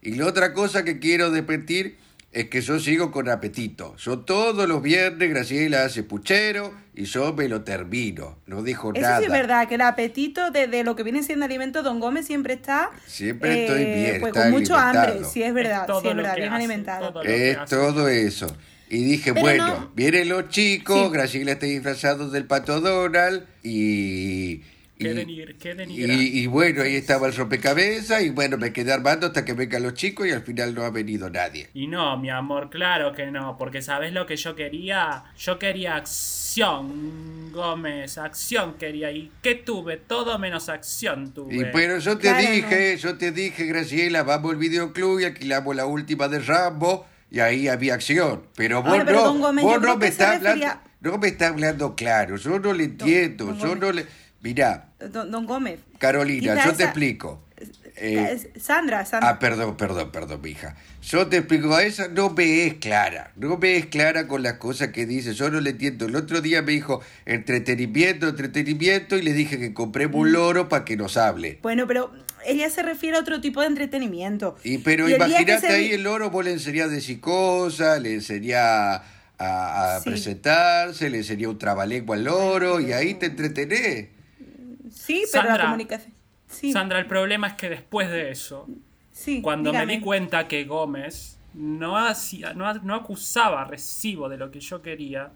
Y 0.02 0.14
la 0.14 0.26
otra 0.26 0.52
cosa 0.52 0.84
que 0.84 0.98
quiero 1.00 1.30
repetir 1.32 1.96
es 2.32 2.50
que 2.50 2.60
yo 2.60 2.78
sigo 2.78 3.10
con 3.12 3.28
apetito. 3.30 3.96
Yo 3.96 4.18
todos 4.20 4.68
los 4.68 4.82
viernes, 4.82 5.30
Graciela 5.30 5.84
hace 5.84 6.02
puchero 6.02 6.72
y 6.94 7.04
yo 7.04 7.32
me 7.32 7.48
lo 7.48 7.62
termino. 7.62 8.36
No 8.46 8.62
dijo 8.62 8.92
Eso 8.92 9.00
nada. 9.00 9.18
sí 9.20 9.24
es 9.24 9.30
verdad, 9.32 9.66
que 9.66 9.76
el 9.76 9.80
apetito 9.80 10.50
de, 10.50 10.66
de 10.68 10.84
lo 10.84 10.94
que 10.96 11.02
viene 11.02 11.22
siendo 11.22 11.46
alimento, 11.46 11.82
don 11.82 11.98
Gómez 11.98 12.26
siempre 12.26 12.52
está. 12.54 12.90
Siempre 13.06 13.64
estoy 13.64 13.84
bien, 13.86 14.20
Pues 14.20 14.30
está 14.36 14.42
con 14.42 14.50
mucho 14.52 14.76
alimentado. 14.76 15.12
hambre, 15.14 15.28
sí 15.30 15.42
es 15.42 15.54
verdad, 15.54 15.86
todo 15.86 16.02
sí 16.02 16.08
es 16.08 16.14
verdad, 16.16 16.36
bien 16.36 16.48
hace, 16.48 16.56
alimentado. 16.56 17.12
todo 17.12 17.22
Es 17.22 17.56
hace. 17.56 17.74
todo 17.74 18.08
eso. 18.08 18.46
Y 18.88 19.04
dije, 19.04 19.32
Pero 19.32 19.44
bueno, 19.44 19.66
no- 19.66 19.90
vienen 19.94 20.28
los 20.28 20.48
chicos, 20.48 21.06
Sí. 21.08 21.12
Graciela 21.12 21.52
está 21.52 21.66
disfrazado 21.66 22.30
del 22.30 22.44
pato 22.44 22.80
Donald 22.80 23.44
y... 23.62 24.58
Qué 24.98 25.10
y- 25.10 25.14
denigr- 25.14 25.58
qué 25.58 25.72
Y, 25.72 25.74
denigrante. 25.74 26.22
y 26.24 26.46
bueno, 26.46 26.82
ahí 26.82 26.94
estaba 26.96 27.26
el 27.26 27.34
rompecabezas 27.36 28.22
y 28.22 28.30
bueno, 28.30 28.56
me 28.56 28.72
quedé 28.72 28.92
armando 28.94 29.26
hasta 29.26 29.44
que 29.44 29.52
vengan 29.52 29.82
los 29.82 29.92
chicos 29.92 30.26
y 30.26 30.30
al 30.30 30.40
final 30.42 30.74
no 30.74 30.84
ha 30.84 30.90
venido 30.90 31.28
nadie. 31.28 31.68
Y 31.74 31.86
no, 31.86 32.16
mi 32.16 32.30
amor, 32.30 32.70
claro 32.70 33.12
que 33.12 33.26
no, 33.26 33.56
porque 33.58 33.82
¿sabes 33.82 34.12
lo 34.14 34.24
que 34.24 34.36
yo 34.36 34.54
quería? 34.56 35.24
Yo 35.38 35.58
quería 35.58 35.96
acción, 35.96 37.52
Gómez, 37.52 38.16
acción 38.18 38.74
quería. 38.78 39.10
¿Y 39.12 39.30
qué 39.42 39.54
tuve? 39.56 39.98
Todo 39.98 40.38
menos 40.38 40.68
acción 40.70 41.32
tuve. 41.34 41.54
Y 41.56 41.64
pero 41.72 41.98
yo 41.98 42.16
te 42.16 42.28
Claro, 42.28 42.50
dije, 42.50 42.96
yo 42.96 43.18
te 43.18 43.32
dije, 43.32 43.66
Graciela, 43.66 44.22
vamos 44.22 44.52
al 44.52 44.56
videoclub 44.58 45.20
y 45.20 45.24
alquilamos 45.24 45.76
la 45.76 45.84
última 45.86 46.28
de 46.28 46.38
Rambo 46.38 47.06
y 47.30 47.40
ahí 47.40 47.68
había 47.68 47.94
acción. 47.94 48.42
Pero 48.56 48.82
vos 48.82 48.92
Ahora, 48.92 49.04
pero, 49.04 49.18
no, 49.18 49.24
don 49.26 49.40
Gómez, 49.40 49.64
vos 49.64 49.74
yo 49.74 49.80
no 49.80 49.96
me 49.96 50.06
estás 50.08 50.36
hablando, 50.36 50.64
refería- 50.64 50.80
no 51.00 51.18
me 51.18 51.28
estás 51.28 51.50
hablando 51.50 51.94
claro, 51.96 52.36
yo 52.36 52.58
no 52.58 52.72
le 52.72 52.84
entiendo, 52.84 53.46
don 53.46 53.58
yo 53.58 53.68
Gómez. 53.68 53.80
no 53.82 53.92
le... 53.92 54.06
Mirá, 54.42 54.90
Don, 55.10 55.30
don 55.30 55.46
Gómez. 55.46 55.80
Carolina, 55.98 56.54
quizá 56.54 56.64
yo 56.66 56.70
te 56.70 56.74
esa- 56.76 56.84
explico. 56.84 57.42
Eh, 57.98 58.52
Sandra, 58.60 59.06
Sandra. 59.06 59.30
Ah, 59.30 59.38
perdón, 59.38 59.76
perdón, 59.76 60.10
perdón, 60.12 60.40
mi 60.42 60.50
hija. 60.50 60.76
Yo 61.02 61.28
te 61.28 61.38
explico, 61.38 61.74
a 61.74 61.82
esa 61.82 62.08
no 62.08 62.30
me 62.30 62.66
es 62.66 62.74
clara. 62.74 63.32
No 63.36 63.56
me 63.56 63.76
es 63.76 63.86
clara 63.86 64.28
con 64.28 64.42
las 64.42 64.54
cosas 64.54 64.88
que 64.88 65.06
dice. 65.06 65.32
Yo 65.34 65.50
no 65.50 65.60
le 65.60 65.70
entiendo. 65.70 66.04
El 66.06 66.16
otro 66.16 66.40
día 66.42 66.60
me 66.62 66.72
dijo 66.72 67.00
entretenimiento, 67.24 68.28
entretenimiento, 68.28 69.16
y 69.16 69.22
le 69.22 69.32
dije 69.32 69.58
que 69.58 69.72
compremos 69.72 70.16
Mm. 70.16 70.20
un 70.20 70.32
loro 70.32 70.68
para 70.68 70.84
que 70.84 70.96
nos 70.96 71.16
hable. 71.16 71.58
Bueno, 71.62 71.86
pero 71.86 72.12
ella 72.44 72.68
se 72.70 72.82
refiere 72.82 73.16
a 73.16 73.20
otro 73.20 73.40
tipo 73.40 73.60
de 73.62 73.68
entretenimiento. 73.68 74.56
Y 74.62 74.78
pero 74.78 75.08
Y 75.08 75.14
imagínate 75.14 75.60
se- 75.60 75.66
ahí 75.72 75.90
el 75.92 76.02
loro, 76.02 76.30
vos 76.30 76.44
le 76.44 76.52
enseñás 76.52 76.90
de 76.90 77.00
psicosa, 77.00 77.98
le 77.98 78.14
enseñás 78.14 79.00
a, 79.38 79.96
a 79.96 80.00
Sí. 80.00 80.10
presentarse, 80.10 81.08
le 81.08 81.18
enseñás 81.18 81.48
un 81.50 81.58
trabalengua 81.58 82.16
al 82.16 82.24
loro, 82.24 82.80
y 82.80 82.92
ahí 82.92 83.14
te 83.14 83.26
entretenés. 83.26 84.08
Sí, 84.92 85.24
pero 85.32 85.48
la 85.48 85.60
comunicación. 85.64 86.15
Sí, 86.56 86.72
Sandra, 86.72 86.98
el 86.98 87.06
problema 87.06 87.48
es 87.48 87.54
que 87.54 87.68
después 87.68 88.10
de 88.10 88.30
eso, 88.30 88.66
sí. 89.12 89.42
cuando 89.42 89.72
me 89.72 89.86
di 89.86 90.00
cuenta 90.00 90.48
que 90.48 90.64
Gómez 90.64 91.38
no, 91.54 91.96
hacía, 91.96 92.54
no, 92.54 92.72
no 92.74 92.94
acusaba 92.94 93.64
recibo 93.64 94.28
de 94.28 94.36
lo 94.38 94.50
que 94.50 94.60
yo 94.60 94.82
quería, 94.82 95.30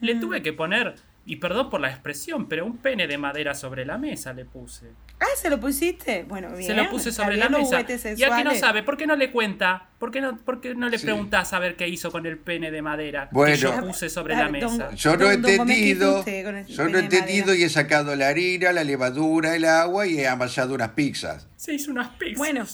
le 0.00 0.14
Mm. 0.14 0.20
tuve 0.20 0.42
que 0.42 0.52
poner, 0.52 0.94
y 1.26 1.36
perdón 1.36 1.70
por 1.70 1.80
la 1.80 1.88
expresión, 1.90 2.46
pero 2.46 2.64
un 2.66 2.76
pene 2.78 3.06
de 3.06 3.18
madera 3.18 3.54
sobre 3.54 3.84
la 3.84 3.98
mesa 3.98 4.32
le 4.32 4.44
puse. 4.44 4.86
Ah, 5.18 5.24
se 5.40 5.48
lo 5.48 5.58
pusiste. 5.58 6.24
Bueno, 6.28 6.50
bien. 6.50 6.64
Se 6.66 6.74
lo 6.74 6.90
puse 6.90 7.10
sobre 7.10 7.36
la 7.38 7.48
mesa. 7.48 7.80
Y 7.80 7.84
aquí 7.84 7.92
no 7.94 7.98
sexuales. 7.98 8.60
sabe, 8.60 8.82
¿por 8.82 8.98
qué 8.98 9.06
no 9.06 9.16
le 9.16 9.30
cuenta? 9.32 9.88
¿Por 9.98 10.10
qué 10.10 10.20
no, 10.20 10.36
por 10.36 10.60
qué 10.60 10.74
no 10.74 10.90
le 10.90 10.98
Sí. 10.98 11.06
preguntás 11.06 11.54
a 11.54 11.58
ver 11.58 11.76
qué 11.76 11.88
hizo 11.88 12.12
con 12.12 12.26
el 12.26 12.36
pene 12.36 12.70
de 12.70 12.82
madera 12.82 13.28
Bueno. 13.32 13.54
que 13.54 13.58
yo 13.60 13.80
puse 13.80 14.10
sobre 14.10 14.34
la 14.36 14.42
don- 14.42 14.52
mesa? 14.52 14.90
Yo 14.94 15.16
no 15.16 15.30
he 15.30 15.38
Don- 15.38 15.42
don 15.42 15.56
Gómez, 15.56 15.76
¿qué 15.76 15.82
hizo 15.88 15.92
entendido, 15.94 16.18
usted 16.18 16.44
con 16.44 16.56
el 16.56 16.66
yo 16.66 16.82
no 16.84 16.98
he 16.98 17.02
madera? 17.02 17.54
y 17.56 17.62
he 17.62 17.68
sacado 17.70 18.14
la 18.14 18.28
harina, 18.28 18.72
la 18.72 18.84
levadura, 18.84 19.56
el 19.56 19.64
agua 19.64 20.06
y 20.06 20.20
he 20.20 20.28
amasado 20.28 20.74
unas 20.74 20.90
pizzas. 20.90 21.46
Se 21.56 21.72
hizo 21.72 21.90
unas 21.90 22.08
pizzas. 22.18 22.36
Bueno, 22.36 22.66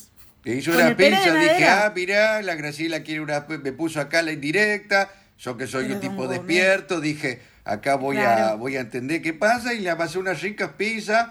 Le 0.44 0.56
hizo 0.56 0.72
Con 0.72 0.80
una 0.80 0.88
el 0.88 0.96
pene 0.96 1.16
de 1.20 1.22
pizza, 1.22 1.34
dije, 1.38 1.64
ah, 1.68 1.92
mirá, 1.94 2.42
la 2.42 2.56
Graciela 2.56 3.04
quiere 3.04 3.20
una... 3.20 3.46
Me 3.62 3.70
puso 3.70 4.00
acá 4.00 4.22
la 4.22 4.32
indirecta, 4.32 5.08
yo 5.38 5.56
que 5.56 5.68
soy 5.68 5.84
Pero, 5.84 5.94
un 5.94 6.00
don 6.00 6.10
tipo 6.10 6.22
Gómez. 6.24 6.38
despierto, 6.38 7.00
dije, 7.00 7.40
acá 7.64 7.94
voy, 7.94 8.16
a, 8.16 8.22
Claro. 8.22 8.58
voy 8.58 8.74
a 8.76 8.80
entender 8.80 9.22
qué 9.22 9.32
pasa 9.34 9.72
y 9.72 9.78
le 9.78 9.90
amasé 9.90 10.18
unas 10.18 10.40
ricas 10.42 10.70
pizzas 10.76 11.28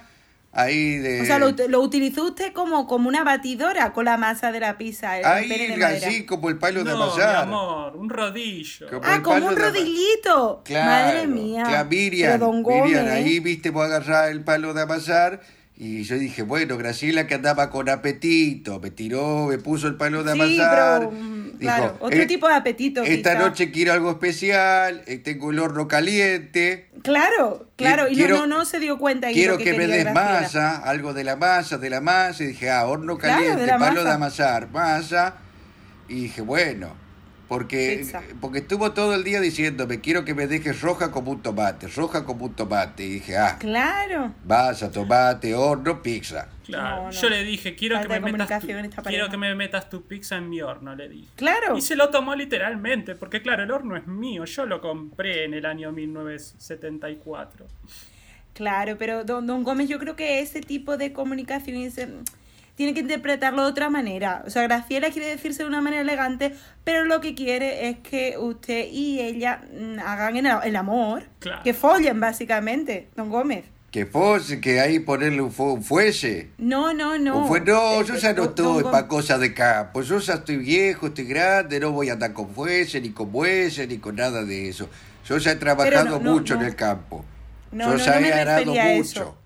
ahí 0.54 0.98
de... 0.98 1.22
o 1.22 1.26
sea, 1.26 1.40
lo, 1.40 1.52
lo 1.52 1.82
utilizó 1.82 2.26
usted 2.26 2.52
como, 2.54 2.88
como 2.88 3.08
una 3.08 3.24
batidora 3.24 3.94
con 3.94 4.06
la 4.06 4.18
masa 4.18 4.52
de 4.52 4.60
la 4.60 4.78
pizza, 4.78 5.18
el 5.20 5.26
ahí, 5.26 5.48
de 5.78 5.86
así 5.86 6.26
como 6.26 6.50
el 6.50 6.58
palo 6.58 6.84
de 6.84 6.92
no, 6.92 6.98
mi 6.98 7.04
amasar. 7.04 7.36
amor, 7.38 7.96
un 7.96 8.10
rodillo. 8.10 8.88
Como 8.90 9.02
Ah, 9.04 9.22
como 9.24 9.48
un 9.48 9.56
de 9.56 9.62
rodillito. 9.62 10.62
Claro, 10.66 10.86
Madre 11.16 11.28
mía. 11.28 11.64
claro, 11.64 11.90
Miriam, 11.90 12.32
Pero 12.34 12.46
don 12.46 12.64
Gómez. 12.64 12.84
Miriam, 12.84 13.08
ahí 13.08 13.40
viste, 13.40 13.70
vos 13.70 13.86
agarrás 13.86 14.30
el 14.32 14.44
palo 14.44 14.74
de 14.74 14.82
amasar 14.82 15.42
Y 15.78 16.04
yo 16.04 16.16
dije, 16.20 16.44
bueno, 16.44 16.78
Graciela 16.78 17.26
que 17.26 17.34
andaba 17.34 17.72
con 17.72 17.90
apetito, 17.90 18.80
me 18.80 18.92
tiró, 18.92 19.48
me 19.48 19.58
puso 19.58 19.88
el 19.88 19.96
palo 19.96 20.24
de 20.24 20.34
Sí, 20.34 20.40
amasar. 20.60 21.00
pero, 21.00 21.12
mm, 21.12 21.42
Dijo, 21.58 21.74
claro, 21.76 21.98
otro 22.02 22.20
"Eh, 22.22 22.26
tipo 22.28 22.48
de 22.48 22.54
apetito. 22.54 23.02
Esta 23.02 23.32
quizá. 23.34 23.40
noche 23.44 23.72
quiero 23.72 23.94
algo 23.94 24.12
especial, 24.12 25.02
eh, 25.08 25.18
tengo 25.18 25.50
el 25.50 25.58
horno 25.60 25.88
caliente, 25.88 26.91
Claro, 27.04 27.68
claro, 27.78 28.08
y 28.10 28.16
Quiero- 28.16 28.38
no, 28.40 28.48
no, 28.48 28.58
no 28.60 28.66
se 28.66 28.80
dio 28.80 28.98
cuenta. 28.98 29.28
ahí 29.28 29.34
quiero 29.34 29.58
que, 29.58 29.64
que, 29.66 29.74
me 29.74 29.88
des 29.88 30.14
masa, 30.14 30.78
algo 30.78 31.14
de 31.14 31.24
la 31.24 31.36
masa, 31.36 31.78
de 31.78 31.90
la 31.90 32.02
masa. 32.02 32.44
Y 32.44 32.48
dije, 32.48 32.70
ah, 32.70 32.86
horno 32.86 33.18
Claro, 33.18 33.38
caliente, 33.40 33.64
de 33.66 33.72
palo 33.80 34.02
de 34.02 34.06
masa. 34.06 34.16
amasar, 34.16 34.70
masa. 34.70 35.34
Y 36.08 36.24
dije, 36.24 36.42
bueno, 36.42 36.96
porque, 37.52 37.98
Pizza. 38.00 38.22
porque 38.40 38.60
estuvo 38.60 38.94
todo 38.94 39.14
el 39.14 39.26
día 39.26 39.42
diciéndome, 39.42 40.00
quiero 40.00 40.24
que 40.24 40.34
me 40.34 40.48
dejes 40.48 40.80
roja 40.80 41.12
como 41.12 41.32
un 41.32 41.42
tomate, 41.42 41.90
roja 41.90 42.24
como 42.24 42.46
un 42.46 42.54
tomate. 42.54 43.04
Y 43.04 43.10
dije, 43.10 43.36
ah, 43.36 43.58
Claro. 43.60 44.34
masa, 44.46 44.90
tomate, 44.90 45.54
horno, 45.54 46.02
pizza. 46.02 46.48
Claro, 46.66 46.96
No, 46.96 47.04
no. 47.08 47.12
yo 47.12 47.30
le 47.30 47.44
dije, 47.44 47.76
quiero 47.76 48.00
que, 48.00 48.08
me 48.08 48.32
metas 48.32 48.62
tu, 48.62 48.68
quiero 49.04 49.30
que 49.30 49.36
me 49.36 49.54
metas 49.54 49.90
tu 49.90 50.02
pizza 50.08 50.38
en 50.38 50.50
mi 50.50 50.62
horno, 50.62 50.96
le 50.96 51.10
dije. 51.10 51.28
Claro. 51.36 51.76
Y 51.78 51.82
se 51.82 51.98
lo 51.98 52.10
tomó 52.10 52.36
literalmente, 52.36 53.16
porque 53.16 53.42
claro, 53.42 53.64
el 53.64 53.72
horno 53.72 53.98
es 53.98 54.08
mío, 54.08 54.46
yo 54.46 54.66
lo 54.66 54.80
compré 54.80 55.44
en 55.44 55.54
el 55.54 55.66
año 55.66 55.92
1974. 55.92 57.68
Claro, 58.54 58.96
pero 58.98 59.26
don, 59.26 59.46
don 59.46 59.64
Gómez, 59.64 59.90
yo 59.90 60.00
creo 60.00 60.16
que 60.16 60.40
ese 60.40 60.62
tipo 60.62 60.96
de 60.96 61.12
comunicación 61.12 61.76
es, 61.76 61.98
em, 61.98 62.24
tiene 62.76 62.94
que 62.94 63.02
interpretarlo 63.02 63.64
de 63.64 63.70
otra 63.70 63.90
manera. 63.90 64.44
O 64.46 64.50
sea, 64.50 64.64
Graciela 64.64 65.10
quiere 65.12 65.28
decirse 65.28 65.64
de 65.64 65.70
una 65.70 65.82
manera 65.82 66.02
elegante, 66.02 66.54
pero 66.84 67.06
lo 67.06 67.22
que 67.22 67.36
quiere 67.36 67.90
es 67.90 67.98
que 68.00 68.38
usted 68.38 68.88
y 68.92 69.20
ella 69.20 69.62
mm, 69.78 70.00
hagan 70.00 70.38
el, 70.38 70.48
el 70.64 70.76
amor, 70.76 71.24
Claro. 71.40 71.62
que 71.64 71.74
follen 71.74 72.20
básicamente, 72.20 73.10
don 73.16 73.30
Gómez. 73.30 73.66
Que 73.92 74.06
fuese, 74.06 74.62
que 74.62 74.80
ahí 74.80 75.00
ponerle 75.00 75.42
un, 75.42 75.52
fu- 75.52 75.74
un 75.74 75.84
fuese. 75.84 76.52
No, 76.58 76.94
no, 76.94 77.18
no. 77.20 77.40
Un 77.40 77.48
fue- 77.50 77.60
no, 77.60 78.02
yo 78.04 78.16
ya 78.16 78.32
no 78.32 78.46
estoy 78.46 78.84
para 78.86 79.06
cosas 79.08 79.42
de 79.42 79.54
campo. 79.54 80.02
Yo 80.02 80.18
ya 80.20 80.36
estoy 80.36 80.56
viejo, 80.58 81.08
estoy 81.08 81.26
grande, 81.26 81.78
no 81.80 81.92
voy 81.92 82.10
a 82.10 82.14
andar 82.14 82.32
con 82.32 82.50
fuese, 82.54 83.02
ni 83.02 83.10
con 83.10 83.34
bueyes, 83.34 83.86
ni 83.90 83.98
con 83.98 84.16
nada 84.16 84.46
de 84.46 84.70
eso. 84.70 84.90
Yo 85.28 85.38
ya 85.40 85.52
he 85.52 85.56
trabajado 85.58 86.20
no, 86.20 86.20
no, 86.20 86.32
mucho 86.34 86.54
en 86.56 86.62
el 86.62 86.76
campo. 86.76 87.26
No, 87.74 87.86
yo 87.86 87.92
no, 87.92 87.98
ya 87.98 88.20
he 88.20 88.42
a 88.42 88.96
mucho. 88.96 89.02
eso. 89.02 89.38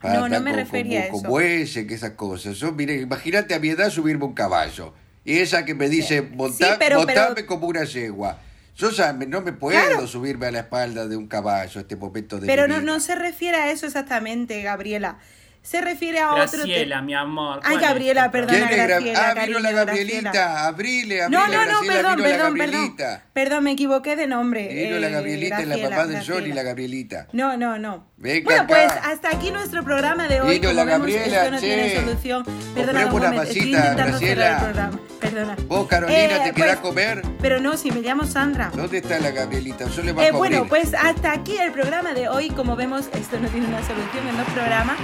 Para 0.00 0.14
No, 0.14 0.28
no 0.28 0.40
me 0.40 0.52
refería 0.52 1.00
a 1.00 1.04
eso. 1.04 1.12
Con 1.12 1.22
bueyes, 1.24 1.86
que 1.86 1.94
esas 1.94 2.12
cosas. 2.12 2.56
Yo, 2.56 2.72
mire, 2.72 2.96
imagínate 2.96 3.54
a 3.54 3.58
mi 3.58 3.68
edad 3.68 3.90
subirme 3.90 4.24
un 4.24 4.34
caballo. 4.34 4.94
Y 5.24 5.38
esa 5.38 5.64
que 5.64 5.74
me 5.74 5.88
dice, 5.88 6.22
montá- 6.22 6.76
pero- 6.78 6.98
montame 6.98 7.34
pero- 7.34 7.46
como 7.46 7.66
una 7.66 7.84
yegua. 7.84 8.38
Yo 8.76 8.90
ya 8.90 9.12
me- 9.12 9.26
no 9.26 9.42
me 9.42 9.52
puedo 9.52 9.78
Claro. 9.78 10.06
subirme 10.06 10.46
a 10.46 10.50
la 10.50 10.60
espalda 10.60 11.06
de 11.06 11.16
un 11.16 11.26
caballo 11.28 11.78
a 11.78 11.82
este 11.82 11.96
momento 11.96 12.38
de 12.40 12.46
Pero 12.46 12.62
mi 12.62 12.68
no, 12.70 12.80
vida. 12.80 12.92
no 12.92 13.00
se 13.00 13.14
refiere 13.14 13.58
a 13.58 13.70
eso 13.70 13.84
exactamente, 13.84 14.62
Gabriela. 14.62 15.18
Se 15.62 15.80
refiere 15.82 16.18
a 16.20 16.32
otro 16.32 16.46
Graciela, 16.58 17.02
mi 17.02 17.14
amor. 17.14 17.60
Ay, 17.62 17.72
¿cuál 17.72 17.82
es 17.84 17.88
Gabriela, 17.90 18.24
tu 18.26 18.30
perdona, 18.32 18.52
¿Quién 18.68 18.70
es 18.70 18.76
Gra- 18.78 18.86
Graciela, 18.88 19.18
Ah, 19.20 19.26
vino 19.28 19.34
cariño, 19.40 19.58
la 19.60 19.72
Gabrielita. 19.72 20.20
Graciela. 20.32 20.66
Abrile, 20.66 21.22
abrile. 21.22 21.28
No, 21.38 21.46
no, 21.46 21.52
no, 21.52 21.64
Graciela, 21.66 21.92
perdón, 21.94 22.16
vino 22.16 22.28
la 22.28 22.36
perdón, 22.36 22.54
perdón. 22.58 22.72
Gabrielita. 22.72 23.22
Perdón, 23.34 23.64
me 23.64 23.70
equivoqué 23.72 24.16
de 24.16 24.26
nombre. 24.26 24.68
Vino 24.68 24.98
la 24.98 25.08
eh, 25.08 25.10
Gabrielita, 25.10 25.56
la 25.60 25.64
Graciela, 25.66 25.88
papá 25.90 26.06
del 26.06 26.16
John 26.16 26.24
y 26.24 26.26
Graciela. 26.38 26.54
la 26.54 26.62
Gabrielita. 26.62 27.26
No, 27.32 27.56
no, 27.58 27.78
no. 27.78 28.10
Venga 28.16 28.44
bueno, 28.44 28.62
acá. 28.62 28.66
pues 28.74 28.92
hasta 29.04 29.28
aquí 29.30 29.50
nuestro 29.50 29.84
programa 29.84 30.28
de 30.28 30.40
hoy. 30.40 30.58
Vino 30.58 30.68
Como 30.70 30.74
la 30.74 30.84
vemos, 30.84 30.98
Gabriela, 31.00 31.36
esto 31.38 31.50
no 31.52 31.58
tiene 31.60 31.82
che. 31.90 31.96
solución. 32.00 32.44
Perdona, 32.44 33.02
Compremos 33.02 33.12
don 33.12 33.22
una 33.32 33.36
masita, 33.36 33.60
intentando 33.66 34.04
Graciela. 34.18 34.44
cerrar 34.44 34.56
el 34.58 34.64
programa. 34.64 35.00
Perdona. 35.20 35.56
¿Vos, 35.68 35.86
Carolina, 35.88 36.18
Eh, 36.18 36.40
te 36.44 36.52
querés 36.52 36.76
pues, 36.76 36.80
comer? 36.80 37.22
Pero 37.40 37.60
no, 37.60 37.76
si 37.76 37.90
me 37.92 38.00
llamo 38.00 38.24
Sandra. 38.24 38.70
¿Dónde 38.74 38.98
está 38.98 39.18
la 39.18 39.30
Gabrielita? 39.30 39.86
Yo 39.88 40.02
le 40.02 40.12
bajo 40.12 40.26
Eh, 40.26 40.32
bueno, 40.32 40.66
pues 40.68 40.94
hasta 40.94 41.32
aquí 41.32 41.56
el 41.58 41.70
programa 41.72 42.14
de 42.14 42.28
hoy. 42.28 42.48
Como 42.50 42.74
vemos, 42.76 43.08
esto 43.12 43.38
no 43.38 43.48
tiene 43.48 43.66
una 43.68 43.86
solución 43.86 44.26
en 44.28 44.36
los 44.38 44.46
programas. 44.48 44.96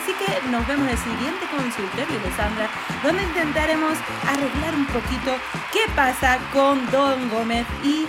Así 0.00 0.12
que 0.12 0.48
nos 0.48 0.66
vemos 0.68 0.86
en 0.86 0.92
el 0.92 0.98
siguiente 0.98 1.46
consultorio 1.50 2.20
de 2.20 2.36
Sandra, 2.36 2.68
donde 3.02 3.22
intentaremos 3.22 3.94
arreglar 4.28 4.74
un 4.74 4.86
poquito 4.86 5.32
qué 5.72 5.80
pasa 5.96 6.38
con 6.52 6.88
Don 6.90 7.28
Gómez 7.30 7.66
y 7.82 8.06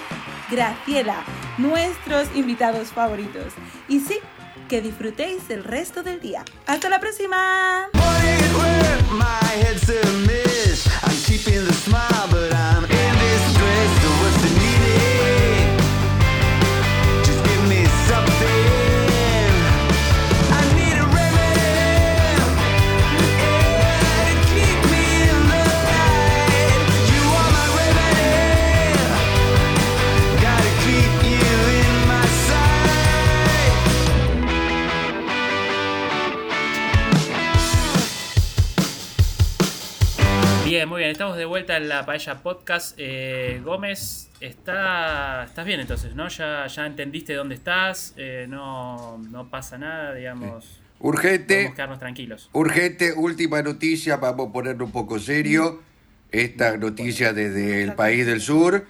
Graciela, 0.51 1.23
nuestros 1.57 2.27
invitados 2.35 2.89
favoritos. 2.89 3.53
Y 3.87 4.01
sí, 4.01 4.19
que 4.67 4.81
disfrutéis 4.81 5.49
el 5.49 5.63
resto 5.63 6.03
del 6.03 6.19
día. 6.19 6.43
¡Hasta 6.67 6.89
la 6.89 6.99
próxima! 6.99 7.87
Muy 40.89 40.99
bien, 41.01 41.11
estamos 41.11 41.37
de 41.37 41.45
vuelta 41.45 41.77
en 41.77 41.87
la 41.87 42.03
Paella 42.03 42.41
Podcast. 42.41 42.95
Eh, 42.97 43.61
Gómez, 43.63 44.31
está, 44.41 45.43
estás 45.43 45.63
bien 45.63 45.79
entonces, 45.79 46.15
¿no? 46.15 46.27
Ya, 46.29 46.65
ya 46.65 46.87
entendiste 46.87 47.35
dónde 47.35 47.53
estás, 47.53 48.15
eh, 48.17 48.47
no, 48.49 49.19
no 49.29 49.51
pasa 49.51 49.77
nada, 49.77 50.15
digamos. 50.15 50.81
Urgente, 50.99 51.53
Podemos 51.53 51.75
quedarnos 51.75 51.99
tranquilos. 51.99 52.49
urgente, 52.53 53.13
última 53.13 53.61
noticia, 53.61 54.17
vamos 54.17 54.49
a 54.49 54.51
ponerlo 54.51 54.85
un 54.85 54.91
poco 54.91 55.19
serio. 55.19 55.81
Esta 56.31 56.75
noticia 56.77 57.33
desde 57.33 57.83
el 57.83 57.93
país 57.93 58.25
del 58.25 58.41
sur. 58.41 58.87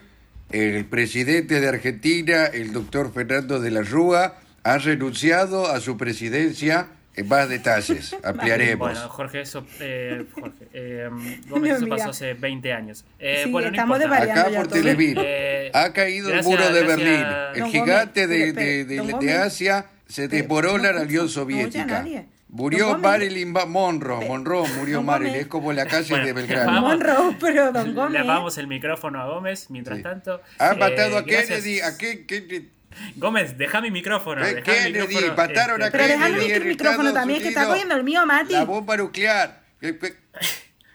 El 0.52 0.86
presidente 0.86 1.60
de 1.60 1.68
Argentina, 1.68 2.46
el 2.46 2.72
doctor 2.72 3.12
Fernando 3.14 3.60
de 3.60 3.72
la 3.72 3.82
Rúa, 3.82 4.40
ha 4.64 4.78
renunciado 4.78 5.68
a 5.68 5.82
su 5.82 5.98
presidencia. 5.98 6.88
En 7.16 7.28
más 7.28 7.50
detalles, 7.50 8.16
ampliaremos. 8.24 8.92
Bueno, 8.94 9.10
Jorge, 9.10 9.42
eso, 9.42 9.66
eh, 9.82 10.26
Jorge, 10.34 10.68
eh, 10.74 11.10
No, 11.48 11.56
Gómez, 11.56 11.78
eso 11.78 11.88
pasó 11.88 12.10
hace 12.12 12.34
20 12.34 12.72
años. 12.74 13.04
Eh, 13.20 13.42
Sí, 13.44 13.52
bueno, 13.52 13.68
no 13.70 13.74
estamos 13.76 13.98
importa. 14.02 14.20
variando 14.20 14.42
Acá 14.50 14.58
por. 14.58 14.68
Televir. 14.68 15.18
Eh, 15.22 15.72
Ha 15.74 15.92
caído 15.92 16.30
gracias, 16.30 16.46
el 16.46 16.52
muro 16.60 16.74
de 16.74 16.80
gracias. 16.84 16.98
Berlín. 16.98 17.26
El 17.56 17.60
Don 17.62 17.72
gigante 17.72 18.22
Gómez, 18.26 18.40
de, 18.40 18.54
de- 18.54 18.86
de- 18.86 18.86
de. 18.86 19.34
Asia 19.34 19.86
se 20.08 20.28
no 20.28 20.92
la 20.94 21.02
Unión 21.02 21.16
no 21.16 21.22
oye 21.24 21.26
a 21.26 21.34
Soviética. 21.34 21.86
nadie. 21.86 22.26
Murió. 22.52 22.98
Marilyn 22.98 23.54
Monroe. 23.68 24.26
Monroe 24.26 24.68
murió 24.78 24.96
don 24.98 25.06
Marilyn. 25.06 25.32
Gómez. 25.34 25.42
Es 25.44 25.48
como 25.50 25.72
la 25.74 25.86
calle 25.86 26.10
Bueno, 26.10 26.26
de 26.26 26.34
Belgrano. 26.34 26.72
vamos. 26.72 26.90
Monroe, 26.94 27.38
pero 27.40 27.72
Don 27.72 27.88
Le 27.90 27.94
Gómez. 27.94 28.22
apagamos 28.22 28.58
el 28.58 28.68
micrófono 28.68 29.22
a 29.22 29.28
Gómez, 29.28 29.70
mientras 29.70 29.98
Sí. 29.98 30.04
tanto. 30.04 30.42
Eh, 30.60 30.76
matado 30.80 31.18
a 31.18 31.22
gracias. 31.22 31.48
Kennedy. 31.62 31.82
¿A 31.82 31.96
qué, 31.98 32.26
Kennedy? 32.26 32.70
Gómez, 33.16 33.58
deja 33.58 33.82
mi 33.82 33.92
micrófono. 33.92 34.42
Dejá 34.44 34.56
mi 34.58 34.62
Kennedy, 34.64 35.08
micrófono, 35.08 35.36
mataron 35.36 35.82
a 35.82 35.86
este, 35.86 35.98
Pero 35.98 36.14
Kennedy 36.20 36.52
el 36.52 36.66
micrófono 36.66 37.14
también, 37.14 37.42
que 37.42 37.50
está 37.50 37.66
cogiendo 37.68 37.96
el 37.96 38.04
mío, 38.04 38.26
Mati. 38.26 38.54
La 38.54 38.64
bomba 38.66 38.98
nuclear. 38.98 39.60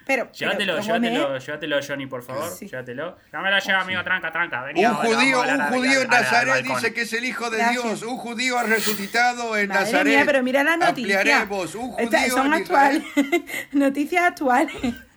Pero, 0.06 0.30
Llévatelo, 0.32 0.74
pero, 0.74 0.84
llévatelo, 0.84 1.38
llévatelo, 1.38 1.80
Johnny, 1.86 2.06
por 2.06 2.22
favor. 2.22 2.50
Sí. 2.50 2.68
Llévatelo. 2.68 3.16
No 3.32 3.40
me 3.40 3.50
lo 3.50 3.58
lleva, 3.58 3.80
amigo, 3.80 4.04
tranca, 4.04 4.30
tranca. 4.30 4.62
Vení, 4.64 4.84
Un 4.84 4.94
judío, 4.96 5.40
un 5.40 5.60
judío 5.72 6.02
en 6.02 6.08
Nazaret 6.08 6.62
dice 6.62 6.92
que 6.92 7.00
es 7.02 7.12
el 7.14 7.24
hijo 7.24 7.48
de 7.48 7.56
Gracias. 7.56 7.82
Dios. 7.82 8.02
Un 8.02 8.18
judío 8.18 8.58
ha 8.58 8.64
resucitado 8.64 9.56
en 9.56 9.68
Madre 9.68 9.84
Nazaret. 9.84 10.04
mía, 10.14 10.22
pero 10.26 10.42
mira 10.42 10.62
las 10.62 10.76
noticias. 10.76 11.16
Ampliaremos. 11.20 11.74
Un 11.74 11.92
judío 11.92 12.04
Esta- 12.04 12.28
son 12.28 12.52
actuales. 12.52 13.02
noticias 13.72 14.24
actuales. 14.24 14.74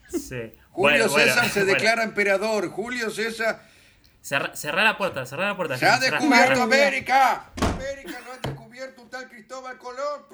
Sí. 0.10 0.54
Julio 0.70 1.06
Bueno, 1.06 1.08
bueno, 1.10 1.34
César 1.34 1.50
se 1.50 1.60
bueno. 1.64 1.74
declara 1.74 2.04
emperador. 2.04 2.70
Julio 2.70 3.10
César 3.10 3.67
Cerra, 4.28 4.84
la 4.84 4.98
puerta, 4.98 5.26
cerrá 5.26 5.48
la 5.48 5.56
puerta. 5.56 5.78
se 5.78 5.88
ha 5.88 5.98
descubierto. 6.00 6.62
América. 6.62 7.46
América 7.62 8.20
lo 8.26 8.34
ha 8.34 8.38
descubierto 8.38 9.02
un 9.02 9.10
tal 9.10 9.30
Cristóbal 9.30 9.78
Colón. 9.78 10.26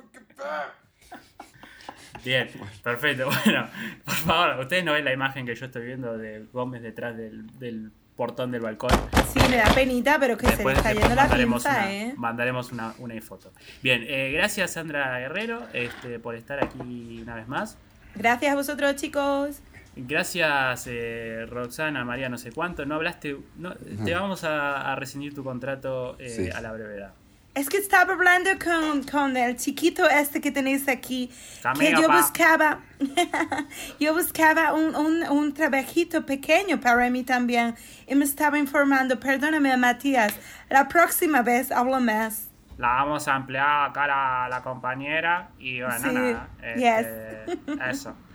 Bien, 2.23 2.49
perfecto. 2.81 3.29
Bueno, 3.45 3.69
por 4.03 4.15
favor, 4.15 4.59
ustedes 4.61 4.83
no 4.83 4.93
ven 4.93 5.05
la 5.05 5.13
imagen 5.13 5.45
que 5.45 5.53
yo 5.53 5.67
estoy 5.67 5.85
viendo 5.85 6.17
de 6.17 6.43
Gómez 6.51 6.81
detrás 6.81 7.15
del, 7.15 7.47
del 7.59 7.91
portón 8.15 8.49
del 8.49 8.61
balcón. 8.61 8.89
Sí, 9.31 9.39
me 9.47 9.57
da 9.57 9.71
penita, 9.75 10.17
pero 10.19 10.37
que 10.37 10.47
se 10.47 10.51
le 10.53 10.55
Después, 10.55 10.77
está 10.77 10.89
después 10.89 11.07
yendo 11.09 11.15
la 11.15 11.21
mandaremos, 11.27 11.63
pinza, 11.63 11.77
una, 11.77 11.93
¿eh? 11.93 12.13
mandaremos 12.17 12.71
una, 12.71 12.95
una 12.97 13.21
foto. 13.21 13.53
Bien, 13.83 14.03
eh, 14.07 14.31
gracias 14.31 14.71
Sandra 14.71 15.19
Guerrero 15.19 15.67
este, 15.73 16.17
por 16.17 16.33
estar 16.33 16.63
aquí 16.63 17.21
una 17.21 17.35
vez 17.35 17.47
más. 17.47 17.77
Gracias 18.15 18.53
a 18.53 18.55
vosotros, 18.55 18.95
chicos. 18.95 19.61
Gracias 19.95 20.85
eh, 20.87 21.45
Roxana, 21.49 22.03
María, 22.03 22.29
no 22.29 22.37
sé 22.37 22.51
cuánto. 22.51 22.85
No 22.85 22.95
hablaste, 22.95 23.37
no, 23.57 23.73
te 23.75 24.13
vamos 24.13 24.43
a, 24.43 24.91
a 24.91 24.95
rescindir 24.95 25.33
tu 25.35 25.43
contrato 25.43 26.15
eh, 26.19 26.29
Sí. 26.29 26.49
a 26.49 26.61
la 26.61 26.71
brevedad. 26.71 27.13
Es 27.55 27.69
que 27.69 27.77
estaba 27.77 28.13
hablando 28.13 28.49
con, 28.63 29.03
con 29.03 29.37
el 29.37 29.55
chiquito 29.57 30.09
este 30.09 30.41
que 30.41 30.51
tenéis 30.51 30.87
aquí. 30.87 31.29
que 31.61 31.67
Amigo, 31.67 32.01
yo 32.01 32.07
pa. 32.07 32.17
buscaba. 32.17 32.79
yo 33.99 34.13
buscaba 34.15 34.73
un, 34.73 34.95
un, 34.95 35.23
un 35.29 35.53
trabajito 35.53 36.25
pequeño 36.25 36.79
para 36.81 37.07
mí 37.11 37.23
también. 37.23 37.75
Y 38.07 38.15
me 38.15 38.25
estaba 38.25 38.57
informando. 38.57 39.19
Perdóname, 39.19 39.77
Matías. 39.77 40.33
La 40.71 40.87
próxima 40.87 41.43
vez 41.43 41.71
hablo 41.71 41.99
más. 41.99 42.49
la 42.79 42.87
vamos 42.87 43.27
a 43.27 43.35
emplear 43.35 43.91
acá 43.91 44.07
la, 44.07 44.47
la 44.49 44.63
compañera 44.63 45.49
y 45.59 45.81
bueno, 45.81 45.99
Sí, 45.99 46.11
nada. 46.11 46.49
este, 46.63 47.45
eso. 47.91 48.15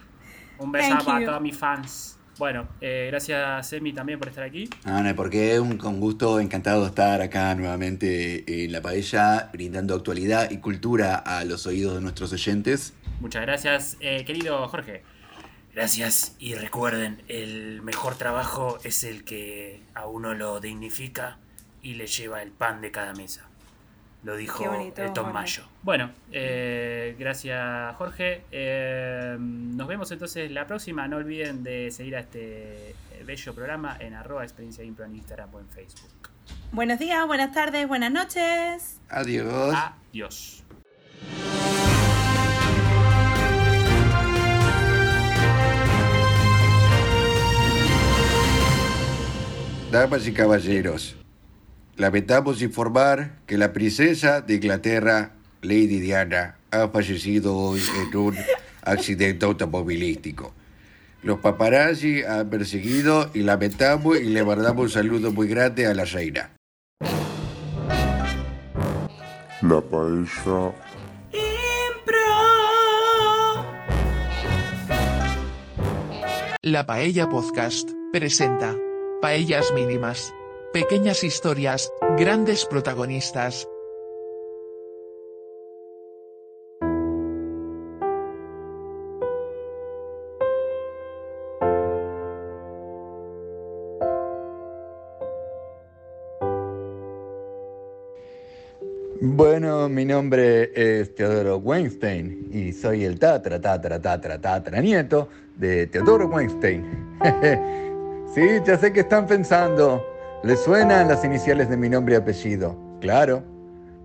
Un 0.59 0.73
beso 0.73 0.89
Thank 0.89 1.05
para 1.05 1.21
you. 1.21 1.27
todos 1.27 1.41
mis 1.41 1.57
fans. 1.57 2.19
Bueno, 2.39 2.69
eh, 2.81 3.09
gracias 3.11 3.67
Semi 3.67 3.93
también 3.93 4.19
por 4.21 4.29
estar 4.29 4.45
aquí. 4.45 4.71
Ah, 4.85 5.03
no, 5.03 5.15
porque 5.17 5.55
es 5.55 5.61
un 5.61 5.77
con 5.77 5.99
gusto, 5.99 6.39
encantado 6.39 6.83
de 6.83 6.89
estar 6.89 7.21
acá 7.21 7.53
nuevamente 7.57 8.65
en 8.65 8.71
La 8.71 8.81
Paella, 8.81 9.51
brindando 9.53 9.97
actualidad 9.97 10.49
y 10.51 10.59
cultura 10.59 11.17
a 11.17 11.45
los 11.45 11.67
oídos 11.67 11.97
de 11.97 12.01
nuestros 12.01 12.33
oyentes. 12.33 12.93
Muchas 13.21 13.43
gracias, 13.43 13.97
eh, 13.99 14.25
querido 14.25 14.69
Jorge. 14.69 15.03
Gracias 15.75 16.37
y 16.39 16.55
recuerden, 16.55 17.23
el 17.27 17.83
mejor 17.83 18.17
trabajo 18.17 18.79
es 18.85 19.03
el 19.03 19.25
que 19.25 19.83
a 19.95 20.07
uno 20.07 20.35
lo 20.35 20.61
dignifica 20.61 21.39
y 21.83 21.95
le 21.95 22.07
lleva 22.07 22.43
el 22.43 22.51
pan 22.53 22.81
de 22.81 22.93
cada 22.93 23.15
mesa. 23.15 23.48
Lo 24.25 24.37
dijo 24.37 24.63
Qué 24.63 24.69
bonito, 24.69 25.03
el 25.03 25.13
Tom 25.13 25.27
Jorge. 25.27 25.39
Mayo. 25.39 25.63
Bueno, 25.83 26.11
eh, 26.33 27.15
gracias 27.19 27.97
Jorge. 27.97 28.43
Eh, 28.51 29.37
nos 29.39 29.87
vemos 29.87 30.11
entonces 30.11 30.51
la 30.51 30.67
próxima. 30.67 31.07
No 31.07 31.19
olviden 31.19 31.63
de 31.63 31.91
seguir 31.91 32.17
a 32.17 32.21
este 32.21 32.95
bello 33.25 33.55
programa 33.55 33.97
en 34.01 34.15
arroba 34.15 34.43
experiencia 34.43 34.83
impro 34.83 35.05
en 35.05 35.15
Instagram 35.15 35.55
o 35.55 35.61
en 35.61 35.69
Facebook. 35.69 36.31
Buenos 36.73 36.99
días, 36.99 37.27
buenas 37.27 37.53
tardes, 37.53 37.87
buenas 37.87 38.11
noches. 38.11 39.01
Adiós. 39.09 39.75
Adiós. 39.75 40.65
Damas 49.91 50.27
y 50.27 50.33
caballeros, 50.35 51.17
lamentamos 51.99 52.63
informar 52.63 53.33
que 53.47 53.59
la 53.59 53.73
princesa 53.73 54.41
de 54.41 54.55
Inglaterra, 54.55 55.33
Lady 55.61 55.99
Diana, 55.99 56.57
ha 56.71 56.89
fallecido 56.89 57.57
hoy 57.57 57.83
en 58.01 58.17
un 58.17 58.37
accidente 58.83 59.45
automovilístico. 59.45 60.55
Los 61.23 61.41
paparazzi 61.41 62.23
han 62.23 62.49
perseguido 62.49 63.31
y 63.35 63.41
lamentamos 63.41 64.19
y 64.19 64.25
le 64.25 64.45
mandamos 64.45 64.85
un 64.85 64.91
saludo 64.91 65.33
muy 65.33 65.49
grande 65.49 65.87
a 65.87 65.95
la 65.95 66.05
reina. 66.05 66.53
La 69.61 69.81
paella 69.81 70.73
La 76.63 76.87
Paella 76.87 77.29
Podcast 77.29 77.91
presenta 78.13 78.77
Paellas 79.21 79.73
mínimas. 79.75 80.33
Pequeñas 80.73 81.25
historias, 81.25 81.91
grandes 82.19 82.67
protagonistas. 82.67 83.67
Bueno, 99.23 99.89
mi 99.89 100.05
nombre 100.05 100.71
es 100.75 101.15
Teodoro 101.15 101.57
Weinstein 101.57 102.51
y 102.53 102.75
soy 102.75 103.07
el 103.07 103.19
tatra, 103.19 103.59
tatra, 103.59 103.99
tatra, 104.03 104.39
tatra 104.39 104.83
nieto 104.83 105.31
de 105.57 105.87
Teodoro 105.87 106.29
Weinstein. 106.29 106.85
sí, 108.35 108.43
ya 108.67 108.77
sé 108.77 108.93
que 108.93 109.01
están 109.01 109.27
pensando. 109.27 110.18
¿Les 110.45 110.61
suenan 110.61 111.09
las 111.09 111.25
iniciales 111.25 111.69
de 111.69 111.77
mi 111.77 111.89
nombre 111.89 112.15
y 112.15 112.17
apellido? 112.17 112.79
Claro. 113.01 113.43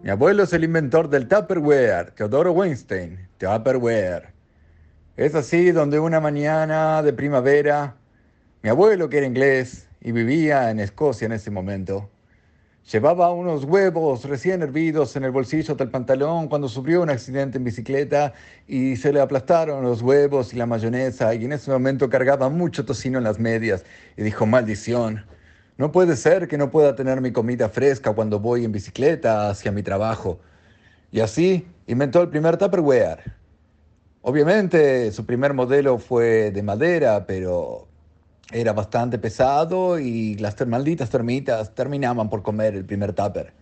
Mi 0.02 0.10
abuelo 0.10 0.44
es 0.44 0.54
el 0.54 0.64
inventor 0.64 1.08
del 1.08 1.28
Tupperware, 1.28 2.12
Teodoro 2.12 2.52
Weinstein, 2.52 3.20
Tupperware. 3.38 4.34
Es 5.16 5.36
así 5.36 5.72
donde 5.72 6.00
una 6.00 6.20
mañana 6.20 7.04
de 7.04 7.14
primavera, 7.14 7.96
mi 8.64 8.70
abuelo, 8.70 9.10
que 9.10 9.20
era 9.20 9.28
inglés 9.28 9.88
y 10.02 10.12
vivía 10.12 10.72
en 10.72 10.80
Escocia 10.80 11.28
en 11.28 11.34
ese 11.34 11.52
momento, 11.52 12.10
Llevaba 12.92 13.32
unos 13.32 13.64
huevos 13.64 14.26
recién 14.26 14.62
hervidos 14.62 15.16
en 15.16 15.24
el 15.24 15.32
bolsillo 15.32 15.76
del 15.76 15.90
pantalón 15.90 16.50
cuando 16.50 16.68
sufrió 16.68 17.02
un 17.02 17.10
accidente 17.10 17.58
en 17.58 17.64
bicicleta 17.64 18.34
y 18.68 18.98
se 18.98 19.14
le 19.14 19.22
aplastaron 19.22 19.86
los 19.86 20.02
huevos 20.02 20.54
y 20.54 20.58
la 20.58 20.66
mayonesa 20.66 21.34
y 21.34 21.46
en 21.46 21.54
ese 21.54 21.72
momento 21.72 22.10
cargaba 22.10 22.50
mucho 22.50 22.84
tocino 22.84 23.20
en 23.20 23.24
las 23.24 23.40
medias 23.40 23.86
y 24.18 24.24
dijo, 24.24 24.46
maldición, 24.46 25.26
no 25.78 25.92
puede 25.92 26.16
ser 26.16 26.48
que 26.48 26.58
no 26.58 26.70
pueda 26.72 26.96
tener 26.96 27.22
mi 27.22 27.32
comida 27.32 27.70
fresca 27.70 28.14
cuando 28.14 28.40
voy 28.40 28.66
en 28.66 28.72
bicicleta 28.72 29.50
hacia 29.50 29.72
mi 29.72 29.84
trabajo. 29.84 30.40
Y 31.12 31.20
así 31.20 31.68
inventó 31.88 32.22
el 32.22 32.30
primer 32.30 32.58
Tupperware. 32.58 33.34
Obviamente 34.22 35.12
su 35.12 35.26
primer 35.26 35.54
modelo 35.54 36.00
fue 36.00 36.52
de 36.52 36.64
madera, 36.64 37.26
pero 37.26 37.88
era 38.52 38.72
bastante 38.74 39.18
pesado 39.18 40.00
y 40.00 40.36
las 40.36 40.56
malditas 40.68 41.10
termitas 41.10 41.74
terminaban 41.74 42.30
por 42.30 42.44
comer 42.44 42.76
el 42.76 42.86
primer 42.86 43.14
tupper. 43.14 43.54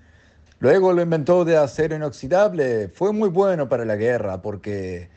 Luego 0.60 0.94
lo 0.94 1.02
inventó 1.02 1.46
de 1.46 1.58
acero 1.58 1.96
inoxidable. 1.96 2.90
Fue 2.90 3.12
muy 3.14 3.30
bueno 3.30 3.68
para 3.70 3.86
la 3.86 3.96
guerra 3.96 4.42
porque, 4.42 5.10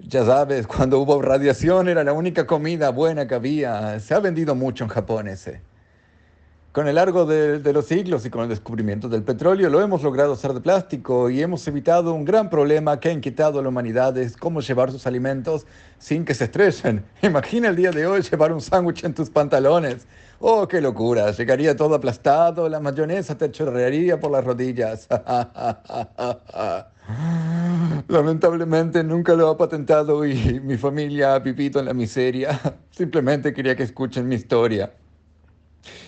ya 0.00 0.24
sabes, 0.26 0.66
cuando 0.76 1.00
hubo 1.00 1.22
radiación 1.22 1.88
era 1.88 2.04
la 2.04 2.12
única 2.12 2.46
comida 2.46 2.90
buena 2.90 3.26
que 3.26 3.34
había. 3.34 3.98
Se 4.00 4.12
ha 4.12 4.20
vendido 4.20 4.54
mucho 4.54 4.84
en 4.84 4.90
Japón 4.90 5.28
ese. 5.28 5.62
Con 6.76 6.86
el 6.88 6.96
largo 6.96 7.24
de, 7.24 7.72
los 7.72 7.86
siglos 7.86 8.26
y 8.26 8.28
con 8.28 8.42
el 8.42 8.50
descubrimiento 8.50 9.08
del 9.08 9.22
petróleo 9.22 9.70
lo 9.70 9.80
hemos 9.80 10.02
logrado 10.02 10.34
hacer 10.34 10.52
de 10.52 10.60
plástico 10.60 11.30
y 11.30 11.40
hemos 11.40 11.66
evitado 11.66 12.12
un 12.12 12.26
gran 12.26 12.50
problema 12.50 13.00
que 13.00 13.08
ha 13.08 13.12
inquietado 13.12 13.58
a 13.58 13.62
la 13.62 13.70
humanidad, 13.70 14.14
es 14.18 14.36
cómo 14.36 14.60
llevar 14.60 14.92
sus 14.92 15.06
alimentos 15.06 15.64
sin 15.98 16.26
que 16.26 16.34
se 16.34 16.44
estresen. 16.44 17.02
Imagina 17.22 17.68
el 17.68 17.76
día 17.76 17.92
de 17.92 18.06
hoy 18.06 18.20
llevar 18.20 18.52
un 18.52 18.60
sándwich 18.60 19.04
en 19.04 19.14
tus 19.14 19.30
pantalones. 19.30 20.06
Oh, 20.38 20.68
qué 20.68 20.82
locura, 20.82 21.30
llegaría 21.30 21.74
todo 21.74 21.94
aplastado, 21.94 22.68
la 22.68 22.78
mayonesa 22.78 23.38
te 23.38 23.50
chorrearía 23.50 24.20
por 24.20 24.32
las 24.32 24.44
rodillas. 24.44 25.08
Lamentablemente 28.08 29.02
nunca 29.02 29.32
lo 29.32 29.48
ha 29.48 29.56
patentado 29.56 30.26
y 30.26 30.60
mi 30.60 30.76
familia 30.76 31.36
ha 31.36 31.38
vivido 31.38 31.80
en 31.80 31.86
la 31.86 31.94
miseria. 31.94 32.60
Simplemente 32.90 33.54
quería 33.54 33.74
que 33.74 33.84
escuchen 33.84 34.28
mi 34.28 34.34
historia. 34.34 34.92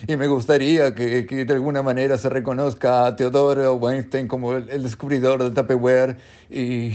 Y 0.07 0.15
me 0.17 0.27
gustaría 0.27 0.93
que, 0.95 1.25
que 1.25 1.45
de 1.45 1.53
alguna 1.53 1.81
manera 1.83 2.17
se 2.17 2.29
reconozca 2.29 3.05
a 3.05 3.15
Teodoro 3.15 3.75
Weinstein 3.75 4.27
como 4.27 4.53
el, 4.53 4.83
descubridor 4.83 5.43
del 5.43 5.53
Tupperware 5.53 6.17
y, 6.49 6.93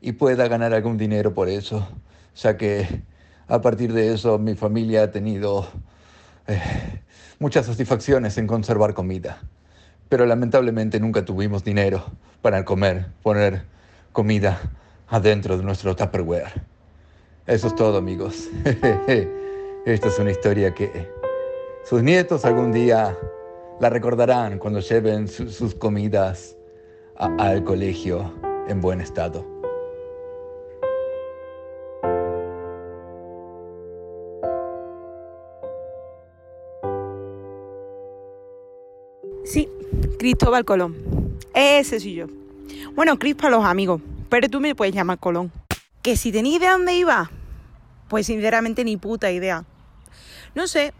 y 0.00 0.12
pueda 0.12 0.48
ganar 0.48 0.74
algún 0.74 0.96
dinero 0.96 1.32
por 1.34 1.48
eso, 1.48 1.88
ya 2.34 2.56
que 2.56 3.02
a 3.48 3.60
partir 3.60 3.92
de 3.92 4.14
eso 4.14 4.38
mi 4.38 4.54
familia 4.54 5.02
ha 5.02 5.10
tenido 5.10 5.68
eh, 6.46 6.60
muchas 7.38 7.66
satisfacciones 7.66 8.38
en 8.38 8.46
conservar 8.46 8.94
comida. 8.94 9.40
Pero 10.08 10.26
lamentablemente 10.26 11.00
nunca 11.00 11.24
tuvimos 11.24 11.64
dinero 11.64 12.04
para 12.42 12.64
comer, 12.64 13.06
poner 13.22 13.64
comida 14.12 14.60
adentro 15.08 15.56
de 15.56 15.64
nuestro 15.64 15.94
Tupperware. 15.96 16.62
Eso 17.46 17.66
es 17.66 17.74
todo, 17.74 17.98
amigos. 17.98 18.48
Esta 19.84 20.08
es 20.08 20.18
una 20.18 20.30
historia 20.30 20.74
que 20.74 21.19
sus 21.90 22.04
nietos 22.04 22.44
algún 22.44 22.70
día 22.70 23.18
la 23.80 23.90
recordarán 23.90 24.60
cuando 24.60 24.78
lleven 24.78 25.26
su- 25.26 25.48
sus 25.50 25.74
comidas 25.74 26.56
al 27.16 27.64
colegio 27.64 28.32
en 28.68 28.80
buen 28.80 29.00
estado. 29.00 29.44
Sí, 39.44 39.68
Cristóbal 40.18 40.64
Colón. 40.64 40.96
Ese 41.54 41.98
soy 41.98 42.14
yo. 42.14 42.26
Bueno, 42.94 43.18
Cris 43.18 43.34
para 43.34 43.50
los 43.56 43.64
amigos, 43.64 44.00
pero 44.28 44.48
tú 44.48 44.60
me 44.60 44.74
puedes 44.74 44.94
llamar 44.94 45.18
Colón. 45.18 45.50
Que 46.02 46.16
si 46.16 46.30
tenía 46.32 46.56
idea 46.56 46.72
dónde 46.72 46.94
iba, 46.94 47.30
pues 48.08 48.26
sinceramente 48.26 48.84
ni 48.84 48.96
puta 48.96 49.30
idea. 49.32 49.64
No 50.54 50.66
sé, 50.66 50.92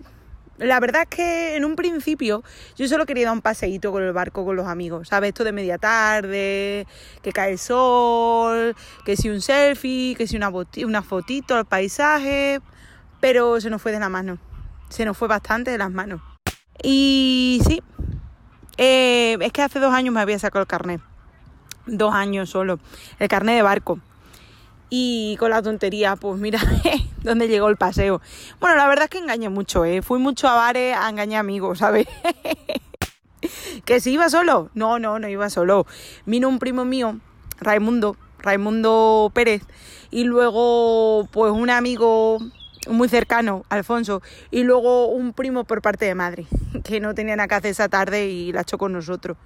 la 0.60 0.78
verdad 0.78 1.02
es 1.02 1.08
que 1.08 1.56
en 1.56 1.64
un 1.64 1.74
principio 1.74 2.44
yo 2.76 2.86
solo 2.86 3.06
quería 3.06 3.26
dar 3.26 3.34
un 3.34 3.40
paseíto 3.40 3.92
con 3.92 4.02
el 4.02 4.12
barco 4.12 4.44
con 4.44 4.56
los 4.56 4.66
amigos, 4.66 5.08
¿sabes? 5.08 5.28
Esto 5.28 5.42
de 5.42 5.52
media 5.52 5.78
tarde, 5.78 6.86
que 7.22 7.32
cae 7.32 7.52
el 7.52 7.58
sol, 7.58 8.76
que 9.06 9.16
si 9.16 9.30
un 9.30 9.40
selfie, 9.40 10.14
que 10.16 10.26
si 10.26 10.36
una, 10.36 11.02
fotito 11.02 11.56
al 11.56 11.64
paisaje, 11.64 12.60
pero 13.20 13.58
se 13.60 13.70
nos 13.70 13.80
fue 13.80 13.90
de 13.90 14.00
la 14.00 14.10
mano, 14.10 14.38
se 14.90 15.06
nos 15.06 15.16
fue 15.16 15.28
bastante 15.28 15.70
de 15.70 15.78
las 15.78 15.90
manos. 15.90 16.20
Y 16.82 17.62
sí, 17.66 17.82
eh, 18.76 19.38
es 19.40 19.52
que 19.52 19.62
hace 19.62 19.80
dos 19.80 19.94
años 19.94 20.14
me 20.14 20.20
había 20.20 20.38
sacado 20.38 20.62
el 20.62 20.68
carnet. 20.68 21.00
Dos 21.86 22.14
años 22.14 22.50
solo. 22.50 22.78
El 23.18 23.28
carnet 23.28 23.56
de 23.56 23.62
barco. 23.62 23.98
Y 24.90 25.36
con 25.38 25.50
la 25.50 25.62
tontería, 25.62 26.16
pues 26.16 26.38
mira, 26.38 26.60
dónde 27.22 27.46
llegó 27.48 27.68
el 27.68 27.76
paseo. 27.76 28.20
Bueno, 28.58 28.76
la 28.76 28.88
verdad 28.88 29.04
es 29.04 29.10
que 29.10 29.18
engañé 29.18 29.48
mucho, 29.48 29.84
¿eh? 29.84 30.02
Fui 30.02 30.18
mucho 30.18 30.48
a 30.48 30.54
bares 30.54 30.96
a 30.96 31.08
engañar 31.08 31.40
amigos, 31.40 31.78
¿sabes? 31.78 32.06
¿Que 33.84 34.00
si 34.00 34.12
iba 34.12 34.28
solo? 34.28 34.70
No, 34.74 34.98
no, 34.98 35.18
no 35.18 35.28
iba 35.28 35.48
solo. 35.48 35.86
Vino 36.26 36.48
un 36.48 36.58
primo 36.58 36.84
mío, 36.84 37.18
Raimundo, 37.60 38.16
Raimundo 38.40 39.30
Pérez, 39.32 39.62
y 40.10 40.24
luego 40.24 41.28
pues 41.30 41.52
un 41.52 41.70
amigo 41.70 42.38
muy 42.88 43.08
cercano, 43.08 43.64
Alfonso, 43.68 44.22
y 44.50 44.64
luego 44.64 45.06
un 45.06 45.32
primo 45.32 45.64
por 45.64 45.82
parte 45.82 46.04
de 46.04 46.14
madre, 46.14 46.46
que 46.84 47.00
no 47.00 47.14
tenía 47.14 47.36
nada 47.36 47.48
que 47.48 47.54
hacer 47.54 47.70
esa 47.70 47.88
tarde 47.88 48.28
y 48.28 48.52
la 48.52 48.62
echó 48.62 48.76
con 48.76 48.92
nosotros. 48.92 49.36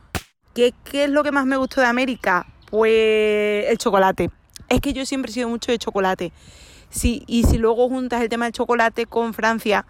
¿Qué, 0.54 0.72
¿Qué 0.84 1.04
es 1.04 1.10
lo 1.10 1.22
que 1.24 1.32
más 1.32 1.46
me 1.46 1.56
gustó 1.56 1.80
de 1.80 1.88
América? 1.88 2.46
Pues 2.70 3.66
el 3.68 3.76
chocolate. 3.76 4.30
Es 4.68 4.80
que 4.80 4.92
yo 4.92 5.04
siempre 5.06 5.30
he 5.30 5.34
sido 5.34 5.48
mucho 5.48 5.72
de 5.72 5.78
chocolate. 5.78 6.32
Sí, 6.90 7.24
y 7.26 7.44
si 7.44 7.58
luego 7.58 7.88
juntas 7.88 8.22
el 8.22 8.28
tema 8.28 8.44
del 8.44 8.52
chocolate 8.52 9.06
con 9.06 9.34
Francia, 9.34 9.84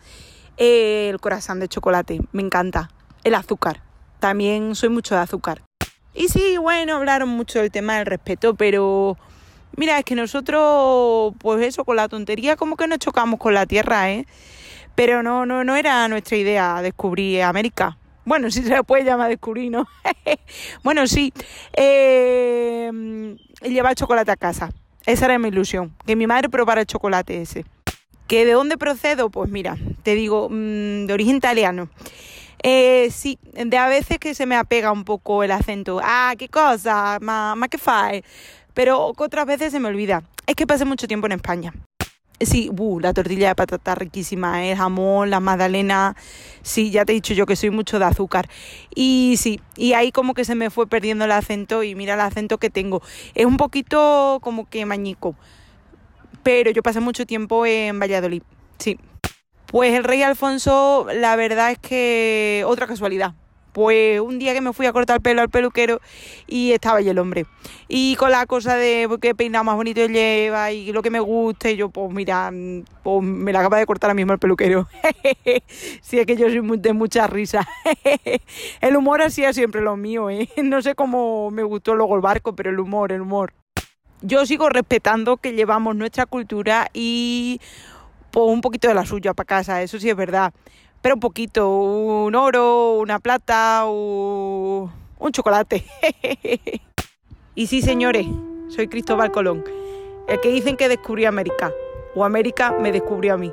eh, 0.57 1.09
el 1.11 1.21
corazón 1.21 1.61
de 1.61 1.69
chocolate, 1.69 2.21
me 2.33 2.43
encanta. 2.43 2.91
El 3.25 3.35
azúcar, 3.35 3.83
también 4.21 4.75
soy 4.75 4.89
mucho 4.89 5.15
de 5.15 5.21
azúcar. 5.21 5.63
Y 6.15 6.29
sí, 6.29 6.57
bueno, 6.59 6.97
hablaron 6.97 7.29
mucho 7.29 7.59
del 7.59 7.71
tema 7.71 7.97
del 7.99 8.07
respeto, 8.07 8.55
pero 8.55 9.19
mira, 9.77 9.99
es 9.99 10.05
que 10.05 10.15
nosotros, 10.15 11.35
pues 11.39 11.63
eso, 11.67 11.85
con 11.85 11.97
la 11.97 12.09
tontería 12.09 12.57
como 12.57 12.77
que 12.77 12.87
nos 12.87 12.99
chocamos 12.99 13.41
con 13.41 13.53
la 13.53 13.67
tierra, 13.67 14.11
¿eh? 14.11 14.27
Pero 14.95 15.23
no, 15.23 15.45
no, 15.45 15.65
no 15.65 15.75
era 15.75 16.07
nuestra 16.09 16.37
idea 16.37 16.81
descubrir 16.83 17.43
América. 17.43 17.99
Bueno, 18.25 18.51
si 18.51 18.63
se 18.63 18.71
le 18.71 18.83
puede 18.85 19.05
llamar 19.05 19.29
descubrir, 19.29 19.71
¿no? 19.71 19.87
bueno, 20.83 21.07
sí. 21.07 21.33
Eh, 21.75 22.91
llevar 23.63 23.95
chocolate 23.95 24.31
a 24.31 24.37
casa. 24.37 24.71
Esa 25.07 25.27
era 25.27 25.39
mi 25.39 25.49
ilusión. 25.49 25.95
Que 26.07 26.17
mi 26.17 26.27
madre 26.27 26.49
probara 26.49 26.81
el 26.81 26.87
chocolate 26.87 27.43
ese. 27.43 27.65
¿Que 28.27 28.47
de 28.47 28.53
dónde 28.53 28.79
procedo? 28.79 29.31
Pues 29.31 29.51
mira, 29.51 29.77
te 30.03 30.15
digo, 30.15 30.49
mm, 30.51 31.07
de 31.07 31.13
origen 31.13 31.37
italiano. 31.37 31.91
Eh, 32.63 33.11
sí, 33.11 33.39
de 33.53 33.77
a 33.77 33.89
veces 33.89 34.19
que 34.19 34.35
se 34.35 34.47
me 34.47 34.57
apega 34.57 34.91
un 34.91 35.05
poco 35.05 35.43
el 35.43 35.51
acento. 35.51 36.01
Ah, 36.03 36.35
qué 36.39 36.49
cosa, 36.49 37.19
ma, 37.21 37.55
ma 37.55 37.69
qué 37.69 37.77
fai. 37.77 38.25
Pero 38.73 39.13
otras 39.17 39.45
veces 39.45 39.71
se 39.71 39.81
me 39.81 39.89
olvida. 39.89 40.23
Es 40.47 40.57
que 40.57 40.67
pasé 40.67 40.87
mucho 40.87 41.07
tiempo 41.07 41.27
en 41.27 41.33
España. 41.33 41.75
Sí, 42.41 42.69
uh, 42.77 43.01
la 43.01 43.13
tortilla 43.15 43.49
de 43.49 43.55
patata 43.55 43.95
riquísima, 43.95 44.65
el 44.65 44.77
jamón, 44.77 45.31
la 45.31 45.41
magdalena. 45.41 46.17
Sí, 46.63 46.91
ya 46.91 47.05
te 47.05 47.13
he 47.13 47.15
dicho 47.15 47.33
yo 47.33 47.47
que 47.47 47.55
soy 47.55 47.71
mucho 47.71 47.99
de 47.99 48.07
azúcar. 48.07 48.49
Y 48.95 49.37
sí, 49.39 49.61
y 49.77 49.93
ahí 49.93 50.11
como 50.11 50.35
que 50.35 50.45
se 50.45 50.55
me 50.55 50.71
fue 50.71 50.89
perdiendo 50.89 51.25
el 51.27 51.33
acento 51.33 51.85
y 51.85 51.95
mira 51.95 52.15
el 52.15 52.21
acento 52.21 52.59
que 52.59 52.71
tengo. 52.71 53.03
Es 53.35 53.47
un 53.47 53.57
poquito 53.57 54.41
como 54.43 54.69
que 54.69 54.85
mañico. 54.85 55.37
Pero 56.43 56.71
yo 56.71 56.83
pasé 56.83 57.01
mucho 57.01 57.25
tiempo 57.25 57.65
en 57.67 58.01
Valladolid. 58.01 58.43
Sí. 58.79 58.99
Pues 59.67 59.95
el 59.95 60.05
rey 60.05 60.23
Alfonso, 60.23 61.07
la 61.15 61.37
verdad 61.37 61.71
es 61.71 61.79
que 61.79 62.65
otra 62.67 62.87
casualidad. 62.87 63.35
Pues 63.75 64.21
un 64.21 64.39
día 64.39 64.55
que 64.55 64.61
me 64.61 64.73
fui 64.73 64.87
a 64.87 64.93
cortar 64.93 65.17
el 65.17 65.23
pelo 65.23 65.43
al 65.43 65.51
peluquero 65.51 66.01
y 66.47 66.71
estaba 66.71 66.99
allí 66.99 67.09
el 67.09 67.19
hombre. 67.19 67.45
Y 67.89 68.15
con 68.15 68.31
la 68.31 68.47
cosa 68.47 68.77
de 68.77 69.09
qué 69.21 69.35
peinado 69.35 69.65
más 69.65 69.75
bonito 69.75 70.07
lleva 70.07 70.71
y 70.71 70.93
lo 70.93 71.03
que 71.03 71.11
me 71.11 71.19
gusta, 71.19 71.69
y 71.71 71.77
yo, 71.77 71.89
pues 71.89 72.13
mira, 72.13 72.53
pues 73.03 73.23
me 73.25 73.53
la 73.53 73.59
acaba 73.59 73.79
de 73.79 73.85
cortar 73.85 74.11
ahora 74.11 74.15
mismo 74.15 74.33
el 74.33 74.39
peluquero. 74.39 74.87
sí, 76.03 76.21
es 76.21 76.25
que 76.25 76.37
yo 76.37 76.49
soy 76.49 76.79
de 76.79 76.93
mucha 76.93 77.27
risa. 77.27 77.67
el 78.81 78.97
humor 78.97 79.23
es 79.23 79.35
siempre 79.35 79.81
lo 79.81 79.97
mío, 79.97 80.31
¿eh? 80.31 80.49
No 80.63 80.81
sé 80.81 80.95
cómo 80.95 81.51
me 81.51 81.65
gustó 81.65 81.97
luego 81.97 82.15
el 82.15 82.21
barco, 82.21 82.55
pero 82.55 82.71
el 82.71 82.79
humor, 82.79 83.11
el 83.11 83.23
humor. 83.23 83.55
Yo 84.23 84.47
sigo 84.47 84.69
respetando 84.69 85.37
que 85.37 85.53
llevamos 85.53 85.97
nuestra 85.97 86.27
cultura 86.27 86.91
y 86.95 87.61
pues 88.31 88.47
un 88.49 88.61
poquito 88.61 88.87
de 88.87 88.95
la 88.95 89.05
suya 89.05 89.35
para 89.35 89.47
casa, 89.47 89.83
eso 89.83 89.99
sí 89.99 90.09
es 90.09 90.17
verdad. 90.17 90.55
Pero 91.05 91.17
un 91.17 91.21
poquito, 91.21 91.69
un 91.69 92.35
oro, 92.35 92.99
una 92.99 93.19
plata, 93.19 93.85
un, 93.85 94.91
chocolate. 95.33 95.85
y 97.55 97.67
sí, 97.67 97.83
señores, 97.83 98.27
soy 98.71 98.89
Cristóbal 98.89 99.31
Colón, 99.31 99.65
el 100.27 100.41
que 100.41 100.49
dicen 100.49 100.79
que 100.79 100.89
descubrió 100.89 101.29
América, 101.29 101.75
o 102.15 102.25
América 102.25 102.73
me 102.81 102.91
descubrió 102.91 103.35
a 103.35 103.37
mí. 103.37 103.53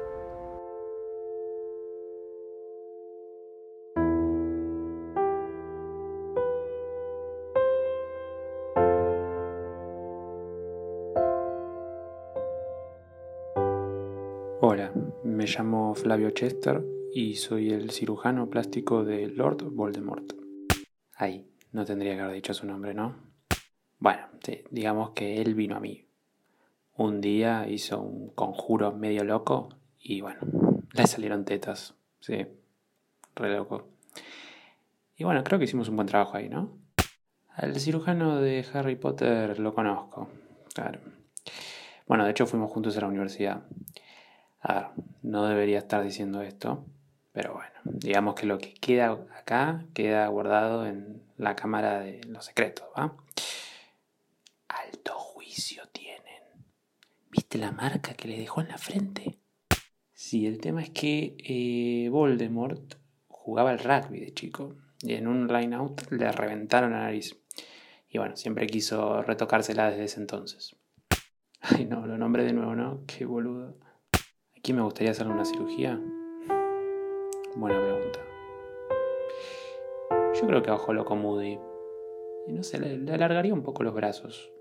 Hola, 14.62 14.94
me 15.26 15.46
llamo 15.48 15.94
Flavio 15.96 16.30
Chester 16.30 17.01
y 17.14 17.36
soy 17.36 17.72
el 17.72 17.92
cirujano 17.92 18.50
plástico 18.50 19.04
de 19.04 19.28
Lord 19.28 19.64
Voldemort. 19.72 20.34
Ay, 21.16 21.46
no 21.74 21.84
tendría 21.84 22.16
que 22.16 22.22
haber 22.22 22.36
dicho 22.36 22.54
su 22.54 22.66
nombre, 22.66 22.94
¿no? 22.94 23.16
Bueno, 24.00 24.28
sí, 24.44 24.64
digamos 24.72 25.12
que 25.12 25.42
él 25.42 25.54
vino 25.54 25.76
a 25.76 25.80
mí. 25.80 26.08
Un 26.96 27.20
día 27.20 27.68
hizo 27.68 28.02
un 28.02 28.30
conjuro 28.30 28.94
medio 28.94 29.24
loco 29.24 29.70
y 30.00 30.22
bueno, 30.22 30.40
le 30.94 31.06
salieron 31.06 31.44
tetas, 31.46 31.96
sí, 32.22 32.48
re 33.36 33.56
loco. 33.56 33.90
Y 35.18 35.24
bueno, 35.24 35.44
creo 35.44 35.60
que 35.60 35.66
hicimos 35.66 35.90
un 35.90 35.98
buen 35.98 36.08
trabajo 36.08 36.38
ahí, 36.38 36.50
¿no? 36.50 36.78
Al 37.56 37.78
cirujano 37.80 38.40
de 38.40 38.66
Harry 38.74 38.96
Potter 38.96 39.60
lo 39.60 39.74
conozco, 39.74 40.30
claro. 40.74 41.00
Bueno, 42.08 42.24
de 42.24 42.32
hecho 42.32 42.48
fuimos 42.48 42.72
juntos 42.72 42.96
a 42.98 43.02
la 43.02 43.08
universidad. 43.08 43.64
A 44.62 44.74
ver, 44.74 44.86
no 45.24 45.46
debería 45.46 45.80
estar 45.80 46.04
diciendo 46.04 46.42
esto, 46.42 46.86
pero 47.32 47.54
bueno, 47.54 47.72
digamos 47.86 48.36
que 48.36 48.46
lo 48.46 48.58
que 48.58 48.74
queda 48.74 49.18
acá 49.38 49.86
queda 49.94 50.28
guardado 50.28 50.86
en 50.86 51.24
la 51.38 51.56
cámara 51.56 52.02
de 52.02 52.24
los 52.26 52.46
secretos, 52.46 52.88
¿va? 52.98 53.16
Alto 54.68 55.14
juicio 55.14 55.84
tienen. 55.92 56.44
¿Viste 57.30 57.58
la 57.58 57.72
marca 57.72 58.14
que 58.14 58.28
le 58.28 58.38
dejó 58.38 58.62
en 58.62 58.68
la 58.68 58.78
frente? 58.78 59.40
Sí, 60.14 60.46
el 60.46 60.60
tema 60.60 60.84
es 60.84 60.90
que 60.90 61.36
eh, 61.40 62.10
Voldemort 62.10 62.96
jugaba 63.28 63.72
al 63.72 63.80
rugby 63.80 64.20
de 64.20 64.34
chico 64.34 64.76
y 65.02 65.14
en 65.14 65.28
un 65.28 65.48
line 65.48 65.76
out 65.76 66.12
le 66.12 66.32
reventaron 66.32 66.92
la 66.92 67.00
nariz. 67.00 67.38
Y 68.10 68.18
bueno, 68.18 68.36
siempre 68.36 68.68
quiso 68.68 69.24
retocársela 69.24 69.90
desde 69.90 70.04
ese 70.04 70.20
entonces. 70.20 70.76
Ay, 71.62 71.86
no, 71.86 72.06
lo 72.06 72.18
nombré 72.18 72.44
de 72.44 72.54
nuevo, 72.54 72.76
¿no? 72.76 73.04
Qué 73.08 73.26
boludo. 73.26 73.78
¿Aquí 74.56 74.74
me 74.74 74.82
gustaría 74.82 75.12
hacerle 75.12 75.34
una 75.34 75.46
cirugía? 75.46 76.00
Buena 77.56 77.78
pregunta. 77.82 78.20
Yo 80.34 80.48
creo 80.48 80.64
que 80.64 80.70
a 80.70 80.76
ojo 80.76 80.94
loco 80.94 81.16
Moody. 81.16 81.60
Y 82.48 82.54
no 82.54 82.64
sé, 82.64 82.80
le, 82.80 82.98
le 82.98 83.14
alargaría 83.14 83.54
un 83.54 83.62
poco 83.62 83.84
los 83.84 83.94
brazos. 83.94 84.52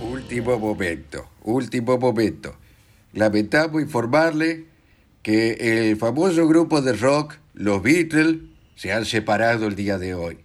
Último 0.00 0.58
momento, 0.58 1.26
último 1.44 1.98
momento. 1.98 2.54
Lamentamos 3.12 3.80
informarle 3.82 4.71
que 5.22 5.88
el 5.90 5.96
famoso 5.96 6.46
grupo 6.48 6.82
de 6.82 6.92
rock, 6.94 7.34
los 7.54 7.82
Beatles, 7.82 8.36
se 8.74 8.92
han 8.92 9.04
separado 9.04 9.66
el 9.68 9.76
día 9.76 9.98
de 9.98 10.14
hoy. 10.14 10.38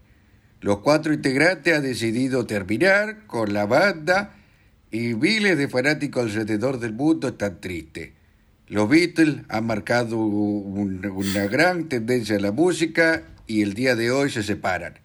Los 0.61 0.79
cuatro 0.79 1.13
integrantes 1.13 1.75
han 1.75 1.83
decidido 1.83 2.45
terminar 2.45 3.25
con 3.27 3.53
la 3.53 3.65
banda 3.65 4.35
y 4.91 5.13
miles 5.15 5.57
de 5.57 5.67
fanáticos 5.67 6.23
alrededor 6.25 6.79
del 6.79 6.93
mundo 6.93 7.29
están 7.29 7.59
tristes. 7.59 8.11
Los 8.67 8.89
Beatles 8.89 9.37
han 9.49 9.65
marcado 9.65 10.17
un- 10.17 11.05
una 11.05 11.45
gran 11.47 11.87
tendencia 11.89 12.35
en 12.35 12.41
la 12.41 12.51
música 12.51 13.23
y 13.47 13.61
el 13.61 13.73
día 13.73 13.95
de 13.95 14.11
hoy 14.11 14.29
se 14.29 14.43
separan. 14.43 14.95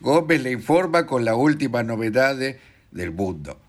Gómez 0.00 0.42
le 0.42 0.50
informa 0.52 1.06
con 1.06 1.24
las 1.24 1.36
últimas 1.36 1.84
novedades 1.86 2.56
del 2.90 3.12
mundo. 3.12 3.60